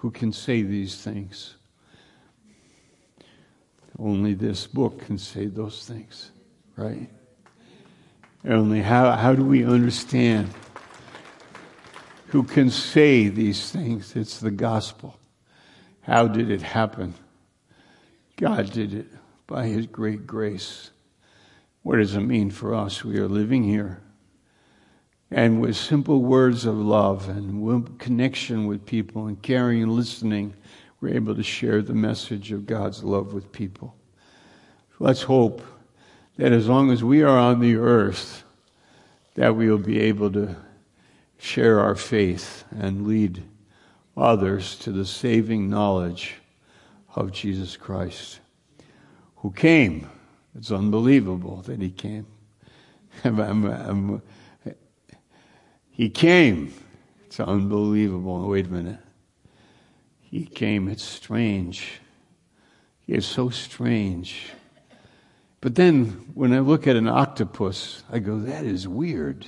Who 0.00 0.10
can 0.10 0.32
say 0.32 0.62
these 0.62 0.96
things. 0.96 1.56
Only 3.98 4.32
this 4.32 4.66
book 4.66 5.04
can 5.04 5.18
say 5.18 5.44
those 5.44 5.84
things, 5.84 6.30
right? 6.74 7.10
Only 8.48 8.80
how, 8.80 9.12
how 9.12 9.34
do 9.34 9.44
we 9.44 9.62
understand 9.62 10.48
who 12.28 12.44
can 12.44 12.70
say 12.70 13.28
these 13.28 13.70
things? 13.70 14.16
It's 14.16 14.40
the 14.40 14.50
gospel. 14.50 15.18
How 16.00 16.28
did 16.28 16.50
it 16.50 16.62
happen? 16.62 17.12
God 18.36 18.72
did 18.72 18.94
it 18.94 19.06
by 19.46 19.66
His 19.66 19.86
great 19.86 20.26
grace. 20.26 20.92
What 21.82 21.96
does 21.96 22.14
it 22.14 22.20
mean 22.20 22.50
for 22.50 22.74
us? 22.74 23.04
We 23.04 23.18
are 23.18 23.28
living 23.28 23.64
here 23.64 24.00
and 25.30 25.60
with 25.60 25.76
simple 25.76 26.22
words 26.22 26.66
of 26.66 26.76
love 26.76 27.28
and 27.28 27.98
connection 27.98 28.66
with 28.66 28.84
people 28.84 29.26
and 29.26 29.40
caring 29.42 29.82
and 29.82 29.92
listening, 29.92 30.54
we're 31.00 31.14
able 31.14 31.34
to 31.34 31.42
share 31.42 31.82
the 31.82 31.94
message 31.94 32.52
of 32.52 32.66
God's 32.66 33.04
love 33.04 33.32
with 33.32 33.52
people. 33.52 33.94
Let's 34.98 35.22
hope 35.22 35.62
that 36.36 36.52
as 36.52 36.68
long 36.68 36.90
as 36.90 37.04
we 37.04 37.22
are 37.22 37.38
on 37.38 37.60
the 37.60 37.76
earth, 37.76 38.44
that 39.34 39.54
we 39.54 39.70
will 39.70 39.78
be 39.78 40.00
able 40.00 40.30
to 40.32 40.56
share 41.38 41.80
our 41.80 41.94
faith 41.94 42.64
and 42.78 43.06
lead 43.06 43.42
others 44.16 44.76
to 44.76 44.92
the 44.92 45.06
saving 45.06 45.70
knowledge 45.70 46.34
of 47.14 47.32
Jesus 47.32 47.76
Christ, 47.76 48.40
who 49.36 49.50
came. 49.52 50.10
It's 50.58 50.70
unbelievable 50.70 51.62
that 51.62 51.80
he 51.80 51.90
came. 51.90 52.26
I'm, 53.24 53.64
I'm, 53.64 54.22
he 55.90 56.08
came. 56.08 56.72
It's 57.26 57.40
unbelievable. 57.40 58.48
Wait 58.48 58.66
a 58.66 58.68
minute. 58.68 58.98
He 60.20 60.44
came. 60.44 60.88
It's 60.88 61.02
strange. 61.02 62.00
He 63.06 63.14
is 63.14 63.26
so 63.26 63.50
strange. 63.50 64.50
But 65.60 65.74
then 65.74 66.30
when 66.34 66.52
I 66.52 66.60
look 66.60 66.86
at 66.86 66.96
an 66.96 67.08
octopus, 67.08 68.02
I 68.10 68.18
go, 68.18 68.38
that 68.40 68.64
is 68.64 68.88
weird. 68.88 69.46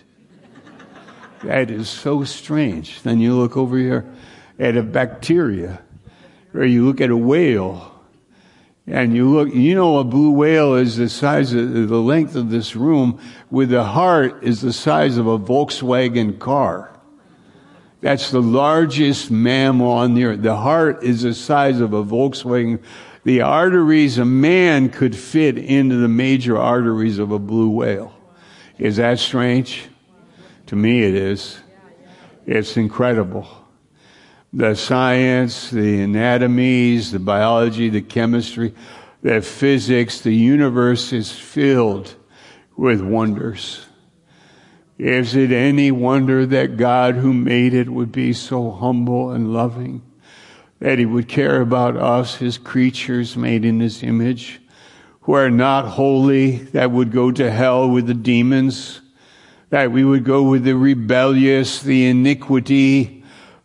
that 1.43 1.71
is 1.71 1.89
so 1.89 2.25
strange. 2.25 3.03
Then 3.03 3.19
you 3.19 3.35
look 3.35 3.57
over 3.57 3.79
here 3.79 4.13
at 4.59 4.77
a 4.77 4.83
bacteria, 4.83 5.83
or 6.53 6.65
you 6.65 6.85
look 6.85 7.01
at 7.01 7.11
a 7.11 7.17
whale, 7.17 7.92
and 8.87 9.15
you 9.15 9.31
look, 9.31 9.55
you 9.55 9.75
know, 9.75 9.99
a 9.99 10.05
blue 10.05 10.33
whale 10.33 10.75
is 10.75 10.97
the 10.97 11.09
size 11.09 11.53
of 11.53 11.89
the 11.89 12.01
length 12.01 12.35
of 12.35 12.51
this 12.51 12.75
room, 12.75 13.21
with 13.51 13.71
the 13.71 13.85
heart 13.85 14.43
is 14.43 14.61
the 14.61 14.73
size 14.73 15.19
of 15.19 15.27
a 15.27 15.39
Volkswagen 15.39 16.39
car. 16.39 16.89
That's 18.01 18.33
the 18.33 18.43
largest 18.43 19.31
mammal 19.31 19.93
on 19.93 20.15
the 20.15 20.25
earth. 20.25 20.43
The 20.43 20.57
heart 20.57 21.05
is 21.05 21.23
the 21.23 21.35
size 21.35 21.81
of 21.81 21.93
a 21.93 22.03
Volkswagen. 22.03 22.83
The 23.23 23.43
arteries 23.43 24.19
a 24.19 24.25
man 24.25 24.89
could 24.89 25.15
fit 25.15 25.57
into 25.57 25.97
the 25.97 26.09
major 26.09 26.59
arteries 26.59 27.21
of 27.21 27.31
a 27.31 27.39
blue 27.39 27.71
whale. 27.71 28.13
Is 28.79 28.97
that 28.97 29.21
strange? 29.21 29.89
To 30.67 30.77
me, 30.77 31.05
it 31.05 31.15
is. 31.15 31.61
It's 32.47 32.77
incredible 32.77 33.62
the 34.53 34.75
science, 34.75 35.71
the 35.71 36.03
anatomies, 36.03 37.13
the 37.13 37.19
biology, 37.19 37.89
the 37.89 38.03
chemistry, 38.03 38.75
the 39.23 39.41
physics, 39.41 40.21
the 40.21 40.35
universe 40.35 41.13
is 41.13 41.33
filled 41.33 42.15
with 42.77 43.01
wonders. 43.01 43.87
Is 44.99 45.35
it 45.35 45.53
any 45.53 45.91
wonder 45.91 46.45
that 46.47 46.77
God 46.77 47.15
who 47.15 47.33
made 47.33 47.73
it 47.73 47.89
would 47.89 48.13
be 48.13 48.33
so 48.33 48.71
humble 48.71 49.31
and 49.31 49.53
loving? 49.53 50.03
That 50.81 50.99
he 50.99 51.07
would 51.07 51.29
care 51.29 51.61
about 51.61 51.97
us, 51.97 52.37
his 52.37 52.59
creatures 52.59 53.37
made 53.37 53.65
in 53.65 53.81
his 53.81 54.03
image, 54.03 54.61
who 55.23 55.33
are 55.33 55.51
not 55.51 55.87
holy, 55.87 56.57
that 56.57 56.91
would 56.91 57.11
go 57.11 57.31
to 57.31 57.51
hell 57.51 57.89
with 57.89 58.07
the 58.07 58.15
demons, 58.15 59.01
that 59.71 59.93
we 59.93 60.05
would 60.05 60.25
go 60.25 60.43
with 60.43 60.65
the 60.65 60.77
rebellious, 60.77 61.81
the 61.81 62.07
iniquity, 62.07 63.22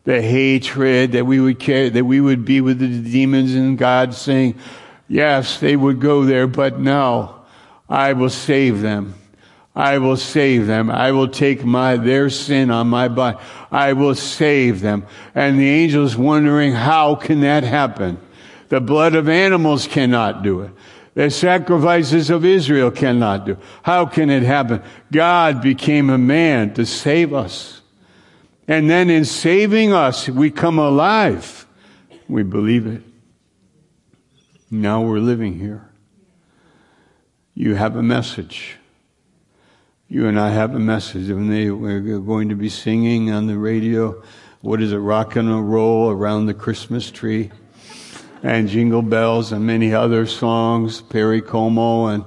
the 0.08 0.22
hatred, 0.22 1.12
that 1.12 1.26
we 1.26 1.38
would 1.38 1.60
care, 1.60 1.90
that 1.90 2.06
we 2.06 2.22
would 2.22 2.46
be 2.46 2.62
with 2.62 2.80
the 2.80 2.88
demons 2.88 3.54
and 3.54 3.78
God 3.78 4.14
saying, 4.14 4.56
yes, 5.10 5.60
they 5.60 5.76
would 5.76 6.00
go 6.00 6.24
there, 6.24 6.48
but 6.48 6.80
no, 6.80 7.42
I 7.90 8.14
will 8.14 8.30
save 8.30 8.80
them. 8.80 9.16
I 9.76 9.98
will 9.98 10.16
save 10.16 10.66
them. 10.66 10.90
I 10.90 11.12
will 11.12 11.28
take 11.28 11.66
my, 11.66 11.98
their 11.98 12.30
sin 12.30 12.72
on 12.72 12.88
my 12.88 13.10
body. 13.10 13.38
I 13.70 13.92
will 13.92 14.16
save 14.16 14.80
them. 14.80 15.06
And 15.36 15.60
the 15.60 15.84
angel's 15.84 16.16
wondering, 16.16 16.72
how 16.72 17.16
can 17.16 17.42
that 17.42 17.66
happen? 17.66 18.18
The 18.70 18.80
blood 18.80 19.14
of 19.14 19.28
animals 19.28 19.88
cannot 19.88 20.42
do 20.42 20.62
it. 20.62 20.72
The 21.16 21.30
sacrifices 21.30 22.30
of 22.30 22.46
Israel 22.46 22.92
cannot 22.92 23.46
do. 23.46 23.58
How 23.84 24.06
can 24.06 24.30
it 24.30 24.44
happen? 24.44 24.82
God 25.12 25.62
became 25.62 26.10
a 26.10 26.18
man 26.18 26.76
to 26.76 26.86
save 26.86 27.34
us. 27.34 27.77
And 28.68 28.90
then 28.90 29.10
in 29.10 29.26
saving 29.26 29.94
us, 29.94 30.28
we 30.28 30.52
come 30.52 30.78
alive. 30.78 31.66
We 32.28 32.44
believe 32.44 32.86
it. 32.86 33.02
Now 34.70 35.02
we're 35.02 35.20
living 35.20 35.60
here. 35.60 35.90
You 37.54 37.76
have 37.76 37.96
a 37.96 38.04
message 38.04 38.78
you 40.10 40.28
and 40.28 40.40
I 40.40 40.52
have 40.52 40.74
a 40.74 40.80
message, 40.80 41.30
and 41.30 41.52
they, 41.52 41.70
we're 41.70 42.20
going 42.20 42.50
to 42.50 42.56
be 42.56 42.70
singing 42.70 43.32
on 43.32 43.48
the 43.48 43.58
radio. 43.58 44.24
What 44.62 44.82
is 44.82 44.94
it? 44.94 44.98
Rock 44.98 45.36
and 45.36 45.70
roll 45.70 46.10
around 46.10 46.46
the 46.46 46.54
Christmas 46.54 47.12
tree, 47.12 47.52
and 48.42 48.70
Jingle 48.70 49.02
Bells, 49.02 49.52
and 49.52 49.66
many 49.66 49.94
other 49.94 50.26
songs. 50.26 51.02
Perry 51.02 51.42
Como, 51.42 52.08
and 52.08 52.24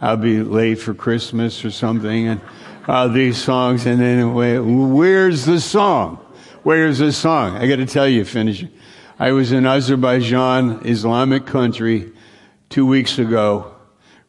I'll 0.00 0.16
be 0.16 0.42
late 0.42 0.76
for 0.76 0.94
Christmas 0.94 1.64
or 1.66 1.70
something, 1.70 2.28
and 2.28 2.40
uh, 2.88 3.06
these 3.06 3.36
songs. 3.36 3.86
And 3.86 4.00
then 4.00 4.34
where's 4.34 5.44
the 5.44 5.60
song? 5.60 6.16
Where's 6.64 6.98
the 6.98 7.12
song? 7.12 7.56
I 7.56 7.68
got 7.68 7.76
to 7.76 7.86
tell 7.86 8.08
you, 8.08 8.24
finish. 8.24 8.64
I 9.20 9.30
was 9.30 9.52
in 9.52 9.66
Azerbaijan, 9.66 10.80
Islamic 10.84 11.46
country, 11.46 12.12
two 12.68 12.86
weeks 12.86 13.20
ago. 13.20 13.76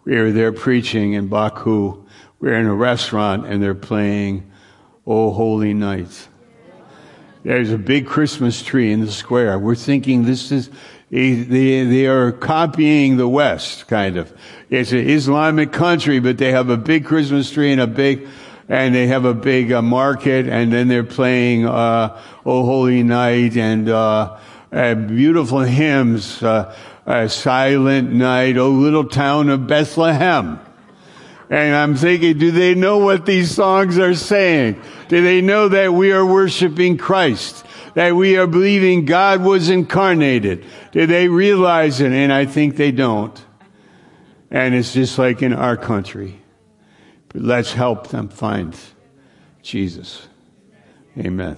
We 0.06 0.16
were 0.18 0.32
there 0.32 0.52
preaching 0.52 1.14
in 1.14 1.28
Baku 1.28 2.06
we're 2.40 2.54
in 2.54 2.68
a 2.68 2.74
restaurant 2.74 3.46
and 3.46 3.62
they're 3.62 3.76
playing 3.76 4.50
Oh 5.06 5.32
Holy 5.32 5.74
Night. 5.74 6.28
There's 7.44 7.72
a 7.72 7.78
big 7.78 8.06
Christmas 8.06 8.62
tree 8.62 8.92
in 8.92 9.02
the 9.02 9.12
square. 9.12 9.58
We're 9.58 9.76
thinking 9.76 10.24
this 10.24 10.52
is, 10.52 10.70
they, 11.10 11.34
they 11.34 12.06
are 12.06 12.32
copying 12.32 13.18
the 13.18 13.28
West, 13.28 13.88
kind 13.88 14.18
of. 14.18 14.34
It's 14.70 14.92
an 14.92 15.10
Islamic 15.10 15.72
country, 15.72 16.20
but 16.20 16.38
they 16.38 16.52
have 16.52 16.70
a 16.70 16.78
big 16.78 17.06
Christmas 17.06 17.50
tree 17.50 17.72
and 17.72 17.82
a 17.82 17.88
big, 17.88 18.28
and 18.70 18.94
they 18.94 19.08
have 19.08 19.26
a 19.26 19.34
big 19.34 19.72
uh, 19.72 19.82
market, 19.82 20.48
and 20.48 20.72
then 20.72 20.88
they're 20.88 21.04
playing 21.04 21.66
uh, 21.66 22.22
"Oh 22.46 22.64
Holy 22.64 23.04
Night" 23.04 23.58
and 23.58 23.90
uh, 23.90 24.38
uh 24.72 24.96
beautiful 24.96 25.62
hymns, 25.62 26.42
uh, 26.44 26.74
"Silent 27.28 28.12
Night," 28.12 28.58
"Oh 28.58 28.70
Little 28.70 29.06
Town 29.06 29.50
of 29.50 29.68
Bethlehem." 29.68 30.60
And 31.50 31.76
I'm 31.76 31.96
thinking, 31.96 32.38
do 32.38 32.52
they 32.52 32.76
know 32.76 33.00
what 33.00 33.26
these 33.26 33.50
songs 33.50 33.98
are 33.98 34.14
saying? 34.14 34.80
Do 35.08 35.24
they 35.24 35.42
know 35.42 35.70
that 35.70 35.92
we 35.92 36.12
are 36.12 36.24
worshiping 36.24 36.98
Christ? 36.98 37.66
That 37.96 38.16
we 38.16 38.38
are 38.38 38.46
believing 38.46 39.06
God 39.06 39.42
was 39.42 39.68
incarnated? 39.68 40.64
Do 40.92 41.08
they 41.08 41.28
realize 41.28 42.02
it? 42.02 42.12
And 42.12 42.32
I 42.32 42.46
think 42.46 42.76
they 42.76 42.92
don't. 42.92 43.44
And 44.52 44.76
it's 44.76 44.94
just 44.94 45.18
like 45.18 45.42
in 45.42 45.54
our 45.54 45.76
country. 45.76 46.39
Let's 47.34 47.74
help 47.74 48.08
them 48.08 48.28
find 48.28 48.76
Jesus. 49.62 50.28
Amen. 51.18 51.58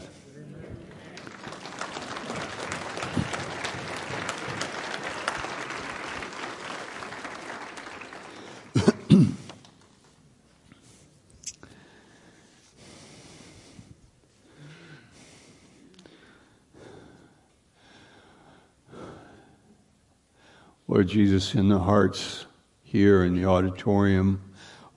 Lord 20.88 21.08
Jesus, 21.08 21.56
in 21.56 21.70
the 21.70 21.80
hearts 21.80 22.46
here 22.84 23.24
in 23.24 23.34
the 23.34 23.46
auditorium, 23.46 24.42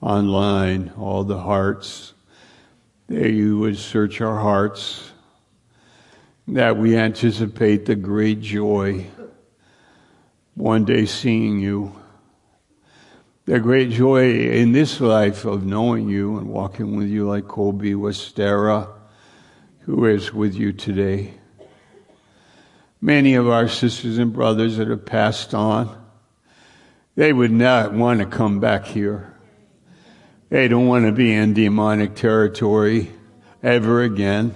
online, 0.05 0.93
all 0.99 1.23
the 1.23 1.39
hearts, 1.39 2.13
that 3.07 3.31
you 3.31 3.57
would 3.57 3.75
search 3.75 4.21
our 4.21 4.39
hearts, 4.39 5.11
that 6.47 6.77
we 6.77 6.95
anticipate 6.95 7.87
the 7.87 7.95
great 7.95 8.39
joy 8.39 9.07
one 10.53 10.85
day 10.85 11.07
seeing 11.07 11.59
you, 11.59 11.95
the 13.45 13.59
great 13.59 13.89
joy 13.89 14.31
in 14.31 14.73
this 14.73 15.01
life 15.01 15.43
of 15.43 15.65
knowing 15.65 16.07
you 16.07 16.37
and 16.37 16.49
walking 16.49 16.95
with 16.95 17.07
you 17.07 17.27
like 17.27 17.47
Colby 17.47 17.93
Westera, 17.93 18.87
who 19.79 20.05
is 20.05 20.31
with 20.31 20.53
you 20.53 20.71
today. 20.71 21.33
Many 23.01 23.33
of 23.33 23.49
our 23.49 23.67
sisters 23.67 24.19
and 24.19 24.31
brothers 24.31 24.77
that 24.77 24.87
have 24.87 25.05
passed 25.05 25.55
on, 25.55 26.05
they 27.15 27.33
would 27.33 27.51
not 27.51 27.91
want 27.91 28.19
to 28.19 28.27
come 28.27 28.59
back 28.59 28.85
here. 28.85 29.34
They 30.49 30.67
don't 30.67 30.87
want 30.87 31.05
to 31.05 31.11
be 31.11 31.33
in 31.33 31.53
demonic 31.53 32.15
territory 32.15 33.11
ever 33.63 34.03
again. 34.03 34.55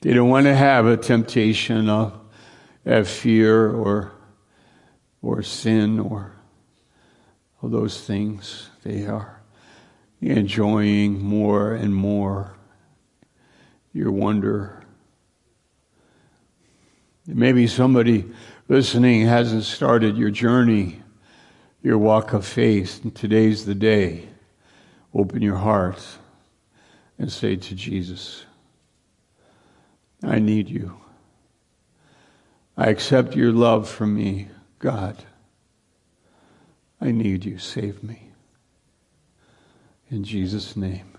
They 0.00 0.12
don't 0.12 0.28
want 0.28 0.46
to 0.46 0.54
have 0.54 0.86
a 0.86 0.96
temptation 0.96 1.88
of, 1.88 2.18
of 2.84 3.08
fear 3.08 3.70
or, 3.70 4.12
or 5.20 5.42
sin 5.42 5.98
or 5.98 6.32
all 7.60 7.68
those 7.68 8.00
things. 8.00 8.70
They 8.84 9.06
are 9.06 9.42
enjoying 10.20 11.20
more 11.20 11.74
and 11.74 11.94
more 11.94 12.56
your 13.92 14.12
wonder 14.12 14.78
Maybe 17.30 17.66
somebody 17.66 18.24
listening 18.68 19.26
hasn't 19.26 19.64
started 19.64 20.16
your 20.16 20.30
journey, 20.30 21.02
your 21.82 21.98
walk 21.98 22.32
of 22.32 22.46
faith, 22.46 23.04
and 23.04 23.14
today's 23.14 23.66
the 23.66 23.74
day. 23.74 24.27
Open 25.14 25.42
your 25.42 25.56
heart 25.56 26.04
and 27.18 27.32
say 27.32 27.56
to 27.56 27.74
Jesus, 27.74 28.44
I 30.22 30.38
need 30.38 30.68
you. 30.68 30.98
I 32.76 32.88
accept 32.88 33.34
your 33.34 33.52
love 33.52 33.88
for 33.88 34.06
me, 34.06 34.48
God. 34.78 35.24
I 37.00 37.10
need 37.10 37.44
you. 37.44 37.58
Save 37.58 38.02
me. 38.02 38.30
In 40.10 40.24
Jesus' 40.24 40.76
name. 40.76 41.12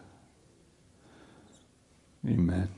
Amen. 2.28 2.70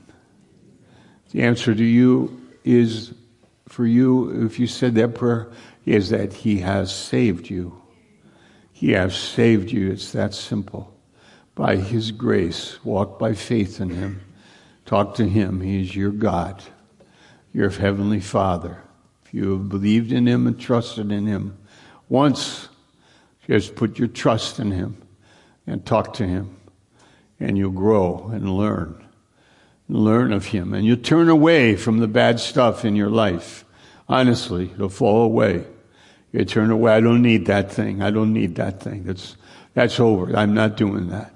The 1.30 1.42
answer 1.42 1.74
to 1.74 1.84
you 1.84 2.40
is 2.64 3.14
for 3.68 3.86
you, 3.86 4.44
if 4.46 4.58
you 4.58 4.66
said 4.66 4.94
that 4.96 5.14
prayer, 5.14 5.50
is 5.86 6.10
that 6.10 6.32
He 6.32 6.58
has 6.58 6.94
saved 6.94 7.48
you. 7.48 7.80
He 8.72 8.92
has 8.92 9.16
saved 9.16 9.70
you. 9.70 9.90
It's 9.90 10.12
that 10.12 10.34
simple. 10.34 10.91
By 11.54 11.76
His 11.76 12.12
grace, 12.12 12.82
walk 12.84 13.18
by 13.18 13.34
faith 13.34 13.80
in 13.80 13.90
Him. 13.90 14.22
Talk 14.86 15.14
to 15.16 15.28
Him. 15.28 15.60
He 15.60 15.82
is 15.82 15.94
your 15.94 16.10
God, 16.10 16.62
your 17.52 17.70
Heavenly 17.70 18.20
Father. 18.20 18.82
If 19.24 19.34
you 19.34 19.52
have 19.52 19.68
believed 19.68 20.12
in 20.12 20.26
Him 20.26 20.46
and 20.46 20.58
trusted 20.58 21.12
in 21.12 21.26
Him 21.26 21.58
once, 22.08 22.68
just 23.46 23.74
put 23.74 23.98
your 23.98 24.08
trust 24.08 24.58
in 24.58 24.70
Him 24.70 25.00
and 25.66 25.84
talk 25.84 26.14
to 26.14 26.26
Him, 26.26 26.56
and 27.38 27.58
you'll 27.58 27.70
grow 27.70 28.30
and 28.32 28.56
learn 28.56 29.02
learn 29.92 30.32
of 30.32 30.46
Him. 30.46 30.74
And 30.74 30.84
you 30.84 30.96
turn 30.96 31.28
away 31.28 31.76
from 31.76 31.98
the 31.98 32.08
bad 32.08 32.40
stuff 32.40 32.84
in 32.84 32.96
your 32.96 33.10
life. 33.10 33.64
Honestly, 34.08 34.70
it'll 34.74 34.88
fall 34.88 35.22
away. 35.22 35.66
You 36.32 36.44
turn 36.44 36.70
away. 36.70 36.92
I 36.92 37.00
don't 37.00 37.22
need 37.22 37.46
that 37.46 37.70
thing. 37.70 38.02
I 38.02 38.10
don't 38.10 38.32
need 38.32 38.54
that 38.56 38.80
thing. 38.80 39.04
That's, 39.04 39.36
that's 39.74 40.00
over. 40.00 40.34
I'm 40.36 40.54
not 40.54 40.76
doing 40.76 41.08
that. 41.10 41.31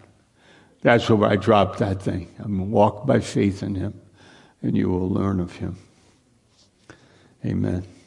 That's 0.87 1.11
where 1.11 1.29
I 1.29 1.35
dropped 1.35 1.81
that 1.81 2.01
thing. 2.01 2.33
Going 2.39 2.59
to 2.59 2.63
walk 2.63 3.07
by 3.07 3.19
faith 3.19 3.65
in 3.65 3.75
Him, 3.75 4.01
and 4.63 4.77
you 4.77 4.89
will 4.89 5.11
learn 5.11 5.41
of 5.41 5.57
Him. 5.57 5.79
Amen. 7.45 7.89